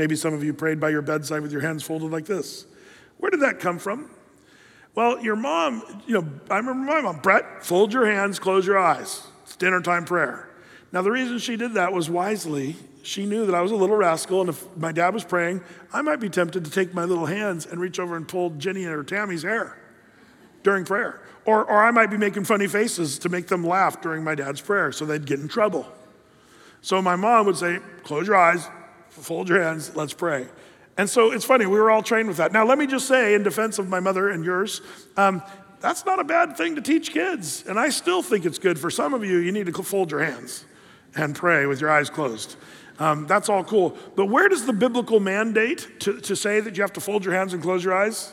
Maybe 0.00 0.16
some 0.16 0.32
of 0.32 0.42
you 0.42 0.54
prayed 0.54 0.80
by 0.80 0.88
your 0.88 1.02
bedside 1.02 1.42
with 1.42 1.52
your 1.52 1.60
hands 1.60 1.82
folded 1.82 2.10
like 2.10 2.24
this. 2.24 2.64
Where 3.18 3.30
did 3.30 3.40
that 3.40 3.60
come 3.60 3.78
from? 3.78 4.08
Well, 4.94 5.20
your 5.20 5.36
mom, 5.36 5.82
you 6.06 6.14
know, 6.14 6.26
I 6.48 6.56
remember 6.56 6.90
my 6.90 7.02
mom, 7.02 7.18
Brett, 7.18 7.62
fold 7.62 7.92
your 7.92 8.06
hands, 8.06 8.38
close 8.38 8.66
your 8.66 8.78
eyes. 8.78 9.22
It's 9.42 9.56
dinner 9.56 9.82
time 9.82 10.06
prayer. 10.06 10.48
Now, 10.90 11.02
the 11.02 11.10
reason 11.10 11.38
she 11.38 11.54
did 11.54 11.74
that 11.74 11.92
was 11.92 12.08
wisely. 12.08 12.76
She 13.02 13.26
knew 13.26 13.44
that 13.44 13.54
I 13.54 13.60
was 13.60 13.72
a 13.72 13.76
little 13.76 13.94
rascal, 13.94 14.40
and 14.40 14.48
if 14.48 14.74
my 14.74 14.90
dad 14.90 15.12
was 15.12 15.22
praying, 15.22 15.60
I 15.92 16.00
might 16.00 16.18
be 16.18 16.30
tempted 16.30 16.64
to 16.64 16.70
take 16.70 16.94
my 16.94 17.04
little 17.04 17.26
hands 17.26 17.66
and 17.66 17.78
reach 17.78 18.00
over 18.00 18.16
and 18.16 18.26
pull 18.26 18.48
Jenny 18.52 18.86
or 18.86 19.04
Tammy's 19.04 19.42
hair 19.42 19.76
during 20.62 20.86
prayer. 20.86 21.20
Or, 21.44 21.62
or 21.62 21.84
I 21.84 21.90
might 21.90 22.10
be 22.10 22.16
making 22.16 22.44
funny 22.44 22.68
faces 22.68 23.18
to 23.18 23.28
make 23.28 23.48
them 23.48 23.66
laugh 23.66 24.00
during 24.00 24.24
my 24.24 24.34
dad's 24.34 24.62
prayer 24.62 24.92
so 24.92 25.04
they'd 25.04 25.26
get 25.26 25.40
in 25.40 25.48
trouble. 25.48 25.86
So 26.80 27.02
my 27.02 27.16
mom 27.16 27.44
would 27.44 27.58
say, 27.58 27.80
Close 28.02 28.26
your 28.26 28.36
eyes, 28.36 28.66
fold 29.10 29.48
your 29.48 29.62
hands, 29.62 29.94
let's 29.94 30.14
pray. 30.14 30.46
And 30.96 31.08
so 31.08 31.32
it's 31.32 31.44
funny, 31.44 31.66
we 31.66 31.78
were 31.78 31.90
all 31.90 32.02
trained 32.02 32.28
with 32.28 32.36
that. 32.38 32.52
Now, 32.52 32.64
let 32.64 32.78
me 32.78 32.86
just 32.86 33.06
say, 33.08 33.34
in 33.34 33.42
defense 33.42 33.78
of 33.78 33.88
my 33.88 34.00
mother 34.00 34.28
and 34.28 34.44
yours, 34.44 34.80
um, 35.16 35.42
that's 35.80 36.04
not 36.04 36.20
a 36.20 36.24
bad 36.24 36.56
thing 36.56 36.74
to 36.76 36.82
teach 36.82 37.12
kids. 37.12 37.64
And 37.66 37.78
I 37.78 37.88
still 37.88 38.22
think 38.22 38.44
it's 38.44 38.58
good 38.58 38.78
for 38.78 38.90
some 38.90 39.14
of 39.14 39.24
you, 39.24 39.38
you 39.38 39.52
need 39.52 39.66
to 39.66 39.82
fold 39.82 40.10
your 40.10 40.22
hands 40.22 40.64
and 41.16 41.34
pray 41.34 41.66
with 41.66 41.80
your 41.80 41.90
eyes 41.90 42.10
closed. 42.10 42.56
Um, 42.98 43.26
that's 43.26 43.48
all 43.48 43.64
cool. 43.64 43.96
But 44.14 44.26
where 44.26 44.48
does 44.48 44.66
the 44.66 44.74
biblical 44.74 45.20
mandate 45.20 46.00
to, 46.00 46.20
to 46.20 46.36
say 46.36 46.60
that 46.60 46.76
you 46.76 46.82
have 46.82 46.92
to 46.92 47.00
fold 47.00 47.24
your 47.24 47.34
hands 47.34 47.54
and 47.54 47.62
close 47.62 47.82
your 47.82 47.94
eyes? 47.94 48.32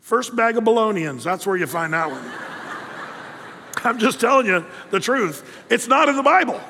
First 0.00 0.34
bag 0.34 0.56
of 0.56 0.64
Babylonians, 0.64 1.22
that's 1.22 1.46
where 1.46 1.56
you 1.56 1.68
find 1.68 1.92
that 1.92 2.10
one. 2.10 2.24
I'm 3.84 4.00
just 4.00 4.20
telling 4.20 4.46
you 4.46 4.66
the 4.90 4.98
truth. 4.98 5.64
It's 5.70 5.86
not 5.86 6.08
in 6.08 6.16
the 6.16 6.24
Bible. 6.24 6.60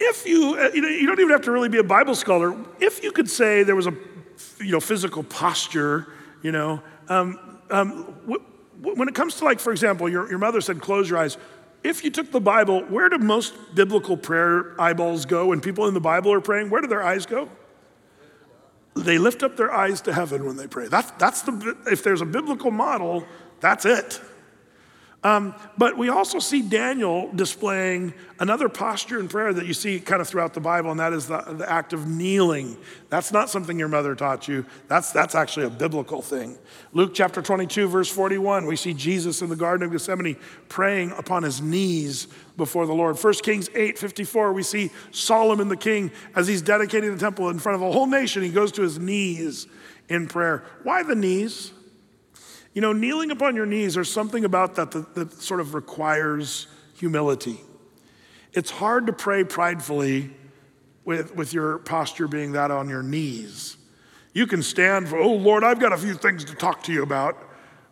If 0.00 0.26
you, 0.26 0.56
uh, 0.58 0.70
you, 0.72 0.80
know, 0.80 0.88
you 0.88 1.06
don't 1.06 1.20
even 1.20 1.30
have 1.30 1.42
to 1.42 1.50
really 1.50 1.68
be 1.68 1.78
a 1.78 1.84
Bible 1.84 2.14
scholar. 2.14 2.56
If 2.80 3.04
you 3.04 3.12
could 3.12 3.28
say 3.28 3.62
there 3.62 3.76
was 3.76 3.86
a, 3.86 3.94
you 4.58 4.72
know, 4.72 4.80
physical 4.80 5.22
posture, 5.22 6.08
you 6.42 6.52
know, 6.52 6.82
um, 7.08 7.58
um, 7.70 8.04
when 8.80 9.08
it 9.08 9.14
comes 9.14 9.34
to 9.36 9.44
like, 9.44 9.60
for 9.60 9.72
example, 9.72 10.08
your, 10.08 10.28
your 10.30 10.38
mother 10.38 10.62
said, 10.62 10.80
close 10.80 11.10
your 11.10 11.18
eyes. 11.18 11.36
If 11.84 12.02
you 12.02 12.10
took 12.10 12.32
the 12.32 12.40
Bible, 12.40 12.80
where 12.84 13.10
do 13.10 13.18
most 13.18 13.74
biblical 13.74 14.16
prayer 14.16 14.74
eyeballs 14.80 15.26
go 15.26 15.48
when 15.48 15.60
people 15.60 15.86
in 15.86 15.92
the 15.92 16.00
Bible 16.00 16.32
are 16.32 16.40
praying? 16.40 16.70
Where 16.70 16.80
do 16.80 16.86
their 16.86 17.02
eyes 17.02 17.26
go? 17.26 17.50
They 18.96 19.18
lift 19.18 19.42
up 19.42 19.56
their 19.56 19.72
eyes 19.72 20.00
to 20.02 20.12
heaven 20.12 20.46
when 20.46 20.56
they 20.56 20.66
pray. 20.66 20.88
That's, 20.88 21.10
that's 21.12 21.42
the, 21.42 21.76
if 21.86 22.02
there's 22.02 22.22
a 22.22 22.26
biblical 22.26 22.70
model, 22.70 23.24
that's 23.60 23.84
it. 23.84 24.20
Um, 25.22 25.54
but 25.76 25.98
we 25.98 26.08
also 26.08 26.38
see 26.38 26.62
Daniel 26.62 27.30
displaying 27.34 28.14
another 28.38 28.70
posture 28.70 29.20
in 29.20 29.28
prayer 29.28 29.52
that 29.52 29.66
you 29.66 29.74
see 29.74 30.00
kind 30.00 30.22
of 30.22 30.28
throughout 30.28 30.54
the 30.54 30.60
Bible, 30.60 30.90
and 30.90 30.98
that 30.98 31.12
is 31.12 31.26
the, 31.26 31.42
the, 31.42 31.70
act 31.70 31.92
of 31.92 32.08
kneeling. 32.08 32.78
That's 33.10 33.30
not 33.30 33.50
something 33.50 33.78
your 33.78 33.88
mother 33.88 34.14
taught 34.14 34.48
you, 34.48 34.64
that's, 34.88 35.12
that's 35.12 35.34
actually 35.34 35.66
a 35.66 35.70
biblical 35.70 36.22
thing. 36.22 36.56
Luke 36.94 37.10
chapter 37.12 37.42
22, 37.42 37.86
verse 37.86 38.10
41, 38.10 38.64
we 38.64 38.76
see 38.76 38.94
Jesus 38.94 39.42
in 39.42 39.50
the 39.50 39.56
Garden 39.56 39.84
of 39.84 39.92
Gethsemane 39.92 40.38
praying 40.70 41.10
upon 41.12 41.42
his 41.42 41.60
knees 41.60 42.26
before 42.56 42.86
the 42.86 42.94
Lord. 42.94 43.22
1 43.22 43.34
Kings 43.42 43.68
8, 43.74 43.98
54, 43.98 44.54
we 44.54 44.62
see 44.62 44.90
Solomon 45.10 45.68
the 45.68 45.76
king 45.76 46.12
as 46.34 46.48
he's 46.48 46.62
dedicating 46.62 47.12
the 47.12 47.20
temple 47.20 47.50
in 47.50 47.58
front 47.58 47.76
of 47.76 47.82
a 47.82 47.92
whole 47.92 48.06
nation, 48.06 48.42
he 48.42 48.48
goes 48.48 48.72
to 48.72 48.82
his 48.82 48.98
knees 48.98 49.66
in 50.08 50.28
prayer. 50.28 50.64
Why 50.82 51.02
the 51.02 51.14
knees? 51.14 51.72
You 52.72 52.80
know, 52.80 52.92
kneeling 52.92 53.30
upon 53.30 53.56
your 53.56 53.66
knees, 53.66 53.94
there's 53.94 54.12
something 54.12 54.44
about 54.44 54.76
that, 54.76 54.92
that 54.92 55.14
that, 55.14 55.32
sort 55.32 55.60
of 55.60 55.74
requires 55.74 56.68
humility. 56.96 57.60
It's 58.52 58.70
hard 58.70 59.06
to 59.06 59.12
pray 59.12 59.44
pridefully 59.44 60.30
with, 61.04 61.34
with 61.34 61.52
your 61.52 61.78
posture 61.78 62.28
being 62.28 62.52
that 62.52 62.70
on 62.70 62.88
your 62.88 63.02
knees. 63.02 63.76
You 64.32 64.46
can 64.46 64.62
stand 64.62 65.08
for, 65.08 65.18
oh 65.18 65.34
Lord, 65.34 65.64
I've 65.64 65.80
got 65.80 65.92
a 65.92 65.98
few 65.98 66.14
things 66.14 66.44
to 66.44 66.54
talk 66.54 66.84
to 66.84 66.92
you 66.92 67.02
about. 67.02 67.36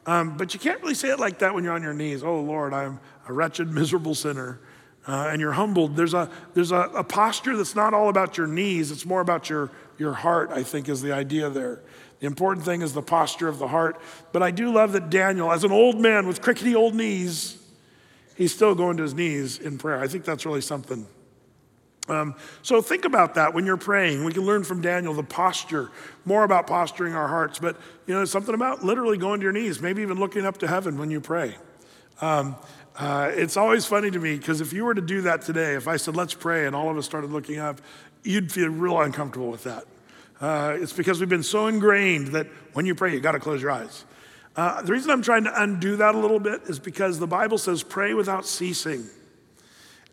Um, 0.07 0.37
but 0.37 0.55
you 0.55 0.61
can't 0.61 0.81
really 0.81 0.95
say 0.95 1.11
it 1.11 1.19
like 1.19 1.41
that 1.41 1.55
when 1.55 1.64
you're 1.64 1.75
on 1.75 1.83
your 1.83 1.93
knees. 1.93 2.23
Oh 2.23 2.41
Lord, 2.41 2.73
I'm 2.73 3.01
a 3.27 3.33
wretched, 3.33 3.73
miserable 3.73 4.14
sinner. 4.14 4.61
Uh, 5.07 5.31
and 5.33 5.41
you're 5.41 5.53
humbled. 5.53 5.97
There's, 5.97 6.14
a, 6.14 6.31
there's 6.55 6.71
a, 6.71 6.81
a 6.95 7.03
posture 7.03 7.57
that's 7.57 7.75
not 7.75 7.95
all 7.95 8.11
about 8.11 8.37
your 8.37 8.47
knees, 8.47 8.91
it's 8.91 9.07
more 9.07 9.21
about 9.21 9.49
your, 9.49 9.71
your 9.97 10.12
heart, 10.12 10.51
I 10.53 10.62
think, 10.62 10.88
is 10.88 11.01
the 11.01 11.12
idea 11.12 11.49
there. 11.49 11.81
The 12.20 12.26
important 12.26 12.64
thing 12.64 12.83
is 12.83 12.92
the 12.92 13.02
posture 13.02 13.48
of 13.48 13.59
the 13.59 13.68
heart. 13.68 14.00
But 14.33 14.42
I 14.42 14.50
do 14.50 14.72
love 14.72 14.92
that 14.92 15.11
Daniel, 15.11 15.52
as 15.52 15.64
an 15.64 15.72
old 15.72 16.00
man 16.00 16.26
with 16.26 16.42
crickety 16.42 16.74
old 16.74 16.94
knees, 16.94 17.59
he's 18.37 18.54
still 18.54 18.74
going 18.74 18.96
to 18.96 19.04
his 19.04 19.14
knees 19.14 19.59
in 19.59 19.78
prayer. 19.78 19.98
I 20.00 20.09
think 20.09 20.24
that's 20.24 20.44
really 20.44 20.61
something. 20.61 21.07
Um, 22.09 22.35
so 22.62 22.81
think 22.81 23.04
about 23.04 23.35
that 23.35 23.52
when 23.52 23.66
you're 23.66 23.76
praying. 23.76 24.24
We 24.24 24.33
can 24.33 24.44
learn 24.44 24.64
from 24.64 24.81
Daniel 24.81 25.12
the 25.12 25.22
posture, 25.22 25.90
more 26.24 26.42
about 26.42 26.66
posturing 26.66 27.14
our 27.14 27.28
hearts, 27.28 27.59
but 27.59 27.76
you 28.07 28.14
know, 28.14 28.24
something 28.24 28.54
about 28.54 28.83
literally 28.83 29.18
going 29.18 29.40
to 29.40 29.44
your 29.44 29.52
knees, 29.52 29.83
maybe 29.83 30.02
even 30.02 30.18
looking 30.18 30.46
up 30.46 30.59
to 30.59 30.66
heaven 30.66 30.98
when 30.98 31.11
you 31.11 31.20
pray. 31.20 31.57
Um, 32.20 32.57
uh, 32.96 33.31
it's 33.35 33.57
always 33.57 33.85
funny 33.85 34.11
to 34.11 34.18
me 34.18 34.37
because 34.37 34.61
if 34.61 34.72
you 34.72 34.85
were 34.85 34.94
to 34.94 35.02
do 35.02 35.20
that 35.22 35.42
today, 35.42 35.74
if 35.74 35.87
I 35.87 35.98
said, 35.98 36.16
let's 36.16 36.35
pray, 36.35 36.66
and 36.66 36.74
all 36.74 36.90
of 36.90 36.96
us 36.96 37.04
started 37.04 37.31
looking 37.31 37.59
up, 37.59 37.81
you'd 38.24 38.50
feel 38.50 38.70
real 38.70 39.00
uncomfortable 39.00 39.50
with 39.50 39.64
that. 39.64 39.85
Uh, 40.40 40.77
it's 40.79 40.92
because 40.92 41.20
we've 41.20 41.29
been 41.29 41.42
so 41.42 41.66
ingrained 41.66 42.29
that 42.29 42.46
when 42.72 42.87
you 42.87 42.94
pray, 42.94 43.12
you 43.12 43.20
got 43.20 43.33
to 43.33 43.40
close 43.40 43.61
your 43.61 43.70
eyes. 43.70 44.05
Uh, 44.57 44.83
the 44.83 44.92
reason 44.92 45.11
I'm 45.11 45.22
trying 45.22 45.44
to 45.44 45.62
undo 45.62 45.96
that 45.96 46.14
a 46.14 46.18
little 46.18 46.40
bit 46.40 46.62
is 46.64 46.79
because 46.79 47.18
the 47.18 47.27
Bible 47.27 47.59
says 47.59 47.83
pray 47.83 48.14
without 48.14 48.46
ceasing. 48.46 49.07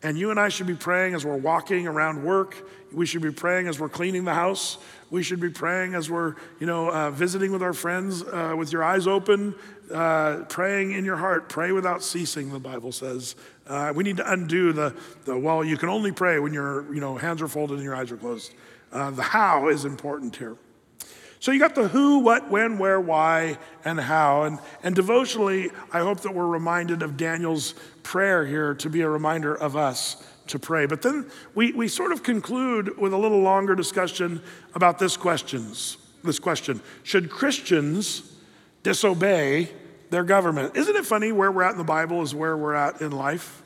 And 0.04 0.20
you 0.20 0.30
and 0.30 0.40
I 0.40 0.50
should 0.50 0.68
be 0.68 0.76
praying 0.76 1.16
as 1.16 1.26
we're 1.26 1.36
walking 1.36 1.88
around 1.88 2.24
work. 2.24 2.56
We 2.94 3.08
should 3.08 3.24
be 3.24 3.32
praying 3.32 3.68
as 3.68 3.80
we're 3.80 3.90
cleaning 3.90 4.24
the 4.24 4.36
house. 4.36 4.78
We 5.10 5.24
should 5.24 5.40
be 5.40 5.50
praying 5.50 5.96
as 5.96 6.12
we're, 6.12 6.36
you 6.60 6.68
know, 6.68 6.92
uh, 6.92 7.10
visiting 7.10 7.52
with 7.52 7.64
our 7.64 7.74
friends 7.74 8.22
uh, 8.22 8.54
with 8.56 8.72
your 8.72 8.84
eyes 8.84 9.08
open, 9.08 9.56
uh, 9.92 10.44
praying 10.48 10.92
in 10.92 11.06
your 11.06 11.18
heart. 11.18 11.50
Pray 11.50 11.72
without 11.72 12.04
ceasing, 12.04 12.52
the 12.52 12.60
Bible 12.60 12.92
says. 12.92 13.36
Uh, 13.66 13.94
we 13.96 14.04
need 14.04 14.18
to 14.18 14.32
undo 14.32 14.74
the, 14.74 14.96
the, 15.26 15.38
well, 15.38 15.64
you 15.64 15.78
can 15.78 15.90
only 15.90 16.12
pray 16.12 16.38
when 16.38 16.54
your, 16.54 16.94
you 16.94 17.02
know, 17.02 17.18
hands 17.18 17.42
are 17.42 17.48
folded 17.48 17.76
and 17.76 17.84
your 17.84 17.96
eyes 17.96 18.12
are 18.12 18.18
closed. 18.18 18.54
Uh, 18.92 19.12
the 19.12 19.24
how 19.24 19.68
is 19.68 19.86
important 19.86 20.36
here. 20.36 20.58
So 21.40 21.52
you 21.52 21.60
got 21.60 21.76
the 21.76 21.88
who, 21.88 22.20
what, 22.20 22.50
when, 22.50 22.80
where, 22.80 23.00
why, 23.00 23.58
and 23.84 24.00
how. 24.00 24.44
And, 24.44 24.58
and 24.82 24.96
devotionally, 24.96 25.70
I 25.92 26.00
hope 26.00 26.22
that 26.22 26.34
we're 26.34 26.48
reminded 26.48 27.04
of 27.04 27.18
Daniel's 27.18 27.76
prayer 28.02 28.46
here 28.46 28.74
to 28.76 28.90
be 28.90 29.02
a 29.02 29.10
reminder 29.10 29.54
of 29.54 29.76
us 29.76 30.26
to 30.48 30.58
pray. 30.58 30.86
But 30.86 31.02
then 31.02 31.30
we, 31.54 31.72
we 31.74 31.88
sort 31.88 32.12
of 32.12 32.24
conclude 32.24 32.98
with 32.98 33.14
a 33.14 33.18
little 33.18 33.42
longer 33.42 33.76
discussion 33.76 34.42
about 34.74 34.98
this 34.98 35.18
questions. 35.18 35.98
This 36.24 36.40
question. 36.40 36.82
Should 37.04 37.30
Christians 37.30 38.34
disobey 38.82 39.70
their 40.10 40.24
government? 40.24 40.76
Isn't 40.76 40.96
it 40.96 41.06
funny 41.06 41.32
where 41.32 41.52
we're 41.52 41.64
at 41.64 41.74
in 41.74 41.78
the 41.78 41.84
Bible 41.84 42.22
is 42.24 42.34
where 42.34 42.58
we're 42.58 42.74
at 42.74 43.02
in 43.02 43.12
life? 43.12 43.62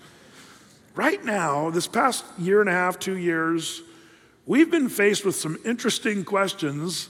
Right 0.96 1.24
now, 1.24 1.70
this 1.70 1.88
past 1.88 2.26
year 2.38 2.60
and 2.60 2.70
a 2.70 2.74
half, 2.74 3.00
two 3.00 3.18
years, 3.18 3.84
we've 4.50 4.72
been 4.72 4.90
faced 4.90 5.24
with 5.24 5.36
some 5.36 5.58
interesting 5.64 6.26
questions 6.26 7.10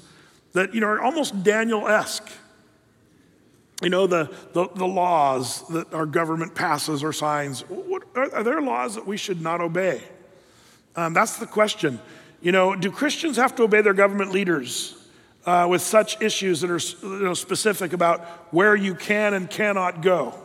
that, 0.52 0.76
you 0.76 0.82
know, 0.82 0.88
are 0.88 1.02
almost 1.02 1.42
Daniel 1.42 1.88
esque. 1.88 2.30
You 3.82 3.90
know, 3.90 4.08
the, 4.08 4.30
the, 4.52 4.68
the, 4.76 4.86
laws 4.86 5.66
that 5.70 5.94
our 5.94 6.06
government 6.06 6.54
passes 6.54 7.02
or 7.02 7.14
signs, 7.14 7.62
what, 7.62 8.04
are, 8.14 8.36
are, 8.36 8.44
there 8.44 8.62
laws 8.62 8.96
that 8.96 9.08
we 9.08 9.16
should 9.16 9.42
not 9.42 9.62
obey? 9.62 10.04
Um, 10.98 11.14
that's 11.14 11.38
the 11.38 11.46
question. 11.46 12.02
You 12.42 12.52
know, 12.52 12.76
do 12.76 12.92
Christians 12.92 13.38
have 13.38 13.56
to 13.56 13.64
obey 13.64 13.82
their 13.82 13.94
government 13.94 14.34
leaders 14.34 14.98
uh, 15.46 15.66
with 15.70 15.82
such 15.82 16.22
issues 16.22 16.60
that 16.60 16.70
are 16.70 17.08
you 17.08 17.24
know, 17.24 17.34
specific 17.34 17.94
about 17.94 18.20
where 18.52 18.76
you 18.76 18.96
can 18.96 19.34
and 19.34 19.50
cannot 19.50 20.02
go? 20.02 20.36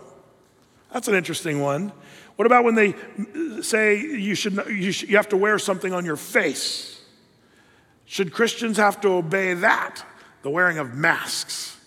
That's 0.92 1.08
an 1.08 1.16
interesting 1.16 1.60
one. 1.60 1.90
What 2.36 2.46
about 2.46 2.64
when 2.64 2.74
they 2.74 2.94
say 3.62 4.00
you, 4.00 4.34
should, 4.34 4.54
you, 4.68 4.92
should, 4.92 5.08
you 5.08 5.16
have 5.16 5.28
to 5.28 5.36
wear 5.36 5.58
something 5.58 5.92
on 5.92 6.04
your 6.04 6.16
face? 6.16 7.00
Should 8.06 8.32
Christians 8.32 8.76
have 8.76 9.00
to 9.02 9.08
obey 9.08 9.54
that? 9.54 10.04
The 10.42 10.50
wearing 10.50 10.78
of 10.78 10.94
masks. 10.94 11.78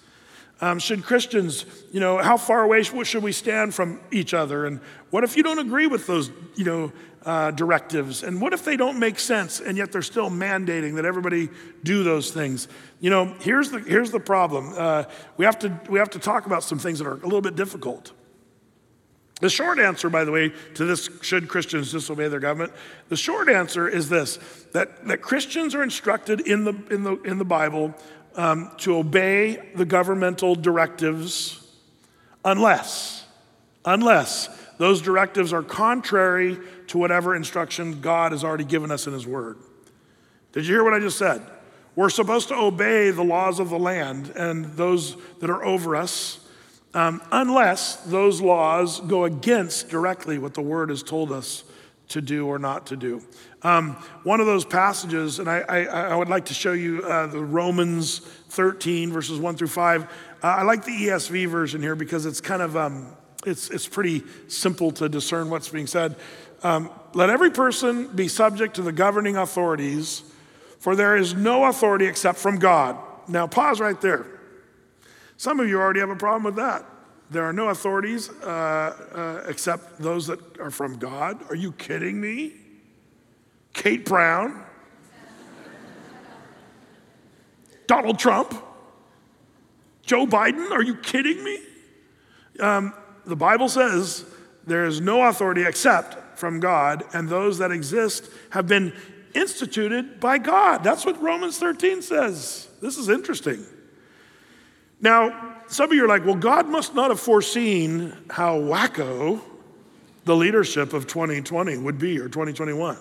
Um, 0.60 0.80
should 0.80 1.04
Christians, 1.04 1.66
you 1.92 2.00
know, 2.00 2.18
how 2.18 2.38
far 2.38 2.64
away 2.64 2.82
should 2.82 3.22
we 3.22 3.32
stand 3.32 3.76
from 3.76 4.00
each 4.12 4.34
other? 4.34 4.66
And 4.66 4.80
what 5.12 5.24
if 5.24 5.38
you 5.38 5.44
don't 5.44 5.60
agree 5.60 5.86
with 5.86 6.08
those, 6.08 6.32
you 6.56 6.66
know, 6.66 6.92
uh, 7.24 7.52
directives? 7.52 8.24
And 8.24 8.42
what 8.42 8.54
if 8.54 8.66
they 8.66 8.76
don't 8.76 8.98
make 8.98 9.20
sense 9.20 9.60
and 9.60 9.78
yet 9.78 9.92
they're 9.92 10.02
still 10.02 10.32
mandating 10.32 10.96
that 10.96 11.06
everybody 11.06 11.50
do 11.84 12.04
those 12.04 12.32
things? 12.32 12.68
You 13.00 13.12
know, 13.12 13.36
here's 13.40 13.70
the, 13.70 13.80
here's 13.80 14.10
the 14.10 14.20
problem. 14.20 14.74
Uh, 14.76 15.04
we, 15.36 15.46
have 15.46 15.60
to, 15.60 15.80
we 15.90 16.00
have 16.00 16.10
to 16.12 16.20
talk 16.20 16.48
about 16.48 16.64
some 16.64 16.80
things 16.80 16.98
that 17.00 17.08
are 17.08 17.18
a 17.18 17.26
little 17.26 17.42
bit 17.42 17.56
difficult. 17.56 18.12
The 19.40 19.50
short 19.50 19.78
answer, 19.80 20.10
by 20.10 20.24
the 20.24 20.32
way, 20.32 20.52
to 20.76 20.86
this 20.86 21.10
should 21.22 21.48
Christians 21.48 21.92
disobey 21.92 22.28
their 22.28 22.40
government? 22.40 22.74
The 23.10 23.18
short 23.18 23.50
answer 23.50 23.88
is 23.88 24.10
this 24.10 24.38
that, 24.74 25.06
that 25.08 25.22
Christians 25.22 25.76
are 25.76 25.84
instructed 25.84 26.42
in 26.42 26.64
the, 26.64 26.74
in 26.90 27.04
the, 27.04 27.22
in 27.22 27.38
the 27.38 27.46
Bible 27.46 27.94
um, 28.36 28.72
to 28.78 28.98
obey 28.98 29.72
the 29.76 29.86
governmental 29.86 30.56
directives 30.56 31.64
unless, 32.44 33.26
unless 33.86 34.50
those 34.78 35.02
directives 35.02 35.54
are 35.54 35.64
contrary 35.64 36.58
to 36.88 36.98
whatever 36.98 37.36
instruction 37.36 38.00
God 38.00 38.32
has 38.32 38.44
already 38.44 38.64
given 38.64 38.92
us 38.92 39.08
in 39.08 39.14
His 39.14 39.28
Word. 39.28 39.58
Did 40.54 40.66
you 40.66 40.74
hear 40.74 40.84
what 40.84 40.94
I 40.94 41.00
just 41.00 41.18
said? 41.18 41.42
We're 41.96 42.10
supposed 42.10 42.48
to 42.50 42.56
obey 42.56 43.10
the 43.12 43.24
laws 43.24 43.60
of 43.60 43.70
the 43.70 43.80
land 43.80 44.32
and 44.36 44.66
those 44.78 45.18
that 45.40 45.50
are 45.50 45.64
over 45.66 45.96
us, 45.96 46.40
um, 46.94 47.22
unless 47.32 47.98
those 47.98 48.42
laws 48.42 49.00
go 49.02 49.26
against 49.26 49.90
directly 49.90 50.38
what 50.40 50.54
the 50.54 50.62
Word 50.62 50.90
has 50.90 51.04
told 51.04 51.32
us 51.32 51.64
to 52.10 52.22
do 52.22 52.48
or 52.48 52.58
not 52.58 52.88
to 52.88 52.96
do. 52.96 53.22
Um, 53.64 53.92
one 54.24 54.40
of 54.40 54.46
those 54.46 54.64
passages, 54.64 55.40
and 55.40 55.50
I, 55.50 55.60
I, 55.60 55.84
I 55.86 56.16
would 56.16 56.30
like 56.30 56.46
to 56.46 56.54
show 56.54 56.72
you 56.72 57.04
uh, 57.04 57.28
the 57.28 57.44
Romans 57.44 58.20
13, 58.20 59.12
verses 59.12 59.40
1 59.40 59.58
through 59.58 59.68
5. 59.68 60.04
Uh, 60.04 60.08
I 60.42 60.64
like 60.64 60.86
the 60.86 60.92
ESV 60.92 61.48
version 61.48 61.82
here 61.82 61.96
because 61.96 62.26
it's 62.26 62.40
kind 62.40 62.62
of, 62.62 62.78
um, 62.78 63.16
it's, 63.46 63.70
it's 63.70 63.88
pretty 63.88 64.24
simple 64.48 64.92
to 64.92 65.10
discern 65.10 65.50
what's 65.50 65.70
being 65.70 65.88
said. 65.88 66.16
Um, 66.64 66.90
Let 67.14 67.30
every 67.30 67.52
person 67.52 68.08
be 68.08 68.28
subject 68.28 68.76
to 68.76 68.82
the 68.82 68.94
governing 68.94 69.36
authorities 69.36 70.24
for 70.80 70.96
there 70.96 71.18
is 71.18 71.34
no 71.34 71.66
authority 71.66 72.06
except 72.06 72.38
from 72.38 72.60
God. 72.60 72.98
Now, 73.28 73.48
pause 73.48 73.80
right 73.80 74.00
there. 74.00 74.26
Some 75.38 75.60
of 75.60 75.70
you 75.70 75.80
already 75.80 76.00
have 76.00 76.10
a 76.10 76.16
problem 76.16 76.44
with 76.44 76.56
that. 76.56 76.84
There 77.30 77.44
are 77.44 77.54
no 77.54 77.70
authorities 77.70 78.30
uh, 78.42 79.44
uh, 79.46 79.50
except 79.50 80.00
those 80.00 80.28
that 80.28 80.40
are 80.60 80.72
from 80.72 80.98
God. 80.98 81.40
Are 81.50 81.56
you 81.56 81.72
kidding 81.74 82.20
me? 82.20 82.54
Kate 83.74 84.06
Brown? 84.06 84.64
Donald 87.86 88.20
Trump? 88.20 88.54
Joe 90.04 90.26
Biden? 90.26 90.72
Are 90.72 90.82
you 90.82 90.96
kidding 90.96 91.44
me? 91.44 91.60
Um, 92.60 92.94
the 93.26 93.36
Bible 93.36 93.70
says 93.70 94.26
there 94.66 94.86
is 94.86 95.02
no 95.02 95.24
authority 95.24 95.66
except 95.66 96.40
from 96.40 96.60
God, 96.60 97.04
and 97.14 97.28
those 97.28 97.58
that 97.60 97.72
exist 97.72 98.30
have 98.52 98.68
been 98.68 98.94
instituted 99.34 100.20
by 100.20 100.38
God. 100.38 100.84
That's 100.84 101.06
what 101.06 101.22
Romans 101.22 101.60
13 101.60 102.02
says. 102.02 102.68
This 102.82 102.98
is 102.98 103.10
interesting. 103.10 103.66
Now, 105.00 105.56
some 105.68 105.92
of 105.92 105.96
you 105.96 106.06
are 106.06 106.08
like, 106.08 106.26
well, 106.26 106.36
God 106.36 106.68
must 106.68 106.96
not 106.96 107.12
have 107.12 107.20
foreseen 107.20 108.16
how 108.30 108.60
wacko 108.60 109.42
the 110.26 110.36
leadership 110.36 110.94
of 110.94 111.08
2020 111.08 111.78
would 111.78 112.00
be 112.00 112.20
or 112.20 112.28
2021. 112.28 112.98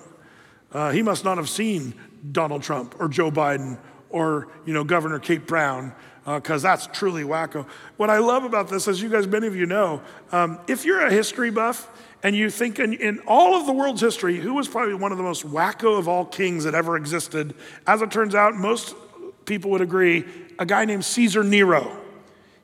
Uh, 0.72 0.90
he 0.90 1.02
must 1.02 1.24
not 1.24 1.36
have 1.38 1.48
seen 1.48 1.94
Donald 2.32 2.62
Trump 2.62 2.94
or 3.00 3.08
Joe 3.08 3.30
Biden 3.30 3.78
or 4.10 4.48
you 4.64 4.72
know 4.72 4.84
Governor 4.84 5.18
Kate 5.18 5.46
Brown 5.46 5.92
because 6.24 6.64
uh, 6.64 6.68
that's 6.70 6.86
truly 6.88 7.22
wacko. 7.22 7.66
What 7.96 8.10
I 8.10 8.18
love 8.18 8.44
about 8.44 8.68
this, 8.68 8.88
as 8.88 9.00
you 9.00 9.08
guys, 9.08 9.26
many 9.26 9.46
of 9.46 9.54
you 9.54 9.66
know, 9.66 10.02
um, 10.32 10.58
if 10.66 10.84
you're 10.84 11.06
a 11.06 11.10
history 11.10 11.50
buff, 11.50 11.88
and 12.22 12.34
you 12.34 12.50
think 12.50 12.80
in, 12.80 12.94
in, 12.94 13.20
all 13.28 13.54
of 13.54 13.66
the 13.66 13.72
world's 13.72 14.00
history, 14.00 14.38
who 14.38 14.54
was 14.54 14.66
probably 14.66 14.94
one 14.94 15.12
of 15.12 15.18
the 15.18 15.22
most 15.22 15.46
wacko 15.46 15.96
of 15.96 16.08
all 16.08 16.24
kings 16.24 16.64
that 16.64 16.74
ever 16.74 16.96
existed? 16.96 17.54
As 17.86 18.02
it 18.02 18.10
turns 18.10 18.34
out, 18.34 18.54
most 18.56 18.96
people 19.44 19.70
would 19.70 19.80
agree, 19.80 20.24
a 20.58 20.66
guy 20.66 20.84
named 20.84 21.04
Caesar 21.04 21.42
Nero. 21.44 21.96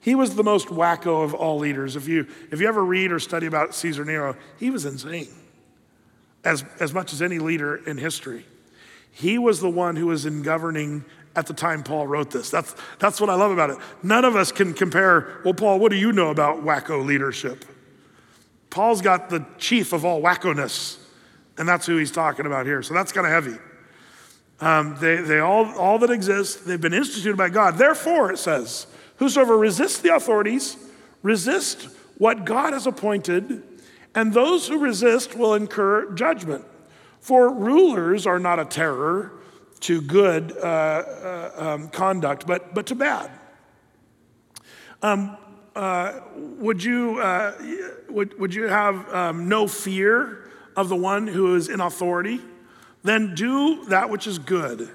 He 0.01 0.15
was 0.15 0.35
the 0.35 0.43
most 0.43 0.69
wacko 0.69 1.25
of 1.25 1.33
all 1.35 1.59
leaders. 1.59 1.95
If 1.95 2.09
you, 2.09 2.27
if 2.51 2.61
you 2.61 2.67
ever 2.67 2.85
read 2.85 3.13
or 3.13 3.21
study 3.21 3.47
about 3.47 3.75
Caesar 3.75 4.05
Nero, 4.05 4.37
he 4.59 4.71
was 4.71 4.85
insane, 4.85 5.29
as, 6.45 6.65
as 6.81 6.93
much 6.93 7.13
as 7.13 7.23
any 7.23 7.39
leader 7.39 7.77
in 7.77 7.99
history. 7.99 8.45
He 9.13 9.39
was 9.39 9.61
the 9.61 9.71
one 9.71 9.95
who 9.95 10.07
was 10.07 10.27
in 10.27 10.43
governing 10.43 11.05
at 11.37 11.47
the 11.47 11.55
time 11.55 11.83
Paul 11.83 12.07
wrote 12.07 12.31
this. 12.31 12.51
That's, 12.51 12.75
that's 12.99 13.21
what 13.21 13.31
I 13.31 13.35
love 13.35 13.53
about 13.53 13.71
it. 13.71 13.79
None 14.03 14.25
of 14.25 14.37
us 14.37 14.53
can 14.53 14.75
compare, 14.75 15.41
well, 15.45 15.55
Paul, 15.55 15.79
what 15.79 15.91
do 15.91 15.97
you 15.97 16.13
know 16.13 16.31
about 16.31 16.65
wacko 16.65 17.05
leadership? 17.05 17.65
Paul's 18.71 19.03
got 19.03 19.31
the 19.31 19.45
chief 19.59 19.93
of 19.93 20.05
all 20.05 20.21
wackoness, 20.21 20.99
and 21.59 21.69
that's 21.69 21.87
who 21.87 21.97
he's 21.97 22.11
talking 22.11 22.47
about 22.47 22.67
here. 22.67 22.83
So 22.83 22.95
that's 22.95 23.13
kind 23.13 23.27
of 23.27 23.33
heavy. 23.33 23.59
Um, 24.63 24.97
they, 25.01 25.17
they 25.17 25.41
all, 25.41 25.77
all 25.77 25.99
that 25.99 26.11
exist, 26.11 26.65
they've 26.65 26.81
been 26.81 26.95
instituted 26.95 27.37
by 27.37 27.49
God. 27.49 27.79
Therefore, 27.79 28.31
it 28.31 28.39
says, 28.39 28.87
whosoever 29.17 29.59
resists 29.59 29.99
the 29.99 30.15
authorities, 30.15 30.77
resist 31.21 31.89
what 32.17 32.45
God 32.45 32.73
has 32.73 32.87
appointed, 32.87 33.65
and 34.15 34.33
those 34.33 34.69
who 34.69 34.79
resist 34.79 35.35
will 35.35 35.55
incur 35.55 36.13
judgment. 36.13 36.65
For 37.19 37.53
rulers 37.53 38.25
are 38.25 38.39
not 38.39 38.61
a 38.61 38.65
terror 38.65 39.33
to 39.81 40.01
good 40.01 40.57
uh, 40.57 40.61
uh, 40.61 41.51
um, 41.57 41.89
conduct, 41.89 42.47
but, 42.47 42.73
but 42.73 42.87
to 42.87 42.95
bad. 42.95 43.33
Um, 45.03 45.37
uh, 45.75 46.21
would, 46.37 46.85
you, 46.85 47.19
uh, 47.19 47.55
would, 48.09 48.39
would 48.39 48.55
you 48.55 48.69
have 48.69 49.13
um, 49.13 49.49
no 49.49 49.67
fear 49.67 50.49
of 50.77 50.89
the 50.89 50.95
one 50.95 51.27
who 51.27 51.57
is 51.57 51.69
in 51.69 51.81
authority? 51.81 52.41
Then 53.03 53.35
do 53.35 53.85
that 53.87 54.11
which 54.11 54.27
is 54.27 54.39
good, 54.39 54.89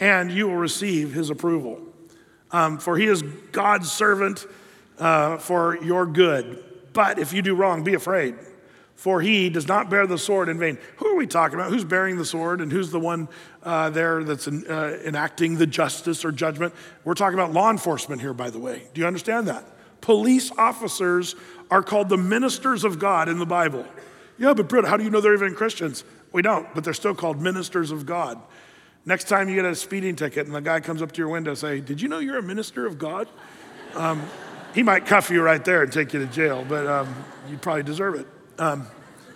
and 0.00 0.30
you 0.30 0.48
will 0.48 0.56
receive 0.56 1.12
his 1.12 1.30
approval. 1.30 1.80
Um, 2.50 2.78
for 2.78 2.98
he 2.98 3.06
is 3.06 3.22
God's 3.22 3.90
servant 3.90 4.46
uh, 4.98 5.38
for 5.38 5.82
your 5.82 6.06
good. 6.06 6.62
But 6.92 7.18
if 7.18 7.32
you 7.32 7.40
do 7.40 7.54
wrong, 7.54 7.84
be 7.84 7.94
afraid, 7.94 8.34
for 8.94 9.20
he 9.20 9.48
does 9.48 9.66
not 9.66 9.88
bear 9.88 10.06
the 10.06 10.18
sword 10.18 10.48
in 10.48 10.58
vain. 10.58 10.78
Who 10.96 11.06
are 11.08 11.16
we 11.16 11.26
talking 11.26 11.58
about? 11.58 11.70
Who's 11.70 11.84
bearing 11.84 12.18
the 12.18 12.24
sword, 12.24 12.60
and 12.60 12.70
who's 12.70 12.90
the 12.90 13.00
one 13.00 13.28
uh, 13.62 13.90
there 13.90 14.22
that's 14.24 14.46
in, 14.46 14.66
uh, 14.66 14.98
enacting 15.04 15.56
the 15.56 15.66
justice 15.66 16.24
or 16.24 16.32
judgment? 16.32 16.74
We're 17.04 17.14
talking 17.14 17.38
about 17.38 17.52
law 17.52 17.70
enforcement 17.70 18.20
here, 18.20 18.34
by 18.34 18.50
the 18.50 18.58
way. 18.58 18.82
Do 18.92 19.00
you 19.00 19.06
understand 19.06 19.48
that? 19.48 19.64
Police 20.02 20.50
officers 20.58 21.36
are 21.70 21.82
called 21.82 22.08
the 22.08 22.18
ministers 22.18 22.84
of 22.84 22.98
God 22.98 23.28
in 23.28 23.38
the 23.38 23.46
Bible. 23.46 23.86
Yeah, 24.36 24.52
but 24.52 24.68
Britt, 24.68 24.84
how 24.84 24.96
do 24.96 25.04
you 25.04 25.10
know 25.10 25.20
they're 25.20 25.34
even 25.34 25.54
Christians? 25.54 26.04
We 26.32 26.42
don't, 26.42 26.72
but 26.74 26.84
they're 26.84 26.94
still 26.94 27.14
called 27.14 27.40
ministers 27.40 27.90
of 27.90 28.06
God. 28.06 28.40
Next 29.04 29.28
time 29.28 29.48
you 29.48 29.56
get 29.56 29.64
a 29.64 29.74
speeding 29.74 30.16
ticket 30.16 30.46
and 30.46 30.54
the 30.54 30.60
guy 30.60 30.80
comes 30.80 31.02
up 31.02 31.12
to 31.12 31.18
your 31.18 31.28
window, 31.28 31.54
say, 31.54 31.80
"Did 31.80 32.00
you 32.00 32.08
know 32.08 32.18
you're 32.18 32.38
a 32.38 32.42
minister 32.42 32.86
of 32.86 32.98
God?" 32.98 33.28
Um, 33.94 34.22
he 34.74 34.82
might 34.82 35.06
cuff 35.06 35.28
you 35.28 35.42
right 35.42 35.64
there 35.64 35.82
and 35.82 35.92
take 35.92 36.12
you 36.14 36.20
to 36.20 36.26
jail, 36.26 36.64
but 36.66 36.86
um, 36.86 37.14
you 37.50 37.58
probably 37.58 37.82
deserve 37.82 38.14
it. 38.14 38.26
Um, 38.58 38.86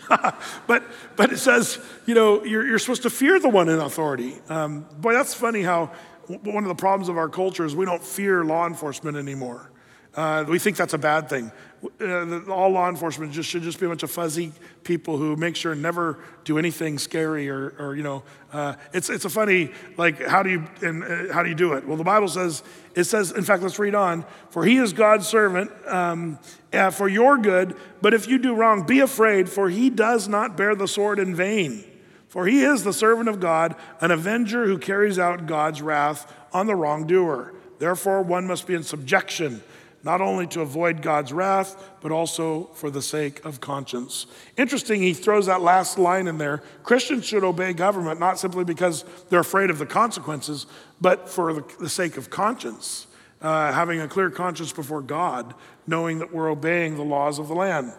but 0.66 0.84
but 1.16 1.32
it 1.32 1.38
says, 1.38 1.78
you 2.06 2.14
know, 2.14 2.44
you're, 2.44 2.66
you're 2.66 2.78
supposed 2.78 3.02
to 3.02 3.10
fear 3.10 3.38
the 3.40 3.48
one 3.48 3.68
in 3.68 3.78
authority. 3.78 4.36
Um, 4.48 4.86
boy, 4.98 5.12
that's 5.12 5.34
funny 5.34 5.62
how 5.62 5.90
one 6.28 6.64
of 6.64 6.68
the 6.68 6.74
problems 6.74 7.08
of 7.08 7.18
our 7.18 7.28
culture 7.28 7.64
is 7.64 7.74
we 7.74 7.84
don't 7.84 8.02
fear 8.02 8.44
law 8.44 8.66
enforcement 8.66 9.16
anymore. 9.16 9.70
Uh, 10.16 10.44
we 10.48 10.58
think 10.58 10.78
that's 10.78 10.94
a 10.94 10.98
bad 10.98 11.28
thing. 11.28 11.52
Uh, 12.00 12.50
all 12.50 12.70
law 12.70 12.88
enforcement 12.88 13.30
just 13.32 13.50
should 13.50 13.62
just 13.62 13.78
be 13.78 13.84
a 13.84 13.88
bunch 13.88 14.02
of 14.02 14.10
fuzzy 14.10 14.50
people 14.82 15.18
who 15.18 15.36
make 15.36 15.54
sure 15.54 15.74
never 15.74 16.18
do 16.44 16.58
anything 16.58 16.98
scary 16.98 17.50
or, 17.50 17.74
or 17.78 17.94
you 17.94 18.02
know, 18.02 18.22
uh, 18.50 18.74
it's, 18.94 19.10
it's 19.10 19.26
a 19.26 19.30
funny, 19.30 19.70
like, 19.98 20.26
how 20.26 20.42
do 20.42 20.48
you, 20.48 20.64
and, 20.80 21.04
uh, 21.04 21.32
how 21.34 21.42
do 21.42 21.50
you 21.50 21.54
do 21.54 21.74
it? 21.74 21.86
Well, 21.86 21.98
the 21.98 22.04
Bible 22.04 22.28
says, 22.28 22.62
it 22.94 23.04
says, 23.04 23.30
in 23.30 23.44
fact, 23.44 23.62
let's 23.62 23.78
read 23.78 23.94
on, 23.94 24.24
for 24.48 24.64
he 24.64 24.78
is 24.78 24.94
God's 24.94 25.28
servant 25.28 25.70
um, 25.86 26.38
uh, 26.72 26.90
for 26.90 27.08
your 27.08 27.36
good, 27.36 27.76
but 28.00 28.14
if 28.14 28.26
you 28.26 28.38
do 28.38 28.54
wrong, 28.54 28.86
be 28.86 29.00
afraid, 29.00 29.50
for 29.50 29.68
he 29.68 29.90
does 29.90 30.28
not 30.28 30.56
bear 30.56 30.74
the 30.74 30.88
sword 30.88 31.18
in 31.18 31.34
vain. 31.34 31.84
For 32.28 32.46
he 32.46 32.62
is 32.62 32.84
the 32.84 32.92
servant 32.92 33.28
of 33.28 33.38
God, 33.38 33.76
an 34.00 34.10
avenger 34.10 34.64
who 34.64 34.78
carries 34.78 35.18
out 35.18 35.46
God's 35.46 35.82
wrath 35.82 36.32
on 36.52 36.66
the 36.66 36.74
wrongdoer. 36.74 37.52
Therefore, 37.78 38.22
one 38.22 38.46
must 38.46 38.66
be 38.66 38.74
in 38.74 38.82
subjection 38.82 39.62
not 40.06 40.20
only 40.20 40.46
to 40.46 40.60
avoid 40.60 41.02
God's 41.02 41.32
wrath, 41.32 41.90
but 42.00 42.12
also 42.12 42.70
for 42.74 42.90
the 42.90 43.02
sake 43.02 43.44
of 43.44 43.60
conscience. 43.60 44.26
Interesting, 44.56 45.02
he 45.02 45.12
throws 45.12 45.46
that 45.46 45.62
last 45.62 45.98
line 45.98 46.28
in 46.28 46.38
there. 46.38 46.62
Christians 46.84 47.26
should 47.26 47.42
obey 47.42 47.72
government 47.72 48.20
not 48.20 48.38
simply 48.38 48.62
because 48.62 49.04
they're 49.30 49.40
afraid 49.40 49.68
of 49.68 49.78
the 49.78 49.84
consequences, 49.84 50.66
but 51.00 51.28
for 51.28 51.64
the, 51.80 51.88
sake 51.88 52.16
of 52.16 52.30
conscience, 52.30 53.08
uh, 53.42 53.72
having 53.72 54.00
a 54.00 54.06
clear 54.06 54.30
conscience 54.30 54.72
before 54.72 55.02
God, 55.02 55.54
knowing 55.88 56.20
that 56.20 56.32
we're 56.32 56.50
obeying 56.50 56.94
the 56.94 57.02
laws 57.02 57.40
of 57.40 57.48
the 57.48 57.54
land. 57.54 57.92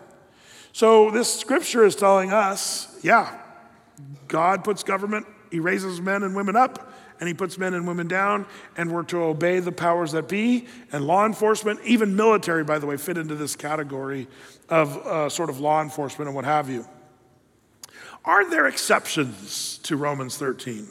So, 0.72 1.12
this 1.12 1.34
scripture 1.38 1.84
is 1.84 1.96
telling 1.96 2.32
us 2.32 2.98
yeah, 3.04 3.38
God 4.30 4.64
puts 4.64 4.82
government, 4.82 5.28
he 5.52 5.60
raises 5.60 6.00
men 6.00 6.24
and 6.24 6.34
women 6.38 6.56
up 6.56 6.94
and 7.20 7.28
he 7.28 7.34
puts 7.34 7.58
men 7.58 7.74
and 7.74 7.88
women 7.88 8.08
down, 8.08 8.46
and 8.76 8.92
we're 8.92 9.04
to 9.04 9.24
obey 9.24 9.60
the 9.60 9.72
powers 9.72 10.12
that 10.12 10.28
be. 10.28 10.68
And 10.92 11.06
law 11.06 11.26
enforcement, 11.26 11.80
even 11.84 12.16
military, 12.16 12.64
by 12.64 12.80
the 12.80 12.86
way, 12.86 12.98
fit 12.98 13.18
into 13.18 13.36
this 13.36 13.56
category 13.56 14.28
of 14.70 14.98
uh, 14.98 15.30
sort 15.30 15.50
of 15.50 15.60
law 15.60 15.82
enforcement 15.82 16.28
and 16.28 16.36
what 16.36 16.46
have 16.46 16.70
you. 16.70 16.86
Are 18.26 18.50
there 18.50 18.68
exceptions 18.68 19.80
to 19.84 19.96
Romans 19.96 20.38
13 20.38 20.88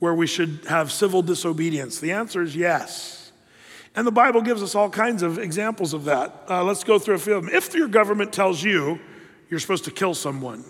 where 0.00 0.14
we 0.14 0.26
should 0.26 0.60
have 0.68 0.90
civil 0.90 1.22
disobedience? 1.22 2.00
The 2.00 2.12
answer 2.12 2.42
is 2.42 2.56
yes. 2.56 3.32
And 3.94 4.06
the 4.06 4.12
Bible 4.12 4.42
gives 4.42 4.62
us 4.62 4.74
all 4.74 4.90
kinds 4.90 5.22
of 5.22 5.38
examples 5.38 5.94
of 5.94 6.04
that. 6.06 6.44
Uh, 6.48 6.64
let's 6.64 6.82
go 6.82 6.98
through 6.98 7.14
a 7.14 7.18
few 7.18 7.34
of 7.34 7.44
them. 7.44 7.54
If 7.54 7.72
your 7.74 7.86
government 7.86 8.32
tells 8.32 8.62
you 8.62 8.98
you're 9.48 9.60
supposed 9.60 9.84
to 9.84 9.92
kill 9.92 10.14
someone, 10.14 10.64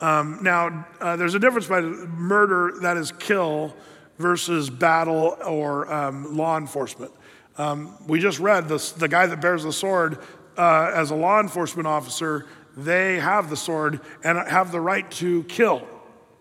um, 0.00 0.38
now, 0.42 0.86
uh, 1.00 1.16
there's 1.16 1.34
a 1.34 1.38
difference 1.38 1.66
by 1.66 1.80
murder, 1.80 2.78
that 2.82 2.96
is 2.96 3.12
kill, 3.12 3.74
versus 4.18 4.70
battle 4.70 5.36
or 5.44 5.92
um, 5.92 6.36
law 6.36 6.56
enforcement. 6.56 7.12
Um, 7.56 7.96
we 8.06 8.18
just 8.18 8.38
read 8.38 8.68
this, 8.68 8.92
the 8.92 9.08
guy 9.08 9.26
that 9.26 9.40
bears 9.40 9.62
the 9.62 9.72
sword, 9.72 10.18
uh, 10.56 10.90
as 10.94 11.10
a 11.10 11.14
law 11.14 11.40
enforcement 11.40 11.86
officer, 11.86 12.46
they 12.76 13.18
have 13.18 13.50
the 13.50 13.56
sword 13.56 14.00
and 14.22 14.38
have 14.48 14.72
the 14.72 14.80
right 14.80 15.08
to 15.12 15.44
kill. 15.44 15.86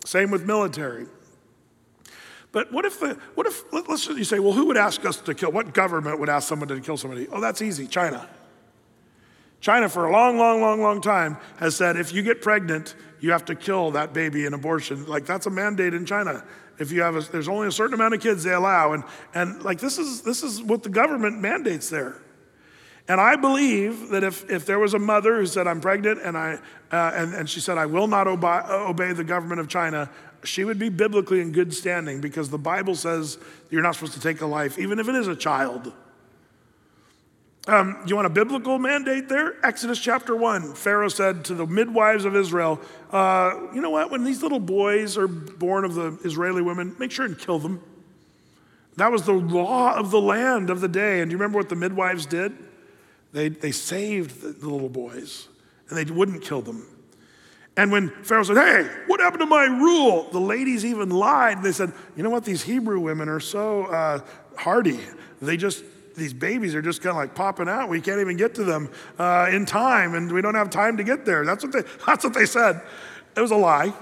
Same 0.05 0.31
with 0.31 0.45
military. 0.45 1.07
But 2.51 2.71
what 2.71 2.85
if, 2.85 2.99
the, 2.99 3.17
what 3.33 3.47
if 3.47 3.63
let's 3.71 4.07
you 4.07 4.23
say, 4.23 4.39
well, 4.39 4.53
who 4.53 4.65
would 4.65 4.77
ask 4.77 5.03
us 5.05 5.17
to 5.21 5.33
kill? 5.33 5.51
What 5.51 5.73
government 5.73 6.19
would 6.19 6.29
ask 6.29 6.47
someone 6.47 6.67
to 6.69 6.79
kill 6.81 6.97
somebody? 6.97 7.27
Oh, 7.29 7.41
that's 7.41 7.61
easy, 7.61 7.87
China. 7.87 8.27
China, 9.59 9.89
for 9.89 10.05
a 10.05 10.11
long, 10.11 10.37
long, 10.37 10.61
long, 10.61 10.81
long 10.81 11.01
time, 11.01 11.37
has 11.57 11.75
said 11.75 11.95
if 11.95 12.13
you 12.13 12.21
get 12.21 12.41
pregnant, 12.41 12.95
you 13.23 13.31
have 13.31 13.45
to 13.45 13.55
kill 13.55 13.91
that 13.91 14.13
baby 14.13 14.45
in 14.45 14.53
abortion. 14.53 15.05
Like 15.05 15.25
that's 15.25 15.45
a 15.45 15.49
mandate 15.49 15.93
in 15.93 16.05
China. 16.05 16.43
If 16.77 16.91
you 16.91 17.01
have 17.03 17.15
a, 17.15 17.21
there's 17.21 17.47
only 17.47 17.67
a 17.67 17.71
certain 17.71 17.93
amount 17.93 18.13
of 18.13 18.19
kids 18.19 18.43
they 18.43 18.51
allow, 18.51 18.91
and 18.91 19.05
and 19.33 19.63
like 19.63 19.79
this 19.79 19.97
is 19.97 20.23
this 20.23 20.43
is 20.43 20.61
what 20.61 20.83
the 20.83 20.89
government 20.89 21.39
mandates 21.39 21.89
there. 21.89 22.17
And 23.07 23.21
I 23.21 23.37
believe 23.37 24.09
that 24.09 24.25
if, 24.25 24.49
if 24.49 24.65
there 24.65 24.79
was 24.79 24.93
a 24.93 24.99
mother 24.99 25.37
who 25.37 25.45
said, 25.45 25.67
I'm 25.67 25.81
pregnant, 25.81 26.21
and, 26.21 26.37
I, 26.37 26.57
uh, 26.89 27.11
and, 27.13 27.33
and 27.33 27.49
she 27.49 27.59
said, 27.59 27.77
I 27.77 27.85
will 27.85 28.07
not 28.07 28.27
obey, 28.27 28.61
obey 28.69 29.11
the 29.11 29.25
government 29.25 29.59
of 29.59 29.67
China, 29.67 30.09
she 30.45 30.63
would 30.63 30.79
be 30.79 30.87
biblically 30.87 31.41
in 31.41 31.51
good 31.51 31.73
standing 31.73 32.21
because 32.21 32.49
the 32.49 32.57
Bible 32.57 32.95
says 32.95 33.37
you're 33.69 33.81
not 33.81 33.95
supposed 33.95 34.13
to 34.13 34.21
take 34.21 34.39
a 34.39 34.45
life, 34.45 34.79
even 34.79 34.99
if 34.99 35.09
it 35.09 35.15
is 35.15 35.27
a 35.27 35.35
child. 35.35 35.91
Um, 37.65 38.03
you 38.05 38.15
want 38.15 38.25
a 38.25 38.29
biblical 38.29 38.77
mandate 38.77 39.29
there? 39.29 39.55
Exodus 39.65 39.97
chapter 39.97 40.35
1. 40.35 40.73
Pharaoh 40.73 41.07
said 41.07 41.45
to 41.45 41.53
the 41.53 41.65
midwives 41.65 42.25
of 42.25 42.35
Israel, 42.35 42.79
uh, 43.11 43.57
You 43.73 43.81
know 43.81 43.89
what? 43.89 44.11
When 44.11 44.25
these 44.25 44.43
little 44.43 44.59
boys 44.59 45.17
are 45.17 45.29
born 45.29 45.85
of 45.85 45.95
the 45.95 46.19
Israeli 46.25 46.61
women, 46.61 46.95
make 46.99 47.11
sure 47.11 47.25
and 47.25 47.39
kill 47.39 47.59
them. 47.59 47.81
That 48.97 49.11
was 49.11 49.23
the 49.23 49.33
law 49.33 49.95
of 49.95 50.11
the 50.11 50.19
land 50.19 50.69
of 50.69 50.81
the 50.81 50.89
day. 50.89 51.21
And 51.21 51.29
do 51.29 51.33
you 51.33 51.37
remember 51.37 51.57
what 51.57 51.69
the 51.69 51.75
midwives 51.75 52.25
did? 52.25 52.53
They, 53.31 53.49
they 53.49 53.71
saved 53.71 54.41
the, 54.41 54.49
the 54.49 54.69
little 54.69 54.89
boys 54.89 55.47
and 55.89 55.97
they 55.97 56.11
wouldn't 56.11 56.43
kill 56.43 56.61
them. 56.61 56.85
And 57.75 57.91
when 57.91 58.09
Pharaoh 58.23 58.43
said, 58.43 58.57
Hey, 58.57 59.03
what 59.07 59.19
happened 59.19 59.41
to 59.41 59.47
my 59.47 59.65
rule? 59.65 60.29
The 60.31 60.39
ladies 60.39 60.85
even 60.85 61.09
lied. 61.09 61.63
They 61.63 61.71
said, 61.71 61.91
You 62.15 62.23
know 62.23 62.29
what? 62.29 62.45
These 62.45 62.63
Hebrew 62.63 62.99
women 62.99 63.29
are 63.29 63.39
so 63.39 63.85
uh, 63.85 64.19
hardy. 64.57 64.99
They 65.41 65.57
just, 65.57 65.83
these 66.15 66.33
babies 66.33 66.75
are 66.75 66.81
just 66.81 67.01
kind 67.01 67.11
of 67.11 67.17
like 67.17 67.35
popping 67.35 67.67
out. 67.67 67.89
We 67.89 68.01
can't 68.01 68.19
even 68.19 68.37
get 68.37 68.55
to 68.55 68.63
them 68.63 68.89
uh, 69.17 69.49
in 69.51 69.65
time, 69.65 70.15
and 70.15 70.31
we 70.31 70.41
don't 70.41 70.55
have 70.55 70.69
time 70.69 70.97
to 70.97 71.03
get 71.03 71.25
there. 71.25 71.45
That's 71.45 71.63
what 71.63 71.73
they, 71.73 71.81
that's 72.05 72.23
what 72.23 72.33
they 72.33 72.45
said. 72.45 72.81
It 73.35 73.41
was 73.41 73.51
a 73.51 73.57
lie. 73.57 73.93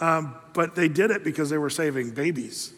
Um, 0.00 0.36
but 0.52 0.74
they 0.74 0.88
did 0.88 1.10
it 1.10 1.24
because 1.24 1.50
they 1.50 1.58
were 1.58 1.70
saving 1.70 2.10
babies. 2.10 2.72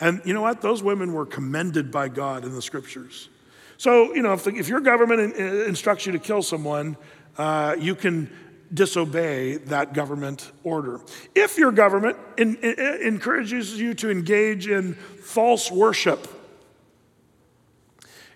And 0.00 0.22
you 0.24 0.32
know 0.32 0.42
what? 0.42 0.62
Those 0.62 0.82
women 0.82 1.12
were 1.12 1.26
commended 1.26 1.90
by 1.90 2.08
God 2.08 2.44
in 2.44 2.54
the 2.54 2.62
scriptures. 2.62 3.28
So, 3.76 4.14
you 4.14 4.22
know, 4.22 4.32
if, 4.32 4.44
the, 4.44 4.54
if 4.54 4.68
your 4.68 4.80
government 4.80 5.34
in, 5.36 5.62
instructs 5.66 6.06
you 6.06 6.12
to 6.12 6.18
kill 6.18 6.42
someone, 6.42 6.96
uh, 7.38 7.76
you 7.78 7.94
can 7.94 8.30
disobey 8.72 9.56
that 9.56 9.94
government 9.94 10.52
order. 10.64 11.00
If 11.34 11.58
your 11.58 11.72
government 11.72 12.16
in, 12.36 12.56
in, 12.56 12.78
encourages 13.02 13.78
you 13.78 13.94
to 13.94 14.10
engage 14.10 14.68
in 14.68 14.94
false 14.94 15.70
worship, 15.70 16.28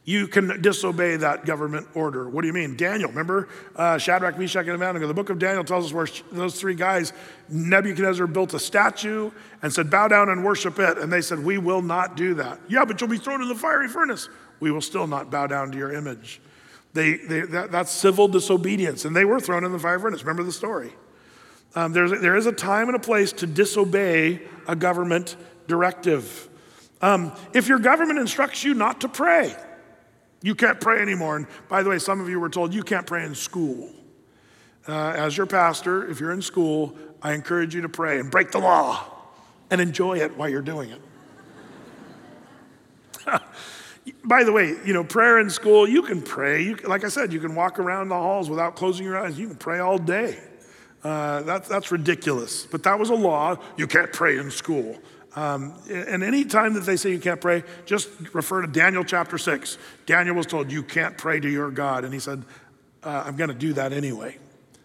you 0.07 0.29
can 0.29 0.61
disobey 0.61 1.17
that 1.17 1.47
government 1.47 1.87
order. 1.95 2.29
What 2.29 2.43
do 2.43 2.47
you 2.47 2.53
mean? 2.53 2.77
Daniel, 2.77 3.09
remember 3.09 3.49
uh, 3.75 3.97
Shadrach, 3.97 4.39
Meshach, 4.39 4.67
and 4.67 4.75
Abednego? 4.75 5.07
The 5.07 5.15
book 5.15 5.31
of 5.31 5.39
Daniel 5.39 5.65
tells 5.65 5.87
us 5.87 5.93
where 5.93 6.07
those 6.31 6.61
three 6.61 6.75
guys, 6.75 7.15
Nebuchadnezzar 7.49 8.27
built 8.27 8.53
a 8.53 8.59
statue 8.59 9.31
and 9.63 9.73
said, 9.73 9.91
Bow 9.91 10.09
down 10.09 10.29
and 10.29 10.45
worship 10.45 10.79
it. 10.79 10.99
And 10.99 11.11
they 11.11 11.23
said, 11.23 11.39
We 11.39 11.57
will 11.57 11.81
not 11.81 12.17
do 12.17 12.35
that. 12.35 12.61
Yeah, 12.69 12.85
but 12.85 13.01
you'll 13.01 13.09
be 13.09 13.17
thrown 13.17 13.41
in 13.41 13.49
the 13.49 13.55
fiery 13.55 13.89
furnace. 13.89 14.29
We 14.61 14.71
will 14.71 14.83
still 14.83 15.07
not 15.07 15.31
bow 15.31 15.47
down 15.47 15.73
to 15.73 15.79
your 15.79 15.93
image. 15.93 16.41
They, 16.93 17.17
they, 17.17 17.41
that, 17.41 17.73
that's 17.73 17.91
civil 17.91 18.29
disobedience. 18.29 19.07
And 19.07 19.17
they 19.17 19.25
were 19.25 19.41
thrown 19.41 19.65
in 19.65 19.73
the 19.73 19.79
fiery 19.79 20.01
furnace. 20.01 20.23
Remember 20.23 20.43
the 20.43 20.53
story. 20.53 20.93
Um, 21.75 21.93
there's, 21.93 22.11
there 22.21 22.37
is 22.37 22.47
a 22.47 22.53
time 22.53 22.89
and 22.89 22.97
a 22.97 23.01
place 23.01 23.33
to 23.33 23.47
disobey 23.47 24.43
a 24.69 24.77
government 24.77 25.37
directive. 25.67 26.49
Um, 27.01 27.33
if 27.53 27.69
your 27.69 27.79
government 27.79 28.19
instructs 28.19 28.63
you 28.63 28.75
not 28.75 29.01
to 29.01 29.09
pray, 29.09 29.57
you 30.45 30.55
can't 30.55 30.79
pray 30.79 31.01
anymore. 31.01 31.37
And 31.37 31.47
by 31.71 31.83
the 31.83 31.89
way, 31.89 31.99
some 31.99 32.21
of 32.21 32.29
you 32.29 32.39
were 32.39 32.51
told 32.51 32.75
you 32.75 32.83
can't 32.83 33.07
pray 33.07 33.25
in 33.25 33.35
school. 33.35 33.91
Uh, 34.87 35.15
as 35.17 35.35
your 35.39 35.47
pastor, 35.47 36.07
if 36.11 36.21
you're 36.21 36.33
in 36.33 36.43
school, 36.43 36.95
I 37.23 37.33
encourage 37.33 37.75
you 37.75 37.81
to 37.81 37.89
pray 37.89 38.21
and 38.21 38.31
break 38.31 38.51
the 38.51 38.59
law 38.59 39.07
and 39.71 39.81
enjoy 39.81 40.19
it 40.19 40.37
while 40.37 40.51
you're 40.51 40.61
doing 40.61 40.91
it. 40.91 41.01
By 44.25 44.45
the 44.45 44.53
way, 44.53 44.77
you 44.85 44.93
know, 44.93 45.03
prayer 45.03 45.39
in 45.39 45.49
school, 45.49 45.89
you 45.89 46.03
can 46.03 46.21
pray. 46.21 46.63
You, 46.63 46.77
like 46.77 47.05
I 47.05 47.09
said, 47.09 47.33
you 47.33 47.41
can 47.41 47.55
walk 47.55 47.79
around 47.79 48.11
the 48.11 48.15
halls 48.15 48.51
without 48.51 48.77
closing 48.77 49.07
your 49.07 49.17
eyes. 49.17 49.39
You 49.39 49.49
can 49.49 49.57
pray 49.57 49.79
all 49.79 49.97
day. 49.97 50.39
Uh, 51.03 51.41
that, 51.45 51.65
that's 51.65 51.91
ridiculous. 51.91 52.67
But 52.67 52.83
that 52.83 52.99
was 52.99 53.09
a 53.09 53.15
law. 53.15 53.57
You 53.79 53.87
can't 53.87 54.13
pray 54.13 54.37
in 54.37 54.51
school. 54.51 54.99
Um, 55.37 55.75
and 55.91 56.23
any 56.23 56.45
time 56.45 56.75
that 56.75 56.85
they 56.85 56.97
say 56.97 57.11
you 57.11 57.19
can't 57.19 57.41
pray, 57.41 57.65
just 57.87 58.09
refer 58.33 58.63
to 58.63 58.69
Daniel 58.69 59.03
chapter 59.03 59.37
6. 59.37 59.79
Daniel 60.07 60.37
was 60.37 60.47
told, 60.47 60.71
You 60.71 60.83
can't 60.83 61.19
pray 61.19 61.41
to 61.41 61.49
your 61.49 61.71
God. 61.71 62.05
And 62.05 62.15
he 62.15 62.21
said, 62.21 62.45
uh, 63.05 63.25
I'm 63.27 63.37
going 63.37 63.49
to 63.49 63.55
do 63.55 63.75
that 63.75 63.93
anyway. 63.93 64.39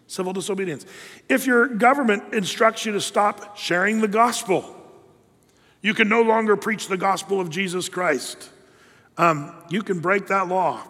Civil 0.06 0.32
disobedience. 0.32 0.84
If 1.28 1.46
your 1.46 1.68
government 1.68 2.34
instructs 2.34 2.84
you 2.84 2.92
to 2.92 3.00
stop 3.00 3.56
sharing 3.56 4.00
the 4.00 4.08
gospel, 4.08 4.76
you 5.82 5.94
can 5.94 6.08
no 6.08 6.22
longer 6.22 6.56
preach 6.56 6.88
the 6.88 6.96
gospel 6.96 7.40
of 7.40 7.48
Jesus 7.48 7.88
Christ. 7.88 8.50
Um, 9.16 9.54
you 9.70 9.82
can 9.82 10.00
break 10.00 10.26
that 10.26 10.48
law. 10.48 10.82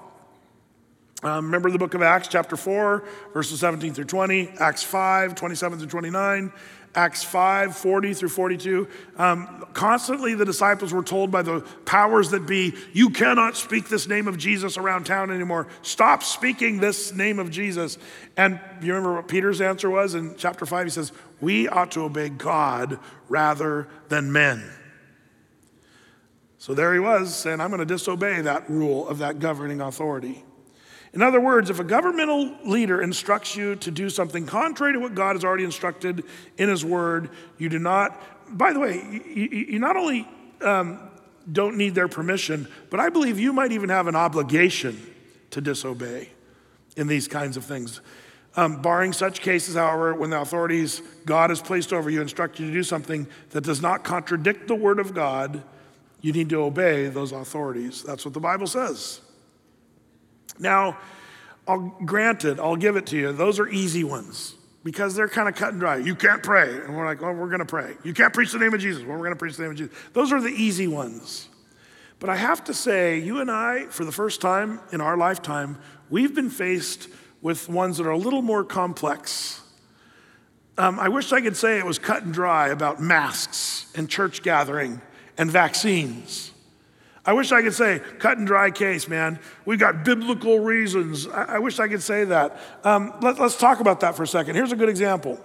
Um, 1.23 1.47
remember 1.47 1.71
the 1.71 1.79
book 1.79 1.93
of 1.93 2.01
Acts, 2.01 2.29
chapter 2.29 2.57
4, 2.57 3.05
verses 3.35 3.61
17 3.61 3.93
through 3.93 4.07
20, 4.07 4.55
Acts 4.59 4.83
5, 4.83 5.35
27 5.35 5.79
through 5.79 5.89
29, 5.89 6.51
Acts 6.95 7.23
5, 7.23 7.77
40 7.77 8.15
through 8.15 8.29
42. 8.31 8.89
Um, 9.17 9.65
constantly, 9.75 10.35
the 10.35 10.45
disciples 10.45 10.93
were 10.93 11.05
told 11.05 11.31
by 11.31 11.43
the 11.43 11.61
powers 11.85 12.31
that 12.31 12.47
be, 12.47 12.75
You 12.93 13.11
cannot 13.11 13.57
speak 13.57 13.89
this 13.89 14.09
name 14.09 14.27
of 14.27 14.37
Jesus 14.37 14.77
around 14.77 15.05
town 15.05 15.31
anymore. 15.31 15.69
Stop 15.83 16.25
speaking 16.25 16.81
this 16.81 17.13
name 17.13 17.39
of 17.39 17.51
Jesus. 17.51 17.97
And 18.37 18.59
you 18.83 18.89
remember 18.93 19.15
what 19.15 19.29
Peter's 19.29 19.61
answer 19.61 19.89
was 19.89 20.15
in 20.15 20.35
chapter 20.37 20.67
5? 20.67 20.87
He 20.87 20.91
says, 20.91 21.13
We 21.41 21.69
ought 21.69 21.93
to 21.93 22.03
obey 22.03 22.29
God 22.29 22.99
rather 23.29 23.87
than 24.09 24.33
men. 24.33 24.69
So 26.59 26.75
there 26.75 26.93
he 26.93 27.01
was 27.01 27.35
saying, 27.35 27.61
I'm 27.61 27.71
going 27.71 27.79
to 27.79 27.87
disobey 27.87 28.41
that 28.43 28.69
rule 28.69 29.09
of 29.09 29.19
that 29.19 29.39
governing 29.39 29.81
authority. 29.81 30.45
In 31.13 31.23
other 31.23 31.41
words, 31.41 31.71
if 31.71 31.81
a 31.81 31.85
governmental 31.85 32.55
leader 32.65 33.03
instructs 33.03 33.57
you 33.57 33.75
to 33.77 33.91
do 33.91 34.09
something 34.11 34.47
contrary 34.47 34.93
to 34.93 35.01
what 35.01 35.15
God 35.15 35.35
has 35.35 35.45
already 35.45 35.65
instructed 35.65 36.25
in 36.57 36.69
His 36.69 36.85
Word, 36.85 37.31
you 37.59 37.69
do 37.69 37.79
not, 37.79 38.57
by 38.57 38.73
the 38.73 38.79
way, 38.79 39.23
you, 39.27 39.49
you 39.49 39.79
not 39.81 39.97
only 39.97 40.29
um, 40.63 41.01
don't 41.51 41.77
need 41.77 41.95
their 41.95 42.07
permission, 42.07 42.69
but 42.91 43.01
I 43.01 43.09
believe 43.09 43.41
you 43.41 43.53
might 43.53 43.73
even 43.73 43.89
have 43.89 44.07
an 44.07 44.15
obligation 44.15 45.01
to 45.51 45.61
disobey 45.61 46.29
in 46.97 47.09
these 47.09 47.27
kinds 47.27 47.57
of 47.57 47.65
things. 47.65 48.01
Um, 48.57 48.83
barring 48.83 49.13
such 49.13 49.41
cases, 49.41 49.77
however, 49.77 50.15
when 50.15 50.31
the 50.31 50.41
authorities 50.41 51.03
God 51.25 51.51
has 51.51 51.61
placed 51.61 51.93
over 51.93 52.11
you 52.11 52.21
instruct 52.21 52.59
you 52.59 52.67
to 52.67 52.73
do 52.73 52.83
something 52.83 53.27
that 53.51 53.63
does 53.63 53.81
not 53.81 54.05
contradict 54.05 54.69
the 54.69 54.75
Word 54.75 54.99
of 55.01 55.15
God, 55.15 55.63
you 56.21 56.33
need 56.33 56.49
to 56.51 56.63
obey 56.63 57.09
those 57.09 57.33
authorities. 57.33 58.03
That's 58.03 58.25
what 58.25 58.35
the 58.35 58.41
Bible 58.41 58.67
says. 58.67 59.21
Now, 60.61 60.99
I'll 61.67 61.95
grant 62.05 62.45
it, 62.45 62.59
I'll 62.59 62.77
give 62.77 62.97
it 62.97 63.07
to 63.07 63.17
you. 63.17 63.33
Those 63.33 63.59
are 63.59 63.69
easy 63.69 64.05
ones 64.05 64.55
because 64.83 65.15
they're 65.15 65.29
kind 65.29 65.49
of 65.49 65.55
cut 65.55 65.71
and 65.71 65.81
dry. 65.81 65.97
You 65.97 66.15
can't 66.15 66.43
pray. 66.43 66.75
And 66.81 66.97
we're 66.97 67.05
like, 67.05 67.23
oh, 67.23 67.33
we're 67.33 67.49
going 67.49 67.61
to 67.61 67.65
pray. 67.65 67.95
You 68.03 68.15
can't 68.15 68.33
preach 68.33 68.53
the 68.53 68.59
name 68.59 68.75
of 68.75 68.81
Jesus. 68.81 69.03
Well, 69.03 69.13
we're 69.13 69.25
going 69.25 69.33
to 69.33 69.39
preach 69.39 69.57
the 69.57 69.63
name 69.63 69.73
of 69.73 69.77
Jesus. 69.77 69.97
Those 70.13 70.33
are 70.33 70.41
the 70.41 70.49
easy 70.49 70.87
ones. 70.87 71.49
But 72.19 72.31
I 72.31 72.37
have 72.37 72.65
to 72.65 72.75
say, 72.75 73.19
you 73.19 73.41
and 73.41 73.51
I, 73.51 73.87
for 73.87 74.05
the 74.05 74.13
first 74.13 74.41
time 74.41 74.81
in 74.93 75.01
our 75.01 75.17
lifetime, 75.17 75.79
we've 76.11 76.35
been 76.35 76.51
faced 76.51 77.09
with 77.41 77.69
ones 77.69 77.97
that 77.97 78.07
are 78.07 78.11
a 78.11 78.19
little 78.19 78.43
more 78.43 78.65
complex. 78.65 79.63
Um, 80.77 81.01
I 81.01 81.09
wish 81.09 81.33
I 81.33 81.41
could 81.41 81.57
say 81.57 81.79
it 81.79 81.87
was 81.87 81.99
cut 81.99 82.23
and 82.23 82.33
dry 82.33 82.69
about 82.69 83.01
masks 83.01 83.91
and 83.95 84.09
church 84.09 84.43
gathering 84.43 85.01
and 85.39 85.51
vaccines. 85.51 86.53
I 87.31 87.33
wish 87.33 87.53
I 87.53 87.63
could 87.63 87.75
say, 87.75 88.01
cut 88.19 88.39
and 88.39 88.47
dry 88.49 88.73
case, 88.73 89.07
man. 89.07 89.39
We've 89.65 89.79
got 89.79 90.05
biblical 90.05 90.59
reasons. 90.59 91.29
I, 91.29 91.45
I 91.45 91.59
wish 91.61 91.79
I 91.79 91.87
could 91.87 92.03
say 92.03 92.25
that. 92.25 92.61
Um, 92.83 93.15
let, 93.23 93.39
us 93.39 93.57
talk 93.57 93.79
about 93.79 94.01
that 94.01 94.17
for 94.17 94.25
a 94.25 94.27
second. 94.27 94.57
Here's 94.57 94.73
a 94.73 94.77
good 94.77 94.89
example. 94.89 95.39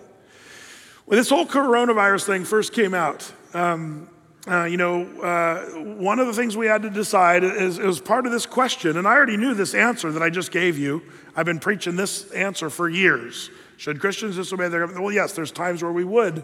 When 1.06 1.20
this 1.20 1.30
whole 1.30 1.46
coronavirus 1.46 2.26
thing 2.26 2.44
first 2.44 2.74
came 2.74 2.96
out, 2.96 3.32
um, 3.54 4.10
uh, 4.48 4.64
you 4.64 4.78
know, 4.78 5.04
uh, 5.22 5.64
one 6.02 6.18
of 6.18 6.26
the 6.26 6.34
things 6.34 6.58
we 6.58 6.66
had 6.66 6.82
to 6.82 6.90
decide 6.90 7.44
is, 7.44 7.78
is 7.78 8.00
part 8.00 8.26
of 8.26 8.32
this 8.32 8.48
question, 8.48 8.98
and 8.98 9.08
I 9.08 9.12
already 9.12 9.38
knew 9.38 9.54
this 9.54 9.76
answer 9.76 10.12
that 10.12 10.24
I 10.24 10.32
just 10.32 10.52
gave 10.52 10.80
you. 10.80 11.04
I've 11.36 11.46
been 11.46 11.60
preaching 11.60 11.96
this 11.96 12.32
answer 12.32 12.72
for 12.72 12.90
years. 12.90 13.52
Should 13.78 14.00
Christians 14.00 14.38
disobey 14.38 14.70
their 14.70 14.80
government? 14.80 15.04
Well, 15.04 15.14
yes, 15.14 15.34
there's 15.34 15.52
times 15.52 15.84
where 15.84 15.92
we 15.92 16.04
would. 16.04 16.44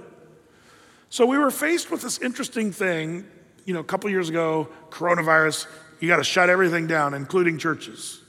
So 1.09 1.25
we 1.25 1.39
were 1.39 1.49
faced 1.49 1.89
with 1.89 2.03
this 2.03 2.19
interesting 2.19 2.71
thing 2.71 3.25
you 3.65 3.73
know, 3.73 3.79
a 3.79 3.83
couple 3.83 4.09
years 4.09 4.29
ago, 4.29 4.67
coronavirus, 4.89 5.67
you 5.99 6.07
got 6.07 6.17
to 6.17 6.23
shut 6.23 6.49
everything 6.49 6.87
down, 6.87 7.13
including 7.13 7.57
churches. 7.57 8.21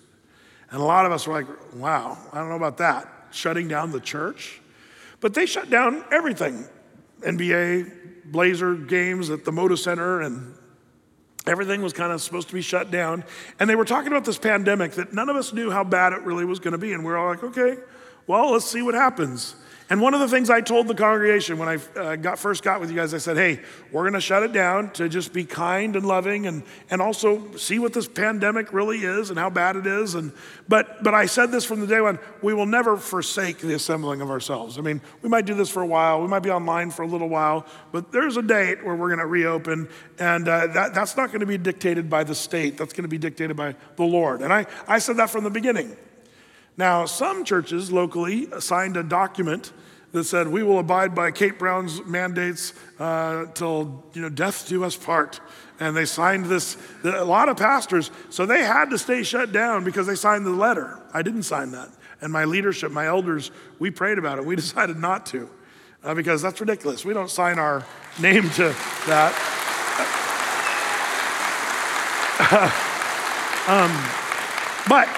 And 0.70 0.80
a 0.80 0.85
lot 0.85 1.07
of 1.07 1.12
us 1.12 1.26
were 1.26 1.35
like, 1.35 1.74
wow, 1.74 2.18
I 2.33 2.39
don't 2.39 2.49
know 2.49 2.57
about 2.57 2.78
that. 2.78 3.09
Shutting 3.30 3.68
down 3.68 3.93
the 3.93 4.01
church. 4.01 4.61
But 5.20 5.35
they 5.35 5.47
shut 5.47 5.70
down 5.70 6.05
everything 6.11 6.66
NBA, 7.20 8.24
Blazer 8.24 8.74
games 8.74 9.30
at 9.30 9.45
the 9.45 9.51
Moda 9.51 9.78
Center, 9.78 10.22
and 10.22 10.55
everything 11.47 11.83
was 11.83 11.93
kind 11.93 12.12
of 12.12 12.20
supposed 12.20 12.49
to 12.49 12.55
be 12.55 12.62
shut 12.62 12.91
down. 12.91 13.24
And 13.61 13.68
they 13.68 13.76
were 13.76 13.85
talking 13.85 14.09
about 14.09 14.24
this 14.24 14.39
pandemic 14.39 14.93
that 14.93 15.12
none 15.12 15.28
of 15.28 15.37
us 15.37 15.53
knew 15.53 15.70
how 15.70 15.85
bad 15.85 16.12
it 16.12 16.22
really 16.22 16.45
was 16.45 16.59
going 16.59 16.72
to 16.72 16.78
be. 16.78 16.93
And 16.93 17.05
we 17.05 17.12
are 17.12 17.18
all 17.18 17.28
like, 17.28 17.45
okay, 17.45 17.76
well, 18.26 18.53
let's 18.53 18.64
see 18.64 18.83
what 18.83 18.95
happens. 18.95 19.55
And 19.93 20.01
one 20.01 20.14
of 20.14 20.20
the 20.20 20.28
things 20.28 20.49
I 20.49 20.62
told 20.62 20.88
the 20.88 20.95
congregation 20.95 21.59
when 21.59 21.68
I 21.68 21.78
uh, 22.01 22.16
got, 22.16 22.38
first 22.38 22.64
got 22.64 22.80
with 22.80 22.88
you 22.88 22.97
guys, 22.97 23.12
I 23.12 23.18
said, 23.18 23.36
hey, 23.36 23.61
we're 23.90 24.05
going 24.05 24.14
to 24.14 24.22
shut 24.22 24.43
it 24.43 24.55
down 24.55 24.90
to 24.93 25.07
just 25.07 25.34
be 25.34 25.45
kind 25.45 25.97
and 25.97 26.07
loving 26.07 26.47
and, 26.47 26.62
and 26.88 27.03
also 27.03 27.55
see 27.57 27.78
what 27.78 27.93
this 27.93 28.09
pandemic 28.09 28.72
really 28.72 29.01
is 29.01 29.28
and 29.28 29.38
how 29.38 29.51
bad 29.51 29.76
it 29.76 29.86
is. 29.86 30.14
And, 30.14 30.32
but, 30.66 31.05
but 31.05 31.12
I 31.12 31.26
said 31.26 31.53
this 31.53 31.66
from 31.66 31.80
the 31.80 31.86
day 31.86 32.01
one 32.01 32.18
we 32.40 32.55
will 32.55 32.64
never 32.64 32.97
forsake 32.97 33.59
the 33.59 33.74
assembling 33.74 34.22
of 34.22 34.30
ourselves. 34.30 34.78
I 34.78 34.80
mean, 34.80 35.03
we 35.20 35.28
might 35.28 35.45
do 35.45 35.53
this 35.53 35.68
for 35.68 35.82
a 35.82 35.86
while, 35.86 36.22
we 36.22 36.26
might 36.26 36.43
be 36.43 36.51
online 36.51 36.90
for 36.90 37.03
a 37.03 37.07
little 37.07 37.28
while, 37.28 37.66
but 37.93 38.12
there's 38.12 38.38
a 38.38 38.43
date 38.43 38.82
where 38.82 38.97
we're 38.97 39.09
going 39.09 39.18
to 39.18 39.26
reopen. 39.26 39.90
And 40.18 40.49
uh, 40.49 40.68
that, 40.68 40.95
that's 40.95 41.18
not 41.18 41.32
going 41.32 41.40
to 41.40 41.47
be 41.47 41.59
dictated 41.59 42.09
by 42.09 42.24
the 42.24 42.34
state, 42.34 42.78
that's 42.78 42.95
going 42.95 43.05
to 43.05 43.09
be 43.09 43.18
dictated 43.18 43.59
by 43.59 43.76
the 43.97 44.05
Lord. 44.05 44.40
And 44.40 44.55
I, 44.55 44.64
I 44.88 45.01
said 45.01 45.18
that 45.18 45.28
from 45.28 45.45
the 45.45 45.51
beginning. 45.51 45.95
Now, 46.77 47.05
some 47.07 47.45
churches 47.45 47.93
locally 47.93 48.49
signed 48.61 48.97
a 48.97 49.03
document 49.03 49.73
that 50.12 50.25
said, 50.25 50.49
We 50.49 50.62
will 50.62 50.79
abide 50.79 51.14
by 51.14 51.31
Kate 51.31 51.59
Brown's 51.59 52.05
mandates 52.05 52.73
uh, 52.99 53.47
till 53.55 54.05
you 54.14 54.23
know, 54.23 54.29
death 54.29 54.68
do 54.68 54.85
us 54.85 54.97
part. 54.97 55.41
And 55.81 55.97
they 55.97 56.05
signed 56.05 56.47
this, 56.47 56.77
a 57.03 57.25
lot 57.25 57.49
of 57.49 57.57
pastors, 57.57 58.11
so 58.31 58.47
they 58.47 58.62
had 58.62 58.91
to 58.91 58.99
stay 58.99 59.23
shut 59.25 59.51
down 59.53 59.85
because 59.85 60.07
they 60.07 60.14
signed 60.14 60.47
the 60.47 60.51
letter. 60.51 61.01
I 61.12 61.23
didn't 61.23 61.43
sign 61.43 61.73
that. 61.73 61.89
And 62.20 62.33
my 62.33 62.45
leadership, 62.45 62.93
my 62.93 63.07
elders, 63.07 63.51
we 63.81 63.91
prayed 63.91 64.18
about 64.18 64.39
it. 64.39 64.47
We 64.47 64.55
decided 64.62 64.97
not 64.97 65.27
to 65.27 65.51
uh, 66.05 66.14
because 66.14 66.41
that's 66.43 66.61
ridiculous. 66.61 67.05
We 67.05 67.14
don't 67.14 67.31
sign 67.31 67.59
our 67.59 67.85
name 68.20 68.49
to 68.51 68.75
that. 69.07 69.33
um, 73.68 73.91
but 74.89 75.09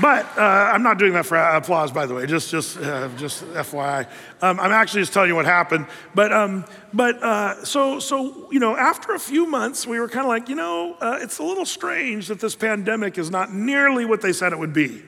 but 0.00 0.24
uh, 0.38 0.40
I'm 0.40 0.82
not 0.82 0.98
doing 0.98 1.12
that 1.12 1.26
for 1.26 1.36
applause, 1.36 1.92
by 1.92 2.06
the 2.06 2.14
way. 2.14 2.24
Just, 2.26 2.50
just, 2.50 2.78
uh, 2.78 3.10
just 3.16 3.44
FYI. 3.44 4.08
Um, 4.40 4.58
I'm 4.58 4.72
actually 4.72 5.02
just 5.02 5.12
telling 5.12 5.28
you 5.28 5.36
what 5.36 5.44
happened. 5.44 5.86
But, 6.14 6.32
um, 6.32 6.64
but 6.94 7.22
uh, 7.22 7.62
so, 7.64 7.98
so 7.98 8.50
you 8.50 8.58
know, 8.58 8.74
after 8.76 9.14
a 9.14 9.18
few 9.18 9.44
months, 9.46 9.86
we 9.86 10.00
were 10.00 10.08
kind 10.08 10.24
of 10.24 10.28
like, 10.28 10.48
you 10.48 10.54
know, 10.54 10.96
uh, 11.00 11.18
it's 11.20 11.36
a 11.38 11.42
little 11.42 11.66
strange 11.66 12.28
that 12.28 12.40
this 12.40 12.56
pandemic 12.56 13.18
is 13.18 13.30
not 13.30 13.52
nearly 13.52 14.06
what 14.06 14.22
they 14.22 14.32
said 14.32 14.52
it 14.52 14.58
would 14.58 14.72
be. 14.72 15.02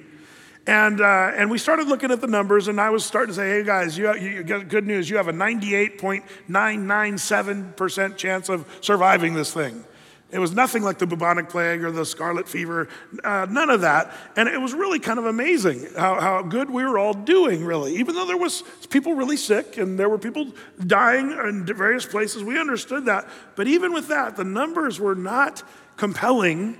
And, 0.66 1.00
uh, 1.00 1.32
and 1.34 1.50
we 1.50 1.58
started 1.58 1.88
looking 1.88 2.10
at 2.10 2.22
the 2.22 2.26
numbers, 2.26 2.68
and 2.68 2.80
I 2.80 2.88
was 2.90 3.04
starting 3.04 3.34
to 3.34 3.34
say, 3.34 3.50
hey 3.50 3.64
guys, 3.64 3.98
you, 3.98 4.14
you 4.14 4.42
got 4.42 4.68
good 4.68 4.86
news. 4.86 5.10
You 5.10 5.18
have 5.18 5.28
a 5.28 5.32
98.997% 5.32 8.16
chance 8.16 8.48
of 8.48 8.66
surviving 8.80 9.34
this 9.34 9.52
thing. 9.52 9.84
It 10.34 10.40
was 10.40 10.52
nothing 10.52 10.82
like 10.82 10.98
the 10.98 11.06
bubonic 11.06 11.48
plague 11.48 11.84
or 11.84 11.92
the 11.92 12.04
scarlet 12.04 12.48
fever, 12.48 12.88
uh, 13.22 13.46
none 13.48 13.70
of 13.70 13.82
that. 13.82 14.12
And 14.34 14.48
it 14.48 14.60
was 14.60 14.74
really 14.74 14.98
kind 14.98 15.20
of 15.20 15.26
amazing 15.26 15.86
how, 15.96 16.20
how 16.20 16.42
good 16.42 16.68
we 16.68 16.84
were 16.84 16.98
all 16.98 17.14
doing, 17.14 17.64
really. 17.64 17.94
Even 17.98 18.16
though 18.16 18.26
there 18.26 18.36
was 18.36 18.64
people 18.90 19.14
really 19.14 19.36
sick 19.36 19.78
and 19.78 19.96
there 19.96 20.08
were 20.08 20.18
people 20.18 20.48
dying 20.84 21.30
in 21.30 21.64
various 21.64 22.04
places, 22.04 22.42
we 22.42 22.58
understood 22.58 23.04
that. 23.04 23.28
But 23.54 23.68
even 23.68 23.92
with 23.92 24.08
that, 24.08 24.34
the 24.34 24.42
numbers 24.42 24.98
were 24.98 25.14
not 25.14 25.62
compelling. 25.96 26.78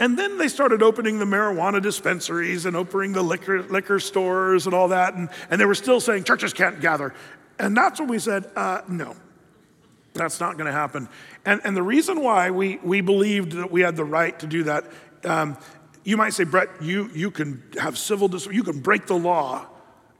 And 0.00 0.18
then 0.18 0.36
they 0.36 0.48
started 0.48 0.82
opening 0.82 1.20
the 1.20 1.24
marijuana 1.24 1.80
dispensaries 1.80 2.66
and 2.66 2.74
opening 2.74 3.12
the 3.12 3.22
liquor, 3.22 3.62
liquor 3.62 4.00
stores 4.00 4.66
and 4.66 4.74
all 4.74 4.88
that. 4.88 5.14
And, 5.14 5.28
and 5.50 5.60
they 5.60 5.66
were 5.66 5.76
still 5.76 6.00
saying 6.00 6.24
churches 6.24 6.52
can't 6.52 6.80
gather. 6.80 7.14
And 7.60 7.76
that's 7.76 8.00
when 8.00 8.08
we 8.08 8.18
said, 8.18 8.50
uh, 8.56 8.80
no, 8.88 9.14
that's 10.14 10.40
not 10.40 10.56
going 10.56 10.66
to 10.66 10.72
happen. 10.72 11.08
And, 11.44 11.60
and 11.64 11.76
the 11.76 11.82
reason 11.82 12.20
why 12.20 12.50
we, 12.50 12.78
we 12.82 13.00
believed 13.00 13.52
that 13.52 13.70
we 13.70 13.80
had 13.80 13.96
the 13.96 14.04
right 14.04 14.38
to 14.40 14.46
do 14.46 14.64
that, 14.64 14.84
um, 15.24 15.56
you 16.04 16.16
might 16.16 16.34
say, 16.34 16.44
Brett, 16.44 16.68
you, 16.80 17.08
you 17.14 17.30
can 17.30 17.62
have 17.78 17.96
civil, 17.96 18.28
dis- 18.28 18.46
you 18.46 18.62
can 18.62 18.80
break 18.80 19.06
the 19.06 19.16
law. 19.16 19.66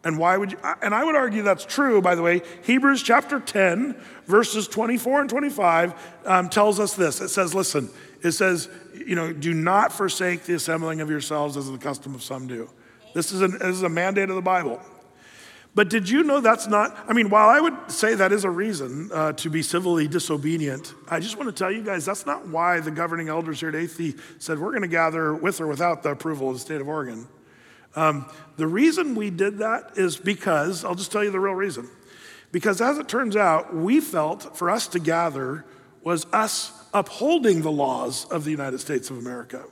And 0.04 0.18
why 0.18 0.36
would 0.36 0.52
you? 0.52 0.58
And 0.82 0.94
I 0.94 1.04
would 1.04 1.14
argue 1.14 1.42
that's 1.42 1.64
true, 1.64 2.02
by 2.02 2.16
the 2.16 2.22
way. 2.22 2.42
Hebrews 2.62 3.02
chapter 3.02 3.38
10, 3.38 3.94
verses 4.26 4.66
24 4.66 5.20
and 5.20 5.30
25 5.30 5.94
um, 6.26 6.48
tells 6.48 6.80
us 6.80 6.94
this. 6.94 7.20
It 7.20 7.28
says, 7.28 7.54
listen, 7.54 7.88
it 8.20 8.32
says, 8.32 8.68
you 8.94 9.14
know, 9.14 9.32
do 9.32 9.54
not 9.54 9.92
forsake 9.92 10.42
the 10.42 10.54
assembling 10.54 11.00
of 11.00 11.08
yourselves 11.08 11.56
as 11.56 11.70
the 11.70 11.78
custom 11.78 12.16
of 12.16 12.22
some 12.22 12.48
do. 12.48 12.68
This 13.14 13.30
is, 13.30 13.42
an, 13.42 13.52
this 13.52 13.62
is 13.76 13.82
a 13.82 13.88
mandate 13.88 14.28
of 14.28 14.34
the 14.34 14.42
Bible. 14.42 14.80
But 15.74 15.88
did 15.88 16.08
you 16.08 16.22
know 16.22 16.40
that's 16.40 16.66
not, 16.66 16.96
I 17.08 17.14
mean, 17.14 17.30
while 17.30 17.48
I 17.48 17.58
would 17.58 17.90
say 17.90 18.14
that 18.14 18.30
is 18.30 18.44
a 18.44 18.50
reason 18.50 19.10
uh, 19.12 19.32
to 19.32 19.48
be 19.48 19.62
civilly 19.62 20.06
disobedient, 20.06 20.92
I 21.08 21.18
just 21.18 21.38
want 21.38 21.48
to 21.48 21.52
tell 21.52 21.72
you 21.72 21.82
guys 21.82 22.04
that's 22.04 22.26
not 22.26 22.46
why 22.46 22.80
the 22.80 22.90
governing 22.90 23.30
elders 23.30 23.60
here 23.60 23.70
at 23.70 23.74
Athey 23.74 24.20
said 24.38 24.58
we're 24.58 24.70
going 24.70 24.82
to 24.82 24.88
gather 24.88 25.34
with 25.34 25.62
or 25.62 25.66
without 25.66 26.02
the 26.02 26.10
approval 26.10 26.48
of 26.50 26.56
the 26.56 26.60
state 26.60 26.82
of 26.82 26.88
Oregon. 26.88 27.26
Um, 27.94 28.30
the 28.56 28.66
reason 28.66 29.14
we 29.14 29.30
did 29.30 29.58
that 29.58 29.92
is 29.96 30.16
because, 30.16 30.84
I'll 30.84 30.94
just 30.94 31.10
tell 31.10 31.24
you 31.24 31.30
the 31.30 31.40
real 31.40 31.54
reason. 31.54 31.88
Because 32.50 32.82
as 32.82 32.98
it 32.98 33.08
turns 33.08 33.34
out, 33.34 33.74
we 33.74 34.00
felt 34.00 34.56
for 34.56 34.70
us 34.70 34.86
to 34.88 34.98
gather 34.98 35.64
was 36.02 36.26
us 36.32 36.72
upholding 36.92 37.62
the 37.62 37.70
laws 37.70 38.26
of 38.26 38.44
the 38.44 38.50
United 38.50 38.78
States 38.78 39.08
of 39.08 39.16
America. 39.16 39.64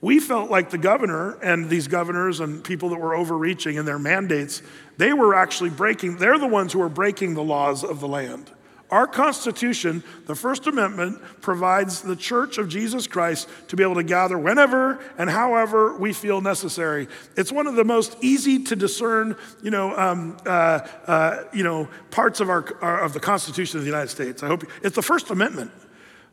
We 0.00 0.20
felt 0.20 0.50
like 0.50 0.70
the 0.70 0.78
governor 0.78 1.38
and 1.42 1.70
these 1.70 1.88
governors 1.88 2.40
and 2.40 2.62
people 2.62 2.90
that 2.90 3.00
were 3.00 3.14
overreaching 3.14 3.76
in 3.76 3.86
their 3.86 3.98
mandates, 3.98 4.62
they 4.98 5.12
were 5.12 5.34
actually 5.34 5.70
breaking, 5.70 6.18
they're 6.18 6.38
the 6.38 6.46
ones 6.46 6.72
who 6.72 6.82
are 6.82 6.90
breaking 6.90 7.34
the 7.34 7.42
laws 7.42 7.82
of 7.82 8.00
the 8.00 8.08
land. 8.08 8.50
Our 8.90 9.06
Constitution, 9.06 10.04
the 10.26 10.34
First 10.34 10.66
Amendment, 10.66 11.20
provides 11.40 12.02
the 12.02 12.14
Church 12.14 12.58
of 12.58 12.68
Jesus 12.68 13.06
Christ 13.06 13.48
to 13.68 13.76
be 13.76 13.82
able 13.82 13.94
to 13.94 14.04
gather 14.04 14.38
whenever 14.38 15.00
and 15.16 15.28
however 15.28 15.96
we 15.96 16.12
feel 16.12 16.40
necessary. 16.40 17.08
It's 17.36 17.50
one 17.50 17.66
of 17.66 17.74
the 17.74 17.84
most 17.84 18.16
easy 18.20 18.62
to 18.64 18.76
discern, 18.76 19.36
you 19.62 19.70
know, 19.70 19.96
um, 19.96 20.36
uh, 20.46 20.86
uh, 21.06 21.44
you 21.52 21.64
know, 21.64 21.88
parts 22.10 22.40
of 22.40 22.50
our, 22.50 22.76
our, 22.82 23.00
of 23.00 23.14
the 23.14 23.20
Constitution 23.20 23.78
of 23.78 23.84
the 23.84 23.90
United 23.90 24.10
States. 24.10 24.42
I 24.42 24.46
hope 24.46 24.64
it's 24.82 24.94
the 24.94 25.02
First 25.02 25.30
Amendment. 25.30 25.72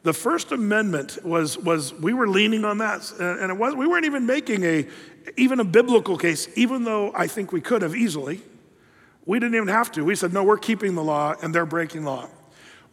The 0.03 0.13
First 0.13 0.51
Amendment 0.51 1.19
was, 1.23 1.57
was 1.57 1.93
we 1.93 2.13
were 2.13 2.27
leaning 2.27 2.65
on 2.65 2.79
that, 2.79 3.11
and 3.19 3.51
it 3.51 3.57
was, 3.57 3.75
we 3.75 3.85
weren't 3.85 4.05
even 4.05 4.25
making 4.25 4.63
a, 4.63 4.87
even 5.37 5.59
a 5.59 5.63
biblical 5.63 6.17
case, 6.17 6.47
even 6.55 6.83
though 6.83 7.11
I 7.13 7.27
think 7.27 7.51
we 7.51 7.61
could 7.61 7.83
have 7.83 7.95
easily. 7.95 8.41
We 9.27 9.39
didn't 9.39 9.55
even 9.55 9.67
have 9.67 9.91
to. 9.91 10.03
We 10.03 10.15
said, 10.15 10.33
no, 10.33 10.43
we're 10.43 10.57
keeping 10.57 10.95
the 10.95 11.03
law, 11.03 11.35
and 11.43 11.53
they're 11.53 11.67
breaking 11.67 12.03
law. 12.03 12.29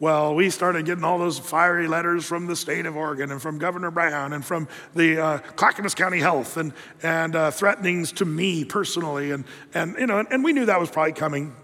Well, 0.01 0.35
we 0.35 0.51
started 0.51 0.87
getting 0.87 1.03
all 1.03 1.19
those 1.19 1.41
fiery 1.41 1.89
letters 1.89 2.25
from 2.25 2.47
the 2.47 2.55
state 2.55 2.87
of 2.87 2.97
Oregon 2.97 3.33
and 3.33 3.43
from 3.43 3.59
Governor 3.59 3.91
Brown 3.91 4.33
and 4.33 4.45
from 4.45 4.69
the 4.95 5.21
uh, 5.21 5.39
Clackamas 5.39 5.95
County 5.95 6.21
Health 6.21 6.57
and, 6.57 6.73
and 7.03 7.35
uh, 7.35 7.51
threatenings 7.51 8.13
to 8.13 8.25
me 8.25 8.65
personally. 8.65 9.33
And, 9.33 9.45
and, 9.75 9.97
you 9.99 10.07
know, 10.07 10.25
and 10.31 10.45
we 10.45 10.53
knew 10.53 10.67
that 10.67 10.79
was 10.79 10.91
probably 10.91 11.15
coming. 11.15 11.57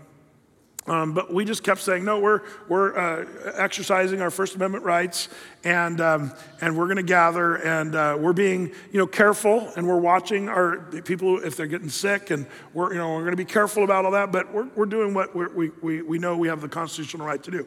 Um, 0.87 1.15
but 1.15 1.33
we 1.33 1.47
just 1.47 1.63
kept 1.63 1.81
saying, 1.81 2.05
no, 2.05 2.21
we're, 2.21 2.43
we're 2.69 2.95
uh, 2.95 3.53
exercising 3.55 4.21
our 4.21 4.31
First 4.31 4.55
Amendment 4.55 4.85
rights 4.85 5.31
and, 5.65 5.99
um, 6.01 6.33
and 6.61 6.77
we're 6.77 6.87
going 6.87 6.99
to 6.99 7.03
gather 7.03 7.55
and 7.55 7.95
uh, 7.95 8.19
we're 8.21 8.35
being 8.35 8.67
you 8.93 8.99
know, 8.99 9.07
careful 9.07 9.73
and 9.77 9.89
we're 9.89 9.99
watching 9.99 10.51
our 10.51 10.77
people 11.05 11.39
if 11.43 11.57
they're 11.57 11.67
getting 11.67 11.89
sick 11.89 12.31
and 12.31 12.47
we're, 12.75 12.93
you 12.93 12.99
know, 12.99 13.15
we're 13.15 13.21
going 13.21 13.31
to 13.31 13.37
be 13.37 13.47
careful 13.47 13.83
about 13.83 14.05
all 14.05 14.11
that, 14.11 14.31
but 14.31 14.53
we're, 14.53 14.69
we're 14.75 14.85
doing 14.85 15.15
what 15.15 15.35
we 15.35 15.71
we, 15.81 16.03
we 16.03 16.19
know 16.19 16.37
we 16.37 16.49
have 16.49 16.61
the 16.61 16.69
constitutional 16.69 17.27
right 17.27 17.43
to 17.43 17.51
do. 17.51 17.67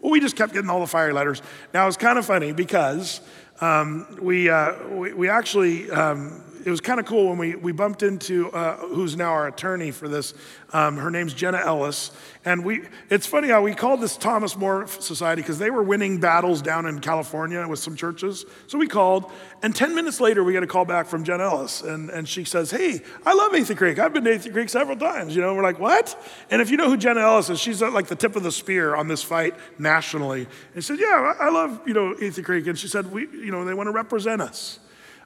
Well, 0.00 0.10
we 0.10 0.20
just 0.20 0.36
kept 0.36 0.52
getting 0.52 0.70
all 0.70 0.80
the 0.80 0.86
fire 0.86 1.12
letters. 1.12 1.42
Now, 1.74 1.88
it's 1.88 1.96
kind 1.96 2.18
of 2.18 2.26
funny 2.26 2.52
because 2.52 3.20
um, 3.60 4.18
we, 4.20 4.48
uh, 4.48 4.86
we, 4.88 5.12
we, 5.12 5.28
actually, 5.28 5.90
um, 5.90 6.42
it 6.68 6.70
was 6.70 6.82
kind 6.82 7.00
of 7.00 7.06
cool 7.06 7.30
when 7.30 7.38
we, 7.38 7.54
we 7.56 7.72
bumped 7.72 8.02
into 8.02 8.50
uh, 8.50 8.76
who's 8.76 9.16
now 9.16 9.30
our 9.30 9.46
attorney 9.46 9.90
for 9.90 10.06
this. 10.06 10.34
Um, 10.74 10.98
her 10.98 11.10
name's 11.10 11.32
Jenna 11.32 11.56
Ellis. 11.56 12.10
And 12.44 12.62
we, 12.62 12.82
it's 13.08 13.26
funny 13.26 13.48
how 13.48 13.62
we 13.62 13.74
called 13.74 14.02
this 14.02 14.18
Thomas 14.18 14.54
More 14.54 14.86
Society 14.86 15.40
because 15.40 15.58
they 15.58 15.70
were 15.70 15.82
winning 15.82 16.20
battles 16.20 16.60
down 16.60 16.84
in 16.84 17.00
California 17.00 17.66
with 17.66 17.78
some 17.78 17.96
churches. 17.96 18.44
So 18.66 18.76
we 18.76 18.86
called. 18.86 19.32
And 19.62 19.74
10 19.74 19.94
minutes 19.94 20.20
later, 20.20 20.44
we 20.44 20.52
get 20.52 20.62
a 20.62 20.66
call 20.66 20.84
back 20.84 21.06
from 21.06 21.24
Jenna 21.24 21.44
Ellis. 21.44 21.80
And, 21.80 22.10
and 22.10 22.28
she 22.28 22.44
says, 22.44 22.70
Hey, 22.70 23.00
I 23.24 23.32
love 23.32 23.52
Athey 23.52 23.74
Creek. 23.74 23.98
I've 23.98 24.12
been 24.12 24.24
to 24.24 24.30
Athey 24.30 24.52
Creek 24.52 24.68
several 24.68 24.98
times. 24.98 25.34
You 25.34 25.40
know, 25.40 25.54
we're 25.54 25.62
like, 25.62 25.78
What? 25.78 26.22
And 26.50 26.60
if 26.60 26.70
you 26.70 26.76
know 26.76 26.90
who 26.90 26.98
Jenna 26.98 27.20
Ellis 27.20 27.48
is, 27.48 27.58
she's 27.58 27.82
at 27.82 27.94
like 27.94 28.08
the 28.08 28.16
tip 28.16 28.36
of 28.36 28.42
the 28.42 28.52
spear 28.52 28.94
on 28.94 29.08
this 29.08 29.22
fight 29.22 29.54
nationally. 29.78 30.46
And 30.74 30.84
she 30.84 30.88
said, 30.88 30.98
Yeah, 31.00 31.32
I 31.40 31.48
love, 31.48 31.80
you 31.86 31.94
know, 31.94 32.12
Athey 32.16 32.44
Creek. 32.44 32.66
And 32.66 32.78
she 32.78 32.88
said, 32.88 33.10
we, 33.10 33.22
You 33.22 33.52
know, 33.52 33.64
they 33.64 33.72
want 33.72 33.86
to 33.86 33.92
represent 33.92 34.42
us 34.42 34.80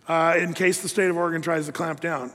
uh, 0.08 0.34
in 0.38 0.54
case 0.54 0.80
the 0.80 0.88
state 0.88 1.10
of 1.10 1.16
Oregon 1.16 1.42
tries 1.42 1.66
to 1.66 1.72
clamp 1.72 2.00
down. 2.00 2.32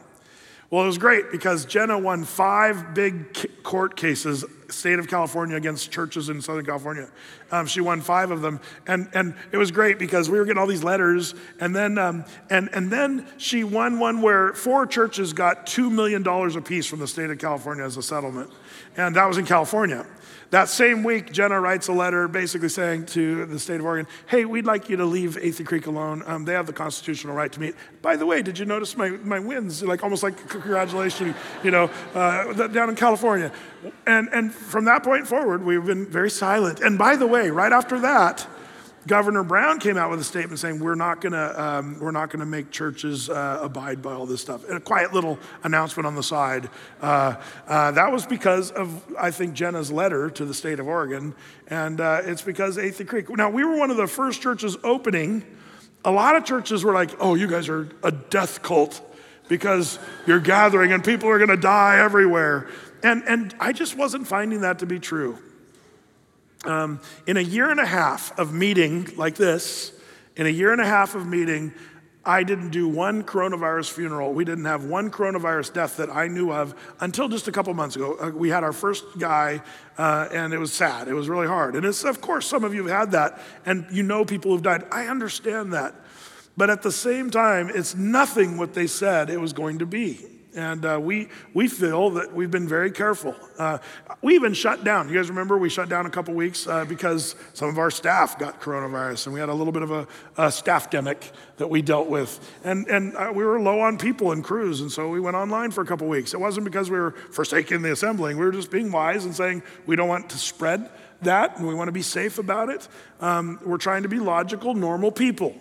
Well, 0.69 0.83
it 0.83 0.87
was 0.87 0.97
great 0.97 1.31
because 1.31 1.63
Jenna 1.65 1.97
won 1.97 2.25
five 2.25 2.93
big 2.93 3.63
court 3.63 3.95
cases, 3.95 4.43
state 4.67 4.99
of 4.99 5.07
California 5.07 5.55
against 5.55 5.91
churches 5.91 6.27
in 6.27 6.41
Southern 6.41 6.65
California. 6.65 7.07
Um, 7.51 7.67
she 7.67 7.79
won 7.79 8.01
five 8.01 8.31
of 8.31 8.41
them, 8.41 8.59
and 8.85 9.07
and 9.13 9.33
it 9.53 9.57
was 9.57 9.71
great 9.71 9.97
because 9.97 10.29
we 10.29 10.37
were 10.37 10.43
getting 10.43 10.59
all 10.59 10.67
these 10.67 10.83
letters, 10.83 11.35
and 11.61 11.73
then 11.73 11.97
um, 11.97 12.25
and 12.49 12.69
and 12.73 12.91
then 12.91 13.25
she 13.37 13.63
won 13.63 13.97
one 13.97 14.21
where 14.21 14.53
four 14.53 14.85
churches 14.85 15.31
got 15.31 15.67
two 15.67 15.89
million 15.89 16.21
dollars 16.21 16.57
apiece 16.57 16.85
from 16.85 16.99
the 16.99 17.07
state 17.07 17.29
of 17.29 17.37
California 17.37 17.85
as 17.85 17.95
a 17.95 18.03
settlement, 18.03 18.51
and 18.97 19.15
that 19.15 19.25
was 19.25 19.37
in 19.37 19.45
California. 19.45 20.05
That 20.49 20.69
same 20.69 21.03
week, 21.03 21.33
Jenna 21.33 21.59
writes 21.59 21.89
a 21.89 21.93
letter 21.93 22.27
basically 22.29 22.69
saying 22.69 23.07
to 23.07 23.45
the 23.45 23.59
state 23.59 23.81
of 23.81 23.85
Oregon, 23.85 24.07
hey, 24.27 24.45
we'd 24.45 24.65
like 24.65 24.89
you 24.89 24.95
to 24.95 25.05
leave 25.05 25.35
Athey 25.35 25.65
Creek 25.65 25.87
alone. 25.87 26.23
Um, 26.25 26.45
they 26.45 26.53
have 26.53 26.67
the 26.67 26.73
constitutional 26.73 27.35
right 27.35 27.51
to 27.51 27.59
meet. 27.59 27.75
By 28.01 28.15
the 28.15 28.25
way, 28.25 28.41
did 28.41 28.57
you 28.57 28.65
notice 28.65 28.95
my, 28.95 29.09
my 29.09 29.39
wins? 29.39 29.83
Like 29.83 30.03
almost 30.03 30.23
like 30.23 30.47
congratulations, 30.47 31.35
you 31.63 31.71
know, 31.71 31.89
uh, 32.15 32.67
down 32.67 32.89
in 32.89 32.95
California. 32.95 33.51
And, 34.05 34.29
and 34.31 34.53
from 34.53 34.85
that 34.85 35.03
point 35.03 35.27
forward, 35.27 35.65
we've 35.65 35.85
been 35.85 36.05
very 36.05 36.29
silent. 36.29 36.79
And 36.79 36.97
by 36.97 37.17
the 37.17 37.27
way, 37.27 37.49
right 37.49 37.73
after 37.73 37.99
that, 37.99 38.47
Governor 39.07 39.43
Brown 39.43 39.79
came 39.79 39.97
out 39.97 40.09
with 40.09 40.19
a 40.19 40.23
statement 40.23 40.59
saying 40.59 40.79
we're 40.79 40.95
not 40.95 41.21
to 41.33 41.63
um, 41.63 41.97
we're 41.99 42.11
not 42.11 42.29
to 42.41 42.45
make 42.45 42.71
churches 42.71 43.29
uh, 43.29 43.59
abide 43.61 44.01
by 44.01 44.13
all 44.13 44.25
this 44.25 44.41
stuff. 44.41 44.67
And 44.67 44.77
a 44.77 44.81
quiet 44.81 45.13
little 45.13 45.39
announcement 45.63 46.05
on 46.05 46.15
the 46.15 46.23
side. 46.23 46.69
Uh, 47.01 47.35
uh, 47.67 47.91
that 47.91 48.11
was 48.11 48.25
because 48.25 48.71
of 48.71 49.03
I 49.17 49.31
think 49.31 49.53
Jenna's 49.53 49.91
letter 49.91 50.29
to 50.31 50.45
the 50.45 50.53
state 50.53 50.79
of 50.79 50.87
Oregon, 50.87 51.33
and 51.67 52.01
uh, 52.01 52.21
it's 52.23 52.41
because 52.41 52.77
Athey 52.77 53.07
Creek. 53.07 53.29
Now 53.29 53.49
we 53.49 53.63
were 53.63 53.77
one 53.77 53.91
of 53.91 53.97
the 53.97 54.07
first 54.07 54.41
churches 54.41 54.75
opening. 54.83 55.45
A 56.03 56.11
lot 56.11 56.35
of 56.35 56.43
churches 56.43 56.83
were 56.83 56.93
like, 56.93 57.11
"Oh, 57.19 57.35
you 57.35 57.47
guys 57.47 57.69
are 57.69 57.87
a 58.03 58.11
death 58.11 58.61
cult." 58.61 59.01
Because 59.49 59.97
you're 60.25 60.41
gathering 60.41 60.91
and 60.91 61.01
people 61.01 61.29
are 61.29 61.39
to 61.47 61.55
die 61.55 61.99
everywhere. 61.99 62.67
And, 63.01 63.23
and 63.25 63.55
I 63.61 63.71
just 63.71 63.95
wasn't 63.95 64.27
finding 64.27 64.59
that 64.59 64.79
to 64.79 64.85
be 64.85 64.99
true. 64.99 65.37
Um, 66.67 66.99
in 67.25 67.37
a 67.37 67.41
year 67.41 67.69
and 67.71 67.79
a 67.79 67.85
half 67.85 68.37
of 68.37 68.53
meeting 68.53 69.07
like 69.15 69.35
this, 69.35 69.93
in 70.35 70.45
a 70.45 70.49
year 70.49 70.71
and 70.71 70.81
a 70.81 70.85
half 70.85 71.15
of 71.15 71.25
meeting, 71.25 71.73
I 72.27 72.43
didn't 72.43 72.71
do 72.71 72.89
one 72.89 73.23
coronavirus 73.23 73.89
funeral. 73.89 74.33
We 74.33 74.43
didn't 74.43 74.65
have 74.65 74.83
one 74.83 75.09
coronavirus 75.09 75.73
death 75.73 75.95
that 75.95 76.09
I 76.09 76.27
knew 76.27 76.51
of 76.51 76.75
until 76.99 77.29
just 77.29 77.47
a 77.47 77.53
couple 77.53 77.73
months 77.73 77.95
ago. 77.95 78.17
Uh, 78.19 78.31
we 78.31 78.49
had 78.49 78.65
our 78.65 78.73
first 78.73 79.05
guy, 79.17 79.61
uh, 79.97 80.27
and 80.33 80.53
it 80.53 80.57
was 80.57 80.73
sad. 80.73 81.07
It 81.07 81.13
was 81.13 81.29
really 81.29 81.47
hard. 81.47 81.77
And 81.77 81.85
it's, 81.85 82.03
of 82.03 82.19
course, 82.19 82.45
some 82.45 82.65
of 82.65 82.75
you 82.75 82.85
have 82.85 82.99
had 82.99 83.11
that, 83.13 83.39
and 83.65 83.87
you 83.89 84.03
know 84.03 84.25
people 84.25 84.51
who've 84.51 84.61
died. 84.61 84.83
I 84.91 85.07
understand 85.07 85.71
that. 85.71 85.95
But 86.57 86.69
at 86.69 86.81
the 86.81 86.91
same 86.91 87.29
time, 87.29 87.71
it's 87.73 87.95
nothing 87.95 88.57
what 88.57 88.73
they 88.73 88.87
said 88.87 89.29
it 89.29 89.39
was 89.39 89.53
going 89.53 89.79
to 89.79 89.85
be. 89.85 90.36
And 90.57 90.85
uh, 90.85 90.99
we, 90.99 91.29
we 91.53 91.67
feel 91.67 92.09
that 92.11 92.33
we've 92.33 92.49
been 92.49 92.67
very 92.67 92.89
careful. 92.89 93.35
Uh, 93.59 93.77
we 94.23 94.33
even 94.33 94.55
shut 94.55 94.83
down. 94.83 95.07
You 95.07 95.13
guys 95.13 95.29
remember 95.29 95.55
we 95.55 95.69
shut 95.69 95.87
down 95.87 96.07
a 96.07 96.09
couple 96.09 96.33
weeks 96.33 96.65
uh, 96.65 96.83
because 96.83 97.35
some 97.53 97.69
of 97.69 97.77
our 97.77 97.91
staff 97.91 98.39
got 98.39 98.59
coronavirus 98.59 99.27
and 99.27 99.35
we 99.35 99.39
had 99.39 99.49
a 99.49 99.53
little 99.53 99.71
bit 99.71 99.83
of 99.83 99.91
a, 99.91 100.07
a 100.35 100.51
staff 100.51 100.89
demic 100.89 101.31
that 101.57 101.69
we 101.69 101.83
dealt 101.83 102.07
with. 102.07 102.39
And, 102.63 102.87
and 102.87 103.15
uh, 103.15 103.31
we 103.35 103.45
were 103.45 103.59
low 103.59 103.81
on 103.81 103.99
people 103.99 104.31
and 104.31 104.43
crews, 104.43 104.81
and 104.81 104.91
so 104.91 105.09
we 105.09 105.19
went 105.19 105.35
online 105.35 105.69
for 105.69 105.81
a 105.81 105.85
couple 105.85 106.07
weeks. 106.07 106.33
It 106.33 106.39
wasn't 106.39 106.65
because 106.65 106.89
we 106.89 106.97
were 106.97 107.11
forsaking 107.11 107.83
the 107.83 107.91
assembling, 107.91 108.37
we 108.39 108.45
were 108.45 108.51
just 108.51 108.71
being 108.71 108.91
wise 108.91 109.25
and 109.25 109.35
saying 109.35 109.61
we 109.85 109.95
don't 109.95 110.09
want 110.09 110.31
to 110.31 110.39
spread 110.39 110.89
that 111.21 111.57
and 111.57 111.67
we 111.67 111.75
want 111.75 111.87
to 111.87 111.91
be 111.91 112.01
safe 112.01 112.39
about 112.39 112.69
it. 112.69 112.87
Um, 113.21 113.59
we're 113.63 113.77
trying 113.77 114.03
to 114.03 114.09
be 114.09 114.19
logical, 114.19 114.73
normal 114.73 115.11
people. 115.11 115.55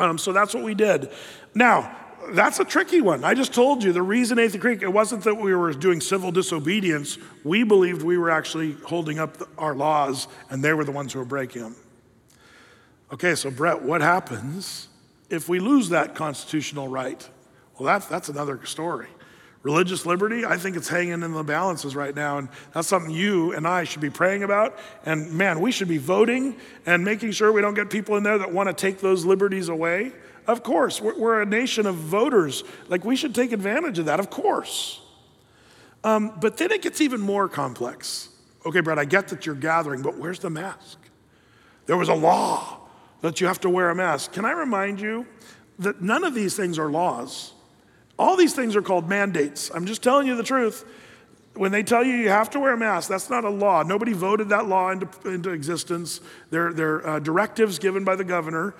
Um, 0.00 0.18
so 0.18 0.32
that's 0.32 0.52
what 0.52 0.64
we 0.64 0.74
did. 0.74 1.10
Now, 1.54 1.96
that's 2.30 2.60
a 2.60 2.64
tricky 2.64 3.00
one. 3.00 3.24
I 3.24 3.34
just 3.34 3.54
told 3.54 3.82
you 3.82 3.92
the 3.92 4.02
reason 4.02 4.38
Athey 4.38 4.60
Creek, 4.60 4.82
it 4.82 4.92
wasn't 4.92 5.24
that 5.24 5.34
we 5.34 5.54
were 5.54 5.72
doing 5.72 6.00
civil 6.00 6.30
disobedience. 6.30 7.18
We 7.44 7.64
believed 7.64 8.02
we 8.02 8.18
were 8.18 8.30
actually 8.30 8.72
holding 8.84 9.18
up 9.18 9.36
our 9.56 9.74
laws 9.74 10.28
and 10.50 10.62
they 10.62 10.72
were 10.72 10.84
the 10.84 10.92
ones 10.92 11.12
who 11.12 11.18
were 11.18 11.24
breaking 11.24 11.62
them. 11.62 11.76
Okay, 13.12 13.34
so 13.34 13.50
Brett, 13.50 13.82
what 13.82 14.00
happens 14.00 14.88
if 15.30 15.48
we 15.48 15.60
lose 15.60 15.88
that 15.90 16.14
constitutional 16.14 16.88
right? 16.88 17.28
Well, 17.78 17.86
that's, 17.86 18.06
that's 18.06 18.28
another 18.28 18.64
story. 18.66 19.08
Religious 19.62 20.06
liberty, 20.06 20.44
I 20.44 20.56
think 20.56 20.76
it's 20.76 20.88
hanging 20.88 21.22
in 21.22 21.32
the 21.32 21.42
balances 21.42 21.96
right 21.96 22.14
now, 22.14 22.38
and 22.38 22.48
that's 22.72 22.86
something 22.86 23.10
you 23.10 23.52
and 23.54 23.66
I 23.66 23.84
should 23.84 24.00
be 24.00 24.10
praying 24.10 24.44
about. 24.44 24.78
And 25.04 25.32
man, 25.32 25.60
we 25.60 25.72
should 25.72 25.88
be 25.88 25.98
voting 25.98 26.56
and 26.86 27.04
making 27.04 27.32
sure 27.32 27.50
we 27.52 27.60
don't 27.60 27.74
get 27.74 27.90
people 27.90 28.16
in 28.16 28.22
there 28.22 28.38
that 28.38 28.52
want 28.52 28.68
to 28.68 28.72
take 28.72 29.00
those 29.00 29.24
liberties 29.24 29.68
away. 29.68 30.12
Of 30.48 30.62
course, 30.62 31.00
we're, 31.00 31.16
we're 31.16 31.42
a 31.42 31.46
nation 31.46 31.86
of 31.86 31.94
voters. 31.94 32.64
Like, 32.88 33.04
we 33.04 33.14
should 33.16 33.34
take 33.34 33.52
advantage 33.52 33.98
of 33.98 34.06
that, 34.06 34.18
of 34.18 34.30
course. 34.30 35.00
Um, 36.02 36.32
but 36.40 36.56
then 36.56 36.72
it 36.72 36.80
gets 36.80 37.02
even 37.02 37.20
more 37.20 37.48
complex. 37.48 38.30
Okay, 38.64 38.80
Brad, 38.80 38.98
I 38.98 39.04
get 39.04 39.28
that 39.28 39.44
you're 39.44 39.54
gathering, 39.54 40.00
but 40.00 40.16
where's 40.16 40.38
the 40.38 40.48
mask? 40.48 40.98
There 41.84 41.98
was 41.98 42.08
a 42.08 42.14
law 42.14 42.80
that 43.20 43.40
you 43.40 43.46
have 43.46 43.60
to 43.60 43.70
wear 43.70 43.90
a 43.90 43.94
mask. 43.94 44.32
Can 44.32 44.46
I 44.46 44.52
remind 44.52 45.00
you 45.00 45.26
that 45.78 46.00
none 46.00 46.24
of 46.24 46.34
these 46.34 46.56
things 46.56 46.78
are 46.78 46.90
laws? 46.90 47.52
All 48.18 48.36
these 48.36 48.54
things 48.54 48.74
are 48.74 48.82
called 48.82 49.08
mandates. 49.08 49.70
I'm 49.74 49.86
just 49.86 50.02
telling 50.02 50.26
you 50.26 50.34
the 50.34 50.42
truth. 50.42 50.84
When 51.58 51.72
they 51.72 51.82
tell 51.82 52.04
you 52.04 52.14
you 52.14 52.28
have 52.28 52.50
to 52.50 52.60
wear 52.60 52.72
a 52.72 52.78
mask, 52.78 53.08
that's 53.08 53.28
not 53.28 53.44
a 53.44 53.50
law. 53.50 53.82
Nobody 53.82 54.12
voted 54.12 54.48
that 54.50 54.66
law 54.66 54.90
into, 54.90 55.08
into 55.28 55.50
existence. 55.50 56.20
They're, 56.50 56.72
they're 56.72 57.06
uh, 57.06 57.18
directives 57.18 57.78
given 57.78 58.04
by 58.04 58.16
the 58.16 58.24
governor. 58.24 58.74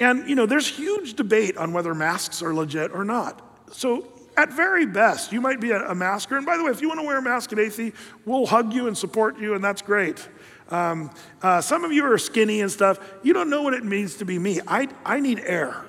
And, 0.00 0.28
you 0.28 0.34
know, 0.34 0.44
there's 0.44 0.66
huge 0.66 1.14
debate 1.14 1.56
on 1.56 1.72
whether 1.72 1.94
masks 1.94 2.42
are 2.42 2.52
legit 2.52 2.92
or 2.92 3.04
not. 3.04 3.40
So, 3.72 4.10
at 4.36 4.52
very 4.52 4.84
best, 4.84 5.32
you 5.32 5.40
might 5.40 5.60
be 5.60 5.70
a, 5.70 5.90
a 5.90 5.94
masker. 5.94 6.36
And 6.36 6.44
by 6.44 6.56
the 6.56 6.64
way, 6.64 6.70
if 6.70 6.80
you 6.80 6.88
want 6.88 7.00
to 7.00 7.06
wear 7.06 7.18
a 7.18 7.22
mask 7.22 7.52
at 7.52 7.58
Athey, 7.58 7.94
we'll 8.24 8.46
hug 8.46 8.72
you 8.72 8.88
and 8.88 8.98
support 8.98 9.38
you, 9.38 9.54
and 9.54 9.62
that's 9.62 9.80
great. 9.80 10.28
Um, 10.70 11.10
uh, 11.40 11.60
some 11.60 11.84
of 11.84 11.92
you 11.92 12.04
are 12.04 12.18
skinny 12.18 12.60
and 12.60 12.70
stuff. 12.70 12.98
You 13.22 13.32
don't 13.32 13.48
know 13.48 13.62
what 13.62 13.74
it 13.74 13.84
means 13.84 14.16
to 14.16 14.24
be 14.24 14.38
me. 14.38 14.60
I, 14.66 14.88
I 15.04 15.20
need 15.20 15.40
air. 15.40 15.84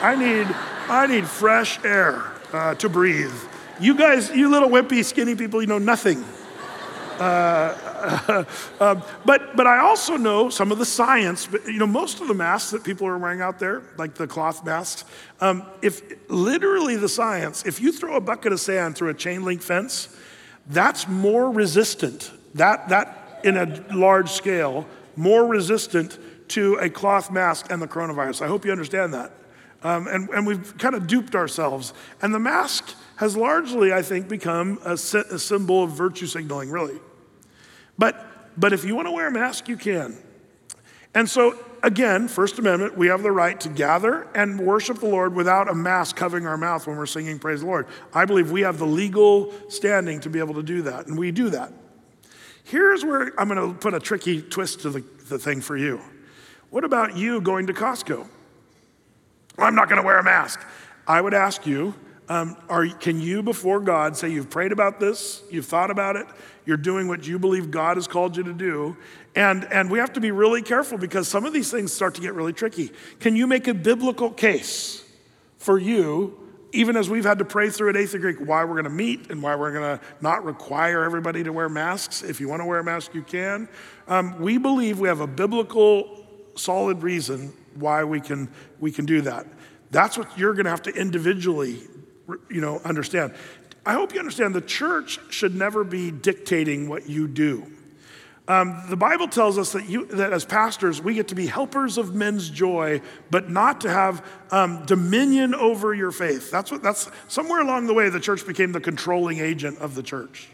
I 0.00 0.14
need, 0.14 0.46
I 0.88 1.06
need 1.06 1.26
fresh 1.26 1.82
air 1.84 2.32
uh, 2.52 2.74
to 2.76 2.88
breathe. 2.88 3.34
You 3.78 3.94
guys, 3.94 4.30
you 4.30 4.50
little 4.50 4.70
wimpy, 4.70 5.04
skinny 5.04 5.34
people, 5.34 5.60
you 5.60 5.66
know 5.66 5.78
nothing. 5.78 6.24
Uh, 7.18 8.44
uh, 8.80 9.00
but, 9.24 9.56
but 9.56 9.66
I 9.66 9.80
also 9.80 10.16
know 10.16 10.48
some 10.48 10.72
of 10.72 10.78
the 10.78 10.86
science. 10.86 11.46
But, 11.46 11.66
you 11.66 11.78
know, 11.78 11.86
most 11.86 12.20
of 12.20 12.28
the 12.28 12.34
masks 12.34 12.70
that 12.70 12.84
people 12.84 13.06
are 13.06 13.18
wearing 13.18 13.42
out 13.42 13.58
there, 13.58 13.82
like 13.98 14.14
the 14.14 14.26
cloth 14.26 14.64
masks, 14.64 15.04
um, 15.40 15.64
if 15.82 16.02
literally 16.30 16.96
the 16.96 17.08
science, 17.08 17.66
if 17.66 17.80
you 17.80 17.92
throw 17.92 18.16
a 18.16 18.20
bucket 18.20 18.52
of 18.52 18.60
sand 18.60 18.96
through 18.96 19.10
a 19.10 19.14
chain 19.14 19.44
link 19.44 19.60
fence, 19.60 20.08
that's 20.68 21.06
more 21.06 21.50
resistant. 21.50 22.30
That, 22.54 22.88
that 22.88 23.40
in 23.44 23.56
a 23.56 23.84
large 23.94 24.30
scale, 24.30 24.86
more 25.16 25.46
resistant 25.46 26.18
to 26.48 26.74
a 26.76 26.88
cloth 26.88 27.30
mask 27.30 27.66
and 27.70 27.82
the 27.82 27.88
coronavirus. 27.88 28.42
I 28.42 28.48
hope 28.48 28.64
you 28.64 28.72
understand 28.72 29.12
that. 29.14 29.32
Um, 29.82 30.06
and, 30.08 30.28
and 30.30 30.46
we've 30.46 30.76
kind 30.78 30.94
of 30.94 31.06
duped 31.06 31.34
ourselves. 31.34 31.92
And 32.22 32.34
the 32.34 32.38
mask 32.38 32.94
has 33.16 33.36
largely, 33.36 33.92
I 33.92 34.02
think, 34.02 34.28
become 34.28 34.78
a, 34.84 34.92
a 34.92 34.96
symbol 35.38 35.82
of 35.82 35.90
virtue 35.90 36.26
signaling, 36.26 36.70
really. 36.70 36.98
But, 37.98 38.26
but 38.58 38.72
if 38.72 38.84
you 38.84 38.94
want 38.94 39.08
to 39.08 39.12
wear 39.12 39.28
a 39.28 39.32
mask, 39.32 39.68
you 39.68 39.76
can. 39.76 40.16
And 41.14 41.28
so, 41.28 41.58
again, 41.82 42.28
First 42.28 42.58
Amendment, 42.58 42.96
we 42.98 43.06
have 43.06 43.22
the 43.22 43.32
right 43.32 43.58
to 43.60 43.70
gather 43.70 44.28
and 44.34 44.60
worship 44.60 44.98
the 44.98 45.08
Lord 45.08 45.34
without 45.34 45.68
a 45.68 45.74
mask 45.74 46.14
covering 46.14 46.46
our 46.46 46.58
mouth 46.58 46.86
when 46.86 46.98
we're 46.98 47.06
singing 47.06 47.38
Praise 47.38 47.60
the 47.60 47.66
Lord. 47.66 47.86
I 48.12 48.26
believe 48.26 48.50
we 48.50 48.60
have 48.60 48.78
the 48.78 48.86
legal 48.86 49.52
standing 49.70 50.20
to 50.20 50.28
be 50.28 50.38
able 50.38 50.54
to 50.54 50.62
do 50.62 50.82
that, 50.82 51.06
and 51.06 51.18
we 51.18 51.30
do 51.30 51.48
that. 51.50 51.72
Here's 52.64 53.02
where 53.02 53.32
I'm 53.40 53.48
going 53.48 53.72
to 53.72 53.78
put 53.78 53.94
a 53.94 54.00
tricky 54.00 54.42
twist 54.42 54.80
to 54.80 54.90
the, 54.90 55.04
the 55.28 55.38
thing 55.38 55.62
for 55.62 55.76
you. 55.76 56.00
What 56.68 56.84
about 56.84 57.16
you 57.16 57.40
going 57.40 57.68
to 57.68 57.72
Costco? 57.72 58.26
I'm 59.56 59.74
not 59.74 59.88
going 59.88 60.00
to 60.02 60.06
wear 60.06 60.18
a 60.18 60.24
mask. 60.24 60.60
I 61.06 61.20
would 61.20 61.32
ask 61.32 61.66
you, 61.66 61.94
um, 62.28 62.56
are, 62.68 62.86
can 62.86 63.20
you, 63.20 63.42
before 63.42 63.80
God, 63.80 64.16
say 64.16 64.28
you've 64.28 64.50
prayed 64.50 64.72
about 64.72 64.98
this, 64.98 65.42
you've 65.50 65.66
thought 65.66 65.90
about 65.90 66.16
it, 66.16 66.26
you're 66.64 66.76
doing 66.76 67.06
what 67.06 67.26
you 67.26 67.38
believe 67.38 67.70
God 67.70 67.96
has 67.96 68.08
called 68.08 68.36
you 68.36 68.42
to 68.42 68.52
do? 68.52 68.96
And, 69.36 69.64
and 69.72 69.90
we 69.90 69.98
have 69.98 70.12
to 70.14 70.20
be 70.20 70.32
really 70.32 70.62
careful 70.62 70.98
because 70.98 71.28
some 71.28 71.44
of 71.44 71.52
these 71.52 71.70
things 71.70 71.92
start 71.92 72.14
to 72.16 72.20
get 72.20 72.34
really 72.34 72.52
tricky. 72.52 72.90
Can 73.20 73.36
you 73.36 73.46
make 73.46 73.68
a 73.68 73.74
biblical 73.74 74.30
case 74.30 75.04
for 75.58 75.78
you, 75.78 76.36
even 76.72 76.96
as 76.96 77.08
we've 77.08 77.24
had 77.24 77.38
to 77.38 77.44
pray 77.44 77.70
through 77.70 77.90
at 77.90 77.94
Athey 77.94 78.20
Creek, 78.20 78.38
why 78.40 78.64
we're 78.64 78.74
going 78.74 78.84
to 78.84 78.90
meet 78.90 79.30
and 79.30 79.40
why 79.40 79.54
we're 79.54 79.72
going 79.72 79.98
to 79.98 80.04
not 80.20 80.44
require 80.44 81.04
everybody 81.04 81.44
to 81.44 81.52
wear 81.52 81.68
masks? 81.68 82.22
If 82.22 82.40
you 82.40 82.48
want 82.48 82.60
to 82.60 82.66
wear 82.66 82.80
a 82.80 82.84
mask, 82.84 83.14
you 83.14 83.22
can. 83.22 83.68
Um, 84.08 84.40
we 84.40 84.58
believe 84.58 84.98
we 84.98 85.06
have 85.06 85.20
a 85.20 85.26
biblical, 85.28 86.26
solid 86.56 87.02
reason 87.02 87.52
why 87.74 88.02
we 88.02 88.20
can, 88.20 88.48
we 88.80 88.90
can 88.90 89.06
do 89.06 89.20
that. 89.20 89.46
That's 89.92 90.18
what 90.18 90.36
you're 90.36 90.54
going 90.54 90.64
to 90.64 90.70
have 90.70 90.82
to 90.82 90.94
individually 90.94 91.80
you 92.50 92.60
know, 92.60 92.80
understand. 92.84 93.34
I 93.84 93.92
hope 93.92 94.12
you 94.12 94.18
understand 94.18 94.54
the 94.54 94.60
church 94.60 95.20
should 95.30 95.54
never 95.54 95.84
be 95.84 96.10
dictating 96.10 96.88
what 96.88 97.08
you 97.08 97.28
do. 97.28 97.66
Um, 98.48 98.82
the 98.88 98.96
Bible 98.96 99.26
tells 99.26 99.58
us 99.58 99.72
that, 99.72 99.88
you, 99.88 100.06
that 100.06 100.32
as 100.32 100.44
pastors, 100.44 101.02
we 101.02 101.14
get 101.14 101.28
to 101.28 101.34
be 101.34 101.46
helpers 101.46 101.98
of 101.98 102.14
men's 102.14 102.48
joy, 102.48 103.00
but 103.30 103.50
not 103.50 103.80
to 103.80 103.90
have 103.90 104.24
um, 104.52 104.86
dominion 104.86 105.52
over 105.54 105.94
your 105.94 106.12
faith. 106.12 106.50
That's 106.50 106.70
what, 106.70 106.82
that's 106.82 107.10
somewhere 107.26 107.60
along 107.60 107.86
the 107.86 107.94
way, 107.94 108.08
the 108.08 108.20
church 108.20 108.46
became 108.46 108.70
the 108.70 108.80
controlling 108.80 109.38
agent 109.38 109.78
of 109.78 109.96
the 109.96 110.02
church. 110.02 110.48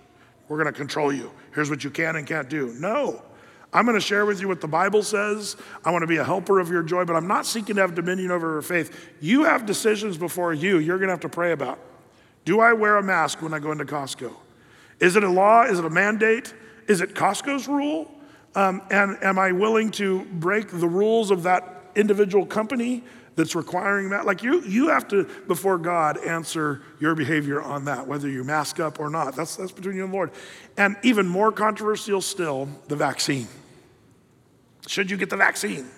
We're 0.49 0.57
going 0.57 0.73
to 0.73 0.79
control 0.79 1.13
you. 1.13 1.31
Here's 1.55 1.69
what 1.69 1.85
you 1.85 1.91
can 1.91 2.17
and 2.17 2.27
can't 2.27 2.49
do. 2.49 2.75
No. 2.79 3.23
I'm 3.73 3.87
going 3.87 3.99
to 3.99 4.05
share 4.05 4.27
with 4.27 4.41
you 4.41 4.49
what 4.49 4.61
the 4.61 4.69
Bible 4.69 5.03
says. 5.03 5.57
I 5.85 5.91
want 5.91 6.03
to 6.03 6.07
be 6.07 6.19
a 6.19 6.25
helper 6.25 6.61
of 6.61 6.69
your 6.69 6.83
joy, 6.83 7.05
but 7.07 7.17
I'm 7.17 7.27
not 7.27 7.47
seeking 7.47 7.77
to 7.77 7.81
have 7.81 7.95
dominion 7.95 8.31
over 8.31 8.53
your 8.53 8.63
faith. 8.63 9.11
You 9.21 9.45
have 9.45 9.65
decisions 9.65 10.19
before 10.19 10.53
you 10.53 10.79
you're 10.79 10.99
going 10.99 11.09
to 11.09 11.13
have 11.13 11.21
to 11.21 11.29
pray 11.29 11.53
about. 11.53 11.79
Do 12.45 12.61
I 12.61 12.73
wear 12.73 12.97
a 12.97 13.03
mask 13.03 13.41
when 13.41 13.55
I 13.55 13.61
go 13.61 13.73
into 13.73 13.85
Costco? 13.85 14.35
Is 15.01 15.17
it 15.17 15.25
a 15.25 15.29
law? 15.29 15.63
Is 15.63 15.79
it 15.79 15.85
a 15.85 15.91
mandate? 15.91 16.53
Is 16.87 17.01
it 17.01 17.15
Costco's 17.15 17.67
rule? 17.67 18.11
Um, 18.55 18.83
and 18.91 19.17
am 19.23 19.39
I 19.39 19.53
willing 19.53 19.91
to 19.93 20.25
break 20.25 20.69
the 20.69 20.89
rules 20.89 21.31
of 21.31 21.45
that 21.45 21.91
individual 21.95 22.45
company 22.45 23.03
that's 23.37 23.55
requiring 23.55 24.11
that? 24.11 24.27
Like 24.27 24.43
you, 24.43 24.61
you 24.63 24.89
have 24.89 25.09
to, 25.09 25.25
before 25.49 25.79
God, 25.79 26.19
answer 26.19 26.83
your 27.01 27.15
behavior 27.15 27.63
on 27.63 27.87
that, 27.87 28.07
whether 28.07 28.29
you 28.29 28.45
mask 28.45 28.81
up 28.81 29.01
or 29.01 29.09
not. 29.09 29.35
That's, 29.35 29.57
that's 29.57 29.73
between 29.73 29.97
you 29.97 30.05
and 30.05 30.13
the 30.13 30.17
Lord. 30.17 30.33
And 30.77 30.97
even 31.03 31.27
more 31.27 31.51
controversial 31.51 32.21
still, 32.21 32.69
the 32.89 32.97
vaccine. 32.97 33.49
Should 34.87 35.11
you 35.11 35.17
get 35.17 35.31
the 35.31 35.37
vaccine? 35.37 35.89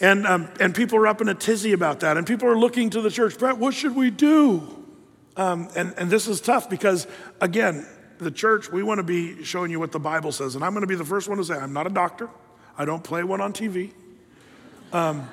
And, 0.00 0.26
um, 0.26 0.48
and 0.60 0.74
people 0.74 0.98
are 0.98 1.06
up 1.06 1.20
in 1.20 1.28
a 1.28 1.34
tizzy 1.34 1.72
about 1.72 2.00
that. 2.00 2.16
And 2.16 2.26
people 2.26 2.48
are 2.48 2.58
looking 2.58 2.90
to 2.90 3.00
the 3.00 3.10
church, 3.10 3.38
Brett, 3.38 3.58
what 3.58 3.74
should 3.74 3.96
we 3.96 4.10
do? 4.10 4.84
Um, 5.36 5.68
and, 5.76 5.94
and 5.96 6.10
this 6.10 6.28
is 6.28 6.40
tough 6.40 6.70
because, 6.70 7.06
again, 7.40 7.86
the 8.18 8.30
church, 8.30 8.70
we 8.70 8.82
want 8.82 8.98
to 8.98 9.04
be 9.04 9.42
showing 9.44 9.70
you 9.70 9.78
what 9.78 9.92
the 9.92 10.00
Bible 10.00 10.32
says. 10.32 10.54
And 10.54 10.64
I'm 10.64 10.72
going 10.72 10.82
to 10.82 10.88
be 10.88 10.94
the 10.94 11.04
first 11.04 11.28
one 11.28 11.38
to 11.38 11.44
say, 11.44 11.54
I'm 11.54 11.72
not 11.72 11.86
a 11.86 11.90
doctor. 11.90 12.28
I 12.76 12.84
don't 12.84 13.02
play 13.02 13.24
one 13.24 13.40
on 13.40 13.52
TV. 13.52 13.92
Um, 14.92 15.28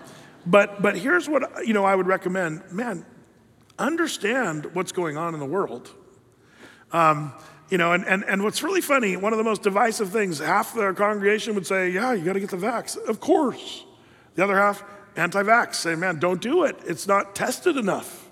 but, 0.45 0.81
but 0.81 0.97
here's 0.97 1.27
what 1.27 1.65
you 1.65 1.73
know, 1.73 1.85
I 1.85 1.95
would 1.95 2.07
recommend 2.07 2.71
man, 2.71 3.05
understand 3.79 4.65
what's 4.73 4.91
going 4.91 5.17
on 5.17 5.33
in 5.33 5.39
the 5.39 5.45
world. 5.45 5.89
Um, 6.91 7.33
you 7.69 7.77
know, 7.77 7.93
and, 7.93 8.05
and, 8.05 8.23
and 8.25 8.43
what's 8.43 8.61
really 8.61 8.81
funny, 8.81 9.17
one 9.17 9.33
of 9.33 9.37
the 9.37 9.43
most 9.43 9.63
divisive 9.63 10.09
things, 10.09 10.39
half 10.39 10.73
the 10.73 10.93
congregation 10.93 11.55
would 11.55 11.65
say, 11.65 11.89
Yeah, 11.89 12.13
you 12.13 12.23
got 12.23 12.33
to 12.33 12.39
get 12.39 12.49
the 12.49 12.57
vax. 12.57 12.97
Of 12.97 13.19
course. 13.19 13.83
The 14.35 14.43
other 14.43 14.55
half, 14.55 14.83
anti 15.15 15.41
vax, 15.43 15.75
say, 15.75 15.95
Man, 15.95 16.19
don't 16.19 16.41
do 16.41 16.63
it. 16.65 16.77
It's 16.85 17.07
not 17.07 17.35
tested 17.35 17.77
enough. 17.77 18.29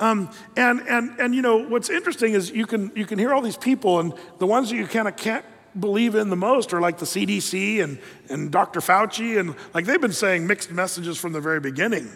Um, 0.00 0.30
and, 0.56 0.80
and, 0.88 1.18
and 1.20 1.34
you 1.34 1.42
know, 1.42 1.58
what's 1.58 1.90
interesting 1.90 2.34
is 2.34 2.50
you 2.50 2.66
can, 2.66 2.90
you 2.94 3.06
can 3.06 3.18
hear 3.18 3.32
all 3.32 3.42
these 3.42 3.56
people, 3.56 4.00
and 4.00 4.14
the 4.38 4.46
ones 4.46 4.70
that 4.70 4.76
you 4.76 4.86
kind 4.86 5.06
of 5.06 5.16
can't 5.16 5.44
believe 5.78 6.14
in 6.14 6.28
the 6.28 6.36
most 6.36 6.72
are 6.72 6.80
like 6.80 6.98
the 6.98 7.06
CDC 7.06 7.82
and, 7.82 7.98
and 8.28 8.50
Dr. 8.50 8.80
Fauci, 8.80 9.38
and 9.38 9.54
like 9.74 9.86
they've 9.86 10.00
been 10.00 10.12
saying 10.12 10.46
mixed 10.46 10.70
messages 10.70 11.18
from 11.18 11.32
the 11.32 11.40
very 11.40 11.60
beginning. 11.60 12.08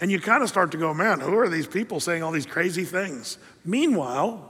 And 0.00 0.10
you 0.10 0.18
kind 0.18 0.42
of 0.42 0.48
start 0.48 0.72
to 0.72 0.78
go, 0.78 0.94
man, 0.94 1.20
who 1.20 1.38
are 1.38 1.48
these 1.48 1.66
people 1.66 2.00
saying 2.00 2.22
all 2.22 2.32
these 2.32 2.46
crazy 2.46 2.84
things? 2.84 3.38
Meanwhile, 3.66 4.49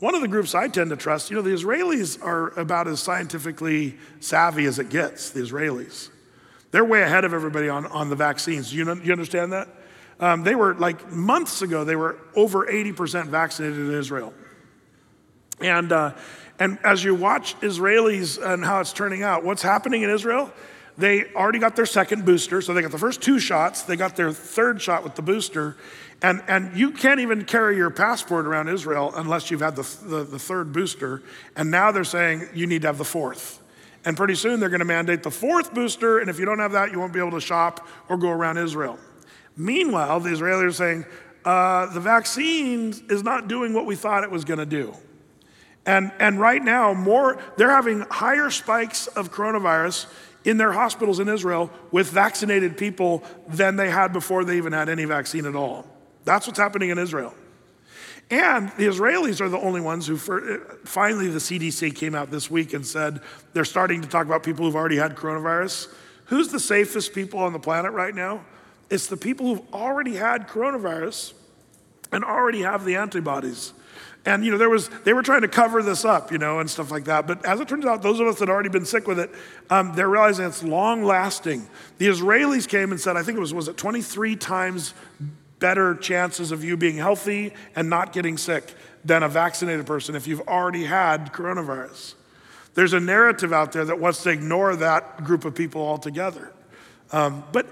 one 0.00 0.14
of 0.14 0.20
the 0.20 0.28
groups 0.28 0.54
I 0.54 0.68
tend 0.68 0.90
to 0.90 0.96
trust, 0.96 1.30
you 1.30 1.36
know, 1.36 1.42
the 1.42 1.50
Israelis 1.50 2.22
are 2.22 2.58
about 2.58 2.86
as 2.86 3.00
scientifically 3.00 3.96
savvy 4.20 4.64
as 4.66 4.78
it 4.78 4.90
gets, 4.90 5.30
the 5.30 5.40
Israelis. 5.40 6.10
They're 6.70 6.84
way 6.84 7.02
ahead 7.02 7.24
of 7.24 7.34
everybody 7.34 7.68
on, 7.68 7.86
on 7.86 8.08
the 8.08 8.16
vaccines. 8.16 8.72
You, 8.72 8.94
you 9.02 9.12
understand 9.12 9.52
that? 9.52 9.68
Um, 10.20 10.44
they 10.44 10.54
were 10.54 10.74
like 10.74 11.10
months 11.10 11.62
ago, 11.62 11.84
they 11.84 11.96
were 11.96 12.18
over 12.34 12.66
80% 12.66 13.26
vaccinated 13.26 13.78
in 13.78 13.92
Israel. 13.92 14.32
And, 15.60 15.90
uh, 15.90 16.14
and 16.58 16.78
as 16.84 17.02
you 17.02 17.14
watch 17.14 17.58
Israelis 17.60 18.42
and 18.44 18.64
how 18.64 18.80
it's 18.80 18.92
turning 18.92 19.22
out, 19.22 19.44
what's 19.44 19.62
happening 19.62 20.02
in 20.02 20.10
Israel? 20.10 20.52
They 20.96 21.32
already 21.34 21.60
got 21.60 21.76
their 21.76 21.86
second 21.86 22.24
booster, 22.24 22.60
so 22.60 22.74
they 22.74 22.82
got 22.82 22.90
the 22.90 22.98
first 22.98 23.22
two 23.22 23.38
shots. 23.38 23.82
They 23.82 23.94
got 23.94 24.16
their 24.16 24.32
third 24.32 24.82
shot 24.82 25.04
with 25.04 25.14
the 25.14 25.22
booster. 25.22 25.76
And, 26.20 26.42
and 26.48 26.76
you 26.76 26.90
can't 26.90 27.20
even 27.20 27.44
carry 27.44 27.76
your 27.76 27.90
passport 27.90 28.46
around 28.46 28.68
Israel 28.68 29.12
unless 29.14 29.50
you've 29.50 29.60
had 29.60 29.76
the, 29.76 29.82
the, 30.02 30.24
the 30.24 30.38
third 30.38 30.72
booster. 30.72 31.22
And 31.54 31.70
now 31.70 31.92
they're 31.92 32.02
saying 32.02 32.48
you 32.54 32.66
need 32.66 32.82
to 32.82 32.88
have 32.88 32.98
the 32.98 33.04
fourth. 33.04 33.62
And 34.04 34.16
pretty 34.16 34.34
soon 34.34 34.58
they're 34.58 34.68
going 34.68 34.80
to 34.80 34.84
mandate 34.84 35.22
the 35.22 35.30
fourth 35.30 35.72
booster. 35.74 36.18
And 36.18 36.28
if 36.28 36.38
you 36.38 36.44
don't 36.44 36.58
have 36.58 36.72
that, 36.72 36.90
you 36.90 36.98
won't 36.98 37.12
be 37.12 37.20
able 37.20 37.32
to 37.32 37.40
shop 37.40 37.86
or 38.08 38.16
go 38.16 38.30
around 38.30 38.58
Israel. 38.58 38.98
Meanwhile, 39.56 40.20
the 40.20 40.30
Israelis 40.30 40.66
are 40.66 40.72
saying, 40.72 41.06
uh, 41.44 41.86
the 41.92 42.00
vaccine 42.00 42.94
is 43.08 43.22
not 43.22 43.48
doing 43.48 43.72
what 43.72 43.86
we 43.86 43.94
thought 43.94 44.24
it 44.24 44.30
was 44.30 44.44
going 44.44 44.58
to 44.58 44.66
do. 44.66 44.94
And, 45.86 46.12
and 46.18 46.40
right 46.40 46.62
now, 46.62 46.94
more, 46.94 47.40
they're 47.56 47.70
having 47.70 48.00
higher 48.10 48.50
spikes 48.50 49.06
of 49.06 49.32
coronavirus 49.32 50.06
in 50.44 50.58
their 50.58 50.72
hospitals 50.72 51.20
in 51.20 51.28
Israel 51.28 51.70
with 51.90 52.10
vaccinated 52.10 52.76
people 52.76 53.22
than 53.48 53.76
they 53.76 53.88
had 53.88 54.12
before 54.12 54.44
they 54.44 54.56
even 54.56 54.72
had 54.72 54.88
any 54.88 55.04
vaccine 55.04 55.46
at 55.46 55.54
all. 55.54 55.86
That's 56.28 56.46
what's 56.46 56.58
happening 56.58 56.90
in 56.90 56.98
Israel. 56.98 57.32
And 58.28 58.68
the 58.72 58.84
Israelis 58.84 59.40
are 59.40 59.48
the 59.48 59.56
only 59.56 59.80
ones 59.80 60.06
who, 60.06 60.18
finally, 60.84 61.28
the 61.28 61.38
CDC 61.38 61.96
came 61.96 62.14
out 62.14 62.30
this 62.30 62.50
week 62.50 62.74
and 62.74 62.86
said 62.86 63.20
they're 63.54 63.64
starting 63.64 64.02
to 64.02 64.08
talk 64.08 64.26
about 64.26 64.42
people 64.42 64.66
who've 64.66 64.76
already 64.76 64.98
had 64.98 65.16
coronavirus. 65.16 65.90
Who's 66.26 66.48
the 66.48 66.60
safest 66.60 67.14
people 67.14 67.40
on 67.40 67.54
the 67.54 67.58
planet 67.58 67.92
right 67.92 68.14
now? 68.14 68.44
It's 68.90 69.06
the 69.06 69.16
people 69.16 69.46
who've 69.46 69.72
already 69.72 70.16
had 70.16 70.48
coronavirus 70.48 71.32
and 72.12 72.22
already 72.22 72.60
have 72.60 72.84
the 72.84 72.96
antibodies. 72.96 73.72
And 74.26 74.44
you 74.44 74.50
know, 74.50 74.58
there 74.58 74.68
was 74.68 74.90
they 75.04 75.14
were 75.14 75.22
trying 75.22 75.40
to 75.40 75.48
cover 75.48 75.82
this 75.82 76.04
up, 76.04 76.30
you 76.30 76.36
know, 76.36 76.58
and 76.58 76.68
stuff 76.68 76.90
like 76.90 77.04
that. 77.04 77.26
But 77.26 77.46
as 77.46 77.58
it 77.60 77.68
turns 77.68 77.86
out, 77.86 78.02
those 78.02 78.20
of 78.20 78.26
us 78.26 78.38
that 78.40 78.48
had 78.48 78.52
already 78.52 78.68
been 78.68 78.84
sick 78.84 79.06
with 79.06 79.18
it, 79.18 79.30
um, 79.70 79.94
they're 79.94 80.10
realizing 80.10 80.44
it's 80.44 80.62
long 80.62 81.04
lasting. 81.04 81.66
The 81.96 82.08
Israelis 82.08 82.68
came 82.68 82.90
and 82.90 83.00
said, 83.00 83.16
I 83.16 83.22
think 83.22 83.38
it 83.38 83.40
was 83.40 83.54
was 83.54 83.68
it 83.68 83.78
23 83.78 84.36
times 84.36 84.92
better 85.58 85.94
chances 85.94 86.52
of 86.52 86.64
you 86.64 86.76
being 86.76 86.96
healthy 86.96 87.52
and 87.74 87.90
not 87.90 88.12
getting 88.12 88.36
sick 88.36 88.74
than 89.04 89.22
a 89.22 89.28
vaccinated 89.28 89.86
person 89.86 90.14
if 90.14 90.26
you've 90.26 90.46
already 90.48 90.84
had 90.84 91.32
coronavirus. 91.32 92.14
There's 92.74 92.92
a 92.92 93.00
narrative 93.00 93.52
out 93.52 93.72
there 93.72 93.84
that 93.84 93.98
wants 93.98 94.22
to 94.22 94.30
ignore 94.30 94.76
that 94.76 95.24
group 95.24 95.44
of 95.44 95.54
people 95.54 95.82
altogether. 95.82 96.52
Um, 97.10 97.44
but 97.52 97.66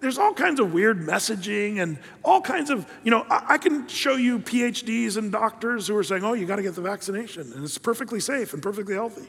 there's 0.00 0.18
all 0.18 0.34
kinds 0.34 0.60
of 0.60 0.74
weird 0.74 0.98
messaging 0.98 1.82
and 1.82 1.98
all 2.22 2.42
kinds 2.42 2.68
of, 2.68 2.86
you 3.04 3.10
know, 3.10 3.24
I, 3.30 3.54
I 3.54 3.58
can 3.58 3.88
show 3.88 4.16
you 4.16 4.38
PhDs 4.38 5.16
and 5.16 5.32
doctors 5.32 5.86
who 5.86 5.96
are 5.96 6.04
saying, 6.04 6.24
oh, 6.24 6.34
you 6.34 6.44
got 6.44 6.56
to 6.56 6.62
get 6.62 6.74
the 6.74 6.82
vaccination 6.82 7.52
and 7.54 7.64
it's 7.64 7.78
perfectly 7.78 8.20
safe 8.20 8.52
and 8.52 8.62
perfectly 8.62 8.94
healthy. 8.94 9.28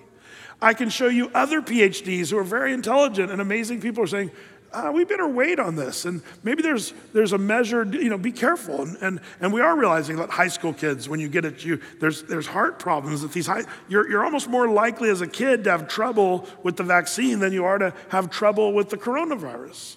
I 0.62 0.74
can 0.74 0.90
show 0.90 1.08
you 1.08 1.32
other 1.34 1.62
PhDs 1.62 2.32
who 2.32 2.38
are 2.38 2.44
very 2.44 2.74
intelligent 2.74 3.32
and 3.32 3.40
amazing 3.42 3.82
people 3.82 4.04
are 4.04 4.08
saying, 4.08 4.32
uh, 4.76 4.92
we 4.92 5.06
better 5.06 5.28
wait 5.28 5.60
on 5.60 5.76
this. 5.76 6.06
And 6.06 6.22
maybe 6.44 6.62
there's, 6.62 6.94
there's 7.14 7.32
a 7.32 7.38
measured, 7.38 7.94
you 7.94 8.10
know, 8.10 8.18
be 8.18 8.32
careful. 8.32 8.82
And, 8.82 8.98
and, 9.02 9.20
and 9.40 9.54
we 9.54 9.62
are 9.62 9.78
realizing 9.78 10.18
that 10.18 10.30
high 10.30 10.50
school 10.50 10.74
kids, 10.74 11.08
when 11.08 11.20
you 11.20 11.30
get 11.30 11.46
it, 11.46 11.64
you, 11.64 11.80
there's, 12.00 12.24
there's 12.24 12.48
heart 12.48 12.78
problems. 12.78 13.22
That 13.22 13.32
these 13.32 13.48
high, 13.48 13.64
you're, 13.88 14.10
you're 14.10 14.26
almost 14.26 14.50
more 14.50 14.68
likely 14.68 15.10
as 15.10 15.22
a 15.22 15.28
kid 15.28 15.64
to 15.64 15.72
have 15.72 15.88
trouble 15.88 16.48
with 16.62 16.76
the 16.76 16.84
vaccine 16.84 17.40
than 17.40 17.54
you 17.54 17.64
are 17.64 17.78
to 17.78 17.94
have 18.10 18.30
trouble 18.30 18.74
with 18.74 18.90
the 18.90 18.98
coronavirus. 18.98 19.96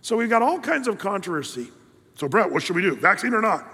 So 0.00 0.16
we've 0.16 0.30
got 0.30 0.42
all 0.42 0.60
kinds 0.60 0.88
of 0.88 0.98
controversy. 0.98 1.68
So, 2.14 2.28
Brett, 2.28 2.50
what 2.50 2.62
should 2.62 2.76
we 2.76 2.82
do? 2.82 2.96
Vaccine 2.96 3.34
or 3.34 3.42
not? 3.42 3.70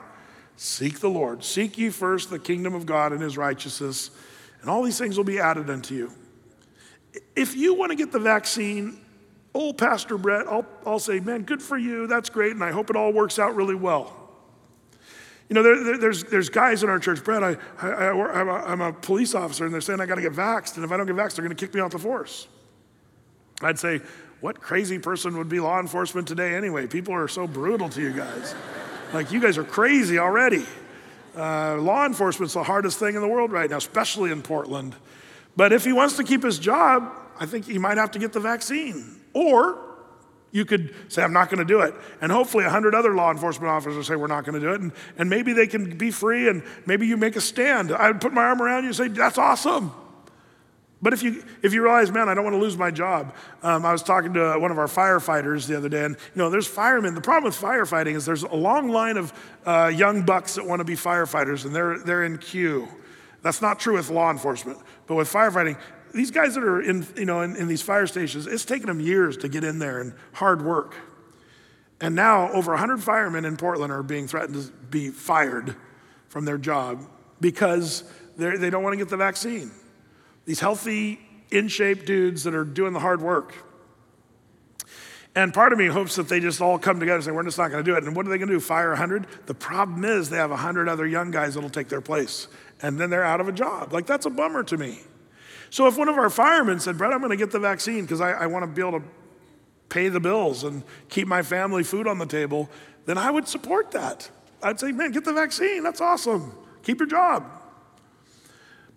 Seek 0.57 1.01
the 1.01 1.11
Lord. 1.11 1.45
Seek 1.45 1.79
ye 1.79 1.91
first 1.91 2.31
the 2.31 2.39
kingdom 2.39 2.75
of 2.75 2.87
God 2.87 3.13
and 3.13 3.23
his 3.23 3.37
righteousness, 3.39 4.11
and 4.61 4.71
all 4.71 4.83
these 4.83 4.99
things 4.99 5.17
will 5.17 5.25
be 5.25 5.39
added 5.39 5.71
unto 5.71 5.95
you. 5.95 6.13
If 7.37 7.57
you 7.57 7.75
want 7.75 7.91
to 7.91 7.97
get 7.97 8.13
the 8.13 8.19
vaccine, 8.19 8.99
old 9.55 9.79
Pastor 9.79 10.17
Brett, 10.17 10.47
I'll, 10.47 10.67
I'll 10.87 10.99
say, 10.99 11.21
man, 11.21 11.43
good 11.43 11.63
for 11.63 11.77
you. 11.77 12.07
That's 12.07 12.31
great. 12.31 12.53
And 12.53 12.65
I 12.65 12.71
hope 12.71 12.91
it 12.91 12.97
all 12.97 13.13
works 13.13 13.39
out 13.39 13.55
really 13.55 13.75
well. 13.75 14.19
You 15.49 15.55
know, 15.55 15.63
there, 15.63 15.85
there, 15.85 15.99
there's, 15.99 16.25
there's 16.25 16.49
guys 16.49 16.83
in 16.83 16.89
our 16.89 16.99
church, 16.99 17.23
Brett, 17.23 17.43
I, 17.43 17.57
I, 17.83 18.41
am 18.41 18.49
a, 18.49 18.53
I'm 18.53 18.81
a 18.81 18.93
police 18.93 19.35
officer, 19.35 19.67
and 19.67 19.75
they're 19.75 19.83
saying 19.83 20.01
I 20.01 20.07
got 20.07 20.15
to 20.15 20.23
get 20.23 20.33
vaxxed. 20.33 20.77
And 20.77 20.85
if 20.85 20.91
I 20.93 20.97
don't 20.97 21.07
get 21.07 21.17
vaxxed, 21.17 21.37
they're 21.37 21.45
going 21.45 21.55
to 21.55 21.67
kick 21.67 21.75
me 21.75 21.81
off 21.81 21.91
the 21.91 21.99
force. 21.99 22.49
I'd 23.61 23.79
say, 23.79 24.01
what 24.41 24.61
crazy 24.61 24.99
person 24.99 25.37
would 25.37 25.49
be 25.49 25.61
law 25.61 25.79
enforcement 25.79 26.27
today 26.27 26.55
anyway? 26.55 26.87
People 26.87 27.15
are 27.15 27.29
so 27.29 27.47
brutal 27.47 27.89
to 27.91 28.01
you 28.01 28.13
guys. 28.13 28.55
like, 29.13 29.31
you 29.31 29.41
guys 29.41 29.59
are 29.59 29.65
crazy 29.65 30.19
already. 30.19 30.65
Uh, 31.37 31.77
law 31.77 32.07
enforcement's 32.07 32.55
the 32.55 32.63
hardest 32.63 32.99
thing 32.99 33.15
in 33.15 33.21
the 33.21 33.29
world 33.29 33.53
right 33.53 33.71
now, 33.71 33.77
especially 33.77 34.31
in 34.31 34.43
Portland. 34.43 34.95
But 35.55 35.73
if 35.73 35.85
he 35.85 35.93
wants 35.93 36.17
to 36.17 36.25
keep 36.25 36.43
his 36.43 36.59
job, 36.59 37.13
I 37.39 37.47
think 37.47 37.67
he 37.67 37.79
might 37.79 37.99
have 37.99 38.11
to 38.13 38.19
get 38.19 38.33
the 38.33 38.41
vaccine. 38.41 39.22
Or 39.35 39.93
you 40.51 40.65
could 40.65 40.95
say, 41.09 41.23
I'm 41.23 41.33
not 41.33 41.49
going 41.49 41.59
to 41.59 41.65
do 41.65 41.81
it. 41.81 41.95
And 42.21 42.31
hopefully, 42.31 42.65
a 42.65 42.67
100 42.67 42.95
other 42.95 43.15
law 43.15 43.31
enforcement 43.31 43.71
officers 43.71 44.07
say, 44.07 44.17
We're 44.17 44.27
not 44.27 44.45
going 44.45 44.61
to 44.61 44.61
do 44.61 44.73
it. 44.73 44.81
And, 44.81 44.93
and 45.17 45.31
maybe 45.31 45.53
they 45.53 45.67
can 45.67 45.97
be 45.97 46.11
free 46.11 46.49
and 46.49 46.63
maybe 46.87 47.07
you 47.07 47.17
make 47.17 47.37
a 47.37 47.41
stand. 47.41 47.91
I 47.91 48.11
would 48.11 48.21
put 48.21 48.33
my 48.33 48.45
arm 48.45 48.61
around 48.61 48.85
you 48.85 48.89
and 48.89 48.97
say, 48.97 49.09
That's 49.09 49.39
awesome. 49.39 49.93
But 51.03 51.13
if 51.13 51.25
you, 51.25 51.43
if 51.63 51.75
you 51.75 51.83
realize, 51.83 52.13
man, 52.13 52.29
I 52.29 52.35
don't 52.35 52.45
want 52.45 52.55
to 52.55 52.61
lose 52.61 52.79
my 52.79 52.93
job. 52.93 53.35
Um, 53.65 53.85
I 53.85 53.91
was 53.91 54.05
talking 54.05 54.35
to 54.35 54.57
one 54.61 54.71
of 54.71 54.79
our 54.79 54.87
firefighters 54.87 55.67
the 55.67 55.77
other 55.77 55.89
day, 55.89 56.05
and 56.05 56.15
you 56.15 56.39
know, 56.39 56.49
there's 56.49 56.69
firemen. 56.69 57.17
The 57.17 57.21
problem 57.21 57.51
with 57.51 57.61
firefighting 57.61 58.15
is 58.15 58.25
there's 58.25 58.45
a 58.45 58.55
long 58.55 58.89
line 58.89 59.17
of 59.17 59.33
uh, 59.67 59.91
young 59.93 60.23
bucks 60.23 60.55
that 60.55 60.65
want 60.65 60.79
to 60.79 60.85
be 60.85 60.95
firefighters, 60.95 61.65
and 61.65 61.75
they're, 61.75 61.99
they're 61.99 62.23
in 62.23 62.39
queue. 62.39 62.87
That's 63.43 63.61
not 63.61 63.81
true 63.81 63.95
with 63.95 64.11
law 64.11 64.31
enforcement. 64.31 64.79
But 65.09 65.17
with 65.17 65.31
firefighting, 65.31 65.77
these 66.13 66.31
guys 66.31 66.55
that 66.55 66.65
are 66.65 66.81
in, 66.81 67.07
you 67.17 67.25
know, 67.25 67.41
in, 67.41 67.57
in 67.57 67.69
these 67.69 67.83
fire 67.83 68.07
stations, 68.07 68.47
it's 68.47 68.65
taken 68.65 68.87
them 68.87 69.01
years 69.01 69.37
to 69.39 69.49
get 69.49 69.65
in 69.65 69.79
there 69.79 70.01
and 70.01 70.15
hard 70.33 70.63
work. 70.63 70.95
And 72.01 72.15
now 72.15 72.51
over 72.53 72.73
100 72.73 73.03
firemen 73.03 73.45
in 73.45 73.57
Portland 73.57 73.93
are 73.93 74.03
being 74.03 74.27
threatened 74.27 74.63
to 74.63 74.73
be 74.91 75.11
fired 75.11 75.77
from 76.29 76.45
their 76.45 76.59
job 76.59 77.07
because 77.41 78.05
they 78.37 78.71
don't 78.71 78.83
want 78.83 78.95
to 78.95 78.97
get 78.97 79.09
the 79.09 79.17
vaccine. 79.17 79.71
These 80.45 80.61
healthy, 80.61 81.21
in 81.53 81.69
shape 81.69 82.07
dudes 82.07 82.45
that 82.45 82.55
are 82.55 82.65
doing 82.65 82.93
the 82.93 82.99
hard 82.99 83.21
work. 83.21 83.55
And 85.35 85.55
part 85.55 85.73
of 85.73 85.79
me 85.79 85.87
hopes 85.87 86.17
that 86.17 86.29
they 86.29 86.41
just 86.41 86.61
all 86.61 86.79
come 86.79 86.99
together 86.99 87.17
and 87.17 87.25
say, 87.25 87.31
we're 87.31 87.45
just 87.45 87.59
not 87.59 87.71
going 87.71 87.85
to 87.85 87.91
do 87.91 87.97
it. 87.97 88.05
And 88.05 88.17
what 88.17 88.27
are 88.27 88.31
they 88.31 88.39
going 88.39 88.49
to 88.49 88.55
do? 88.55 88.61
Fire 88.61 88.89
100? 88.89 89.27
The 89.47 89.55
problem 89.55 90.05
is 90.05 90.29
they 90.29 90.37
have 90.37 90.51
100 90.51 90.89
other 90.89 91.07
young 91.07 91.31
guys 91.31 91.55
that'll 91.55 91.71
take 91.71 91.89
their 91.89 92.01
place. 92.01 92.49
And 92.83 92.99
then 92.99 93.11
they're 93.11 93.25
out 93.25 93.41
of 93.41 93.49
a 93.49 93.53
job. 93.53 93.93
Like, 93.93 94.07
that's 94.07 94.27
a 94.27 94.31
bummer 94.31 94.63
to 94.65 94.77
me. 94.77 95.01
So 95.73 95.87
if 95.87 95.97
one 95.97 96.11
of 96.11 96.19
our 96.19 96.29
firemen 96.29 96.81
said, 96.81 96.99
Brett, 96.99 97.15
I'm 97.15 97.21
going 97.21 97.31
to 97.31 97.37
get 97.37 97.51
the 97.51 97.59
vaccine 97.59 98.03
because 98.03 98.21
I, 98.21 98.33
I 98.33 98.47
want 98.47 98.63
to 98.63 98.67
be 98.67 98.87
able 98.87 99.01
to 99.01 99.07
pay 99.89 100.11
the 100.11 100.21
bills 100.21 100.65
and 100.65 100.83
keep 101.09 101.27
my 101.27 101.41
family 101.41 101.83
food 101.83 102.07
on 102.07 102.19
the 102.19 102.27
table, 102.27 102.69
then 103.07 103.17
I 103.17 103.31
would 103.31 103.49
support 103.49 103.93
that. 103.93 104.31
I'd 104.63 104.79
say, 104.79 104.93
man, 104.93 105.13
get 105.13 105.25
the 105.25 105.33
vaccine. 105.33 105.83
That's 105.83 106.03
awesome. 106.03 106.53
Keep 106.83 106.99
your 107.01 107.09
job. 107.09 107.51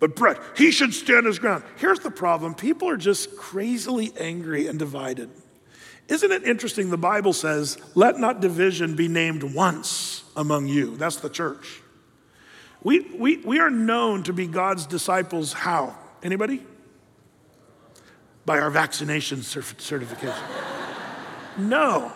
But 0.01 0.17
Brett, 0.17 0.38
he 0.57 0.69
should 0.69 0.93
stand 0.93 1.26
his 1.26 1.39
ground. 1.39 1.63
Here's 1.78 1.99
the 1.99 2.11
problem 2.11 2.53
people 2.53 2.89
are 2.89 2.97
just 2.97 3.38
crazily 3.38 4.11
angry 4.19 4.67
and 4.67 4.78
divided. 4.78 5.30
Isn't 6.09 6.34
it 6.34 6.43
interesting? 6.43 6.89
The 6.89 6.97
Bible 6.97 7.32
says, 7.32 7.78
let 7.95 8.19
not 8.19 8.41
division 8.41 8.97
be 8.97 9.07
named 9.07 9.43
once 9.43 10.26
among 10.36 10.67
you. 10.67 10.97
That's 10.97 11.15
the 11.15 11.30
church. 11.30 11.80
We, 12.84 12.99
we, 12.99 13.38
we 13.38 13.59
are 13.59 13.69
known 13.69 14.23
to 14.23 14.34
be 14.34 14.45
God's 14.45 14.86
disciples 14.86 15.53
how? 15.53 15.95
Anybody? 16.26 16.65
By 18.47 18.57
our 18.57 18.71
vaccination 18.71 19.43
certification. 19.43 20.34
no. 21.57 22.11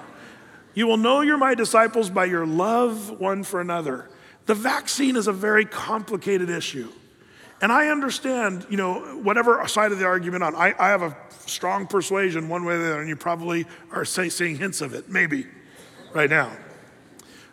You 0.73 0.87
will 0.87 0.97
know 0.97 1.21
you're 1.21 1.37
my 1.37 1.53
disciples 1.53 2.09
by 2.09 2.25
your 2.25 2.47
love 2.47 3.19
one 3.19 3.43
for 3.43 3.61
another. 3.61 4.09
The 4.47 4.55
vaccine 4.55 5.15
is 5.15 5.27
a 5.27 5.31
very 5.31 5.63
complicated 5.63 6.49
issue. 6.49 6.91
And 7.61 7.71
I 7.71 7.89
understand, 7.89 8.65
you 8.67 8.77
know, 8.77 8.99
whatever 9.21 9.65
side 9.67 9.91
of 9.91 9.99
the 9.99 10.05
argument 10.05 10.43
on. 10.43 10.55
I, 10.55 10.73
I 10.79 10.87
have 10.87 11.03
a 11.03 11.15
strong 11.45 11.85
persuasion 11.85 12.49
one 12.49 12.65
way 12.65 12.73
or 12.73 12.77
the 12.79 12.85
other, 12.85 12.99
and 13.01 13.09
you 13.09 13.15
probably 13.15 13.67
are 13.91 14.05
say, 14.05 14.29
seeing 14.29 14.55
hints 14.55 14.81
of 14.81 14.95
it, 14.95 15.07
maybe, 15.07 15.45
right 16.15 16.29
now. 16.31 16.51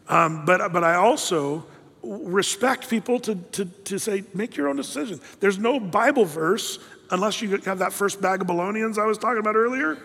Um, 0.08 0.46
but, 0.46 0.72
but 0.72 0.84
I 0.84 0.94
also 0.94 1.66
respect 2.06 2.88
people 2.88 3.18
to, 3.20 3.34
to, 3.34 3.64
to 3.64 3.98
say, 3.98 4.24
make 4.34 4.56
your 4.56 4.68
own 4.68 4.76
decision. 4.76 5.20
There's 5.40 5.58
no 5.58 5.80
Bible 5.80 6.24
verse, 6.24 6.78
unless 7.10 7.42
you 7.42 7.56
have 7.58 7.80
that 7.80 7.92
first 7.92 8.20
bag 8.20 8.40
of 8.40 8.46
Balonians 8.46 8.98
I 8.98 9.06
was 9.06 9.18
talking 9.18 9.38
about 9.38 9.56
earlier. 9.56 9.98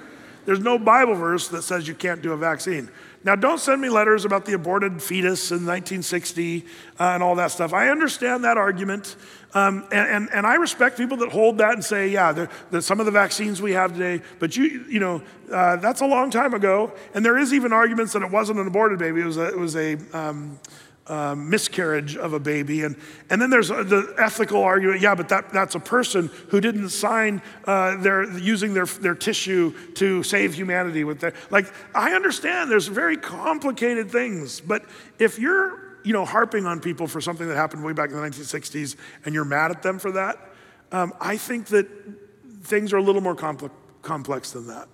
There's 0.46 0.60
no 0.60 0.80
Bible 0.80 1.14
verse 1.14 1.50
that 1.50 1.62
says 1.62 1.88
you 1.88 1.94
can't 1.94 2.22
do 2.22 2.34
a 2.34 2.38
vaccine. 2.38 2.90
Now, 3.24 3.36
don't 3.36 3.60
send 3.60 3.80
me 3.80 3.90
letters 3.90 4.26
about 4.26 4.46
the 4.46 4.54
aborted 4.54 5.02
fetus 5.02 5.52
in 5.52 5.58
1960 5.58 6.66
uh, 7.00 7.04
and 7.04 7.22
all 7.22 7.36
that 7.36 7.52
stuff. 7.52 7.72
I 7.72 7.90
understand 7.90 8.44
that 8.44 8.58
argument. 8.58 9.16
Um, 9.54 9.86
and, 9.92 10.08
and, 10.08 10.30
and, 10.34 10.48
I 10.48 10.56
respect 10.56 10.98
people 10.98 11.18
that 11.18 11.30
hold 11.30 11.58
that 11.58 11.74
and 11.74 11.84
say, 11.84 12.08
yeah, 12.08 12.32
the, 12.32 12.50
the, 12.72 12.82
some 12.82 13.02
of 13.02 13.06
the 13.06 13.12
vaccines 13.12 13.62
we 13.62 13.74
have 13.74 13.94
today, 13.94 14.24
but 14.40 14.56
you, 14.56 14.86
you 14.88 15.02
know, 15.02 15.22
uh, 15.52 15.76
that's 15.76 16.00
a 16.00 16.06
long 16.06 16.32
time 16.32 16.54
ago. 16.54 16.94
And 17.14 17.24
there 17.24 17.38
is 17.38 17.54
even 17.54 17.74
arguments 17.74 18.14
that 18.14 18.22
it 18.22 18.32
wasn't 18.32 18.60
an 18.60 18.68
aborted 18.68 18.98
baby, 18.98 19.20
it 19.20 19.26
was 19.26 19.38
a, 19.38 19.48
it 19.50 19.58
was 19.58 19.76
a 19.76 19.98
um, 20.18 20.58
uh, 21.08 21.36
miscarriage 21.36 22.16
of 22.16 22.34
a 22.34 22.40
baby. 22.40 22.84
And, 22.84 22.96
and 23.30 23.42
then 23.42 23.50
there's 23.50 23.70
the 23.70 24.14
ethical 24.18 24.64
argument 24.64 25.02
yeah, 25.02 25.16
but 25.16 25.30
that, 25.30 25.52
that's 25.52 25.76
a 25.76 25.80
person 25.80 26.30
who 26.50 26.62
didn't 26.62 26.90
sign 26.90 27.42
uh, 27.66 27.98
their, 27.98 28.38
using 28.38 28.74
their, 28.74 28.86
their 28.86 29.16
tissue 29.16 29.74
to 29.94 30.24
save 30.24 30.54
humanity 30.54 31.04
with 31.04 31.20
their. 31.20 31.34
Like, 31.50 31.66
I 31.96 32.14
understand 32.14 32.72
there's 32.72 32.88
very 32.88 33.18
complicated 33.18 34.12
things, 34.12 34.62
but 34.62 34.86
if 35.20 35.40
you're 35.40 35.92
you 36.04 36.14
know, 36.14 36.26
harping 36.26 36.66
on 36.66 36.80
people 36.80 37.08
for 37.08 37.22
something 37.22 37.48
that 37.48 37.56
happened 37.56 37.84
way 37.84 37.94
back 37.94 38.10
in 38.10 38.16
the 38.16 38.22
1960s 38.22 38.96
and 39.26 39.36
you're 39.36 39.46
mad 39.46 39.72
at 39.72 39.84
them 39.84 40.00
for 40.00 40.12
that, 40.12 40.38
um, 40.92 41.14
I 41.20 41.38
think 41.38 41.68
that 41.68 41.88
things 42.64 42.94
are 42.94 42.98
a 42.98 43.04
little 43.04 43.22
more 43.22 43.36
complex, 43.36 43.74
complex 44.02 44.52
than 44.52 44.68
that. 44.68 44.88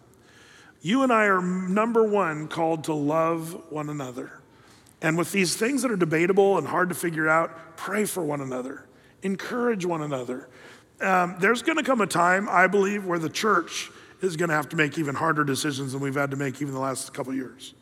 You 0.82 1.04
and 1.04 1.12
I 1.12 1.26
are 1.26 1.42
number 1.42 2.04
one 2.04 2.48
called 2.48 2.86
to 2.86 2.94
love 2.94 3.62
one 3.70 3.90
another. 3.90 4.32
And 5.02 5.18
with 5.18 5.32
these 5.32 5.56
things 5.56 5.84
that 5.84 5.92
are 5.92 5.98
debatable 5.98 6.58
and 6.58 6.68
hard 6.68 6.90
to 6.90 6.96
figure 6.96 7.30
out, 7.30 7.78
pray 7.78 8.06
for 8.06 8.24
one 8.24 8.42
another, 8.42 8.86
encourage 9.22 9.86
one 9.86 10.02
another. 10.02 10.50
Um, 11.00 11.36
there's 11.40 11.62
going 11.62 11.78
to 11.78 11.84
come 11.84 12.02
a 12.02 12.08
time, 12.08 12.48
I 12.50 12.68
believe, 12.68 13.06
where 13.06 13.20
the 13.20 13.30
church 13.30 13.92
is 14.22 14.36
going 14.36 14.50
to 14.50 14.56
have 14.56 14.70
to 14.70 14.76
make 14.76 14.98
even 14.98 15.14
harder 15.14 15.44
decisions 15.44 15.92
than 15.94 16.02
we've 16.02 16.16
had 16.16 16.32
to 16.32 16.38
make 16.38 16.62
even 16.62 16.74
the 16.74 16.80
last 16.80 17.14
couple 17.14 17.34
years. 17.34 17.76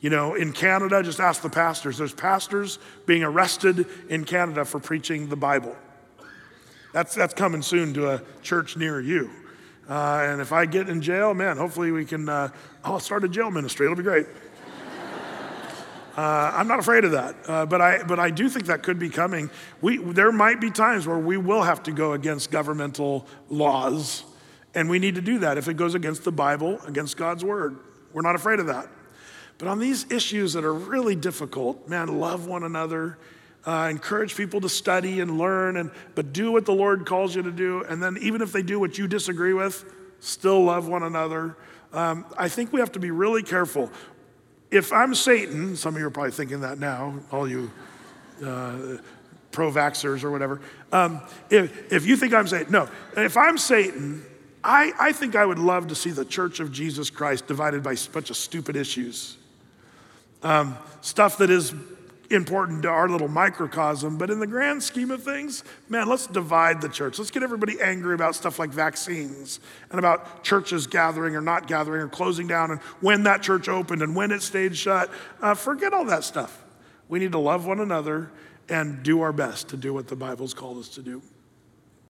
You 0.00 0.10
know, 0.10 0.34
in 0.34 0.52
Canada, 0.52 1.02
just 1.02 1.20
ask 1.20 1.42
the 1.42 1.50
pastors. 1.50 1.98
There's 1.98 2.14
pastors 2.14 2.78
being 3.04 3.22
arrested 3.22 3.86
in 4.08 4.24
Canada 4.24 4.64
for 4.64 4.78
preaching 4.78 5.28
the 5.28 5.36
Bible. 5.36 5.76
That's, 6.94 7.14
that's 7.14 7.34
coming 7.34 7.62
soon 7.62 7.92
to 7.94 8.10
a 8.10 8.22
church 8.42 8.76
near 8.76 9.00
you. 9.00 9.30
Uh, 9.88 10.26
and 10.28 10.40
if 10.40 10.52
I 10.52 10.66
get 10.66 10.88
in 10.88 11.02
jail, 11.02 11.34
man, 11.34 11.56
hopefully 11.56 11.90
we 11.90 12.04
can, 12.04 12.28
uh, 12.28 12.50
I'll 12.84 13.00
start 13.00 13.24
a 13.24 13.28
jail 13.28 13.50
ministry. 13.50 13.86
It'll 13.86 13.96
be 13.96 14.02
great. 14.02 14.26
Uh, 16.18 16.50
I'm 16.52 16.66
not 16.66 16.80
afraid 16.80 17.04
of 17.04 17.12
that, 17.12 17.36
uh, 17.46 17.64
but, 17.64 17.80
I, 17.80 18.02
but 18.02 18.18
I 18.18 18.30
do 18.30 18.48
think 18.48 18.66
that 18.66 18.82
could 18.82 18.98
be 18.98 19.08
coming. 19.08 19.50
We, 19.80 19.98
there 19.98 20.32
might 20.32 20.60
be 20.60 20.68
times 20.68 21.06
where 21.06 21.16
we 21.16 21.36
will 21.36 21.62
have 21.62 21.84
to 21.84 21.92
go 21.92 22.12
against 22.12 22.50
governmental 22.50 23.24
laws, 23.48 24.24
and 24.74 24.90
we 24.90 24.98
need 24.98 25.14
to 25.14 25.20
do 25.20 25.38
that 25.38 25.58
if 25.58 25.68
it 25.68 25.76
goes 25.76 25.94
against 25.94 26.24
the 26.24 26.32
Bible, 26.32 26.80
against 26.88 27.16
God's 27.16 27.44
word. 27.44 27.78
We're 28.12 28.22
not 28.22 28.34
afraid 28.34 28.58
of 28.58 28.66
that. 28.66 28.88
But 29.58 29.68
on 29.68 29.78
these 29.78 30.10
issues 30.10 30.54
that 30.54 30.64
are 30.64 30.74
really 30.74 31.14
difficult, 31.14 31.88
man, 31.88 32.18
love 32.18 32.48
one 32.48 32.64
another, 32.64 33.16
uh, 33.64 33.86
encourage 33.88 34.34
people 34.34 34.60
to 34.62 34.68
study 34.68 35.20
and 35.20 35.38
learn, 35.38 35.76
and, 35.76 35.92
but 36.16 36.32
do 36.32 36.50
what 36.50 36.64
the 36.64 36.74
Lord 36.74 37.06
calls 37.06 37.36
you 37.36 37.42
to 37.44 37.52
do. 37.52 37.84
And 37.84 38.02
then, 38.02 38.18
even 38.20 38.42
if 38.42 38.50
they 38.50 38.62
do 38.64 38.80
what 38.80 38.98
you 38.98 39.06
disagree 39.06 39.52
with, 39.52 39.84
still 40.18 40.64
love 40.64 40.88
one 40.88 41.04
another. 41.04 41.56
Um, 41.92 42.26
I 42.36 42.48
think 42.48 42.72
we 42.72 42.80
have 42.80 42.90
to 42.92 42.98
be 42.98 43.12
really 43.12 43.44
careful. 43.44 43.92
If 44.70 44.92
I'm 44.92 45.14
Satan, 45.14 45.76
some 45.76 45.94
of 45.94 46.00
you 46.00 46.06
are 46.06 46.10
probably 46.10 46.32
thinking 46.32 46.60
that 46.60 46.78
now, 46.78 47.14
all 47.32 47.48
you 47.48 47.70
uh, 48.44 48.98
pro 49.50 49.70
vaxxers 49.70 50.24
or 50.24 50.30
whatever. 50.30 50.60
Um, 50.92 51.20
if, 51.50 51.92
if 51.92 52.06
you 52.06 52.16
think 52.16 52.34
I'm 52.34 52.46
Satan, 52.46 52.70
no. 52.70 52.88
If 53.16 53.36
I'm 53.36 53.56
Satan, 53.56 54.24
I, 54.62 54.92
I 54.98 55.12
think 55.12 55.36
I 55.36 55.46
would 55.46 55.58
love 55.58 55.88
to 55.88 55.94
see 55.94 56.10
the 56.10 56.24
church 56.24 56.60
of 56.60 56.70
Jesus 56.70 57.10
Christ 57.10 57.46
divided 57.46 57.82
by 57.82 57.92
a 57.92 58.12
bunch 58.12 58.30
of 58.30 58.36
stupid 58.36 58.76
issues. 58.76 59.36
Um, 60.42 60.76
stuff 61.00 61.38
that 61.38 61.50
is 61.50 61.74
important 62.30 62.82
to 62.82 62.88
our 62.88 63.08
little 63.08 63.28
microcosm, 63.28 64.18
but 64.18 64.30
in 64.30 64.38
the 64.38 64.46
grand 64.46 64.82
scheme 64.82 65.10
of 65.10 65.22
things, 65.22 65.64
man, 65.88 66.08
let's 66.08 66.26
divide 66.26 66.80
the 66.80 66.88
church. 66.88 67.18
Let's 67.18 67.30
get 67.30 67.42
everybody 67.42 67.80
angry 67.80 68.14
about 68.14 68.34
stuff 68.34 68.58
like 68.58 68.70
vaccines 68.70 69.60
and 69.90 69.98
about 69.98 70.44
churches 70.44 70.86
gathering 70.86 71.34
or 71.34 71.40
not 71.40 71.66
gathering 71.66 72.02
or 72.02 72.08
closing 72.08 72.46
down 72.46 72.70
and 72.70 72.80
when 73.00 73.22
that 73.22 73.42
church 73.42 73.68
opened 73.68 74.02
and 74.02 74.14
when 74.14 74.30
it 74.30 74.42
stayed 74.42 74.76
shut. 74.76 75.10
Uh, 75.40 75.54
forget 75.54 75.92
all 75.92 76.04
that 76.04 76.24
stuff. 76.24 76.64
We 77.08 77.18
need 77.18 77.32
to 77.32 77.38
love 77.38 77.66
one 77.66 77.80
another 77.80 78.30
and 78.68 79.02
do 79.02 79.22
our 79.22 79.32
best 79.32 79.70
to 79.70 79.76
do 79.76 79.94
what 79.94 80.08
the 80.08 80.16
Bible's 80.16 80.52
called 80.52 80.78
us 80.78 80.88
to 80.90 81.02
do. 81.02 81.22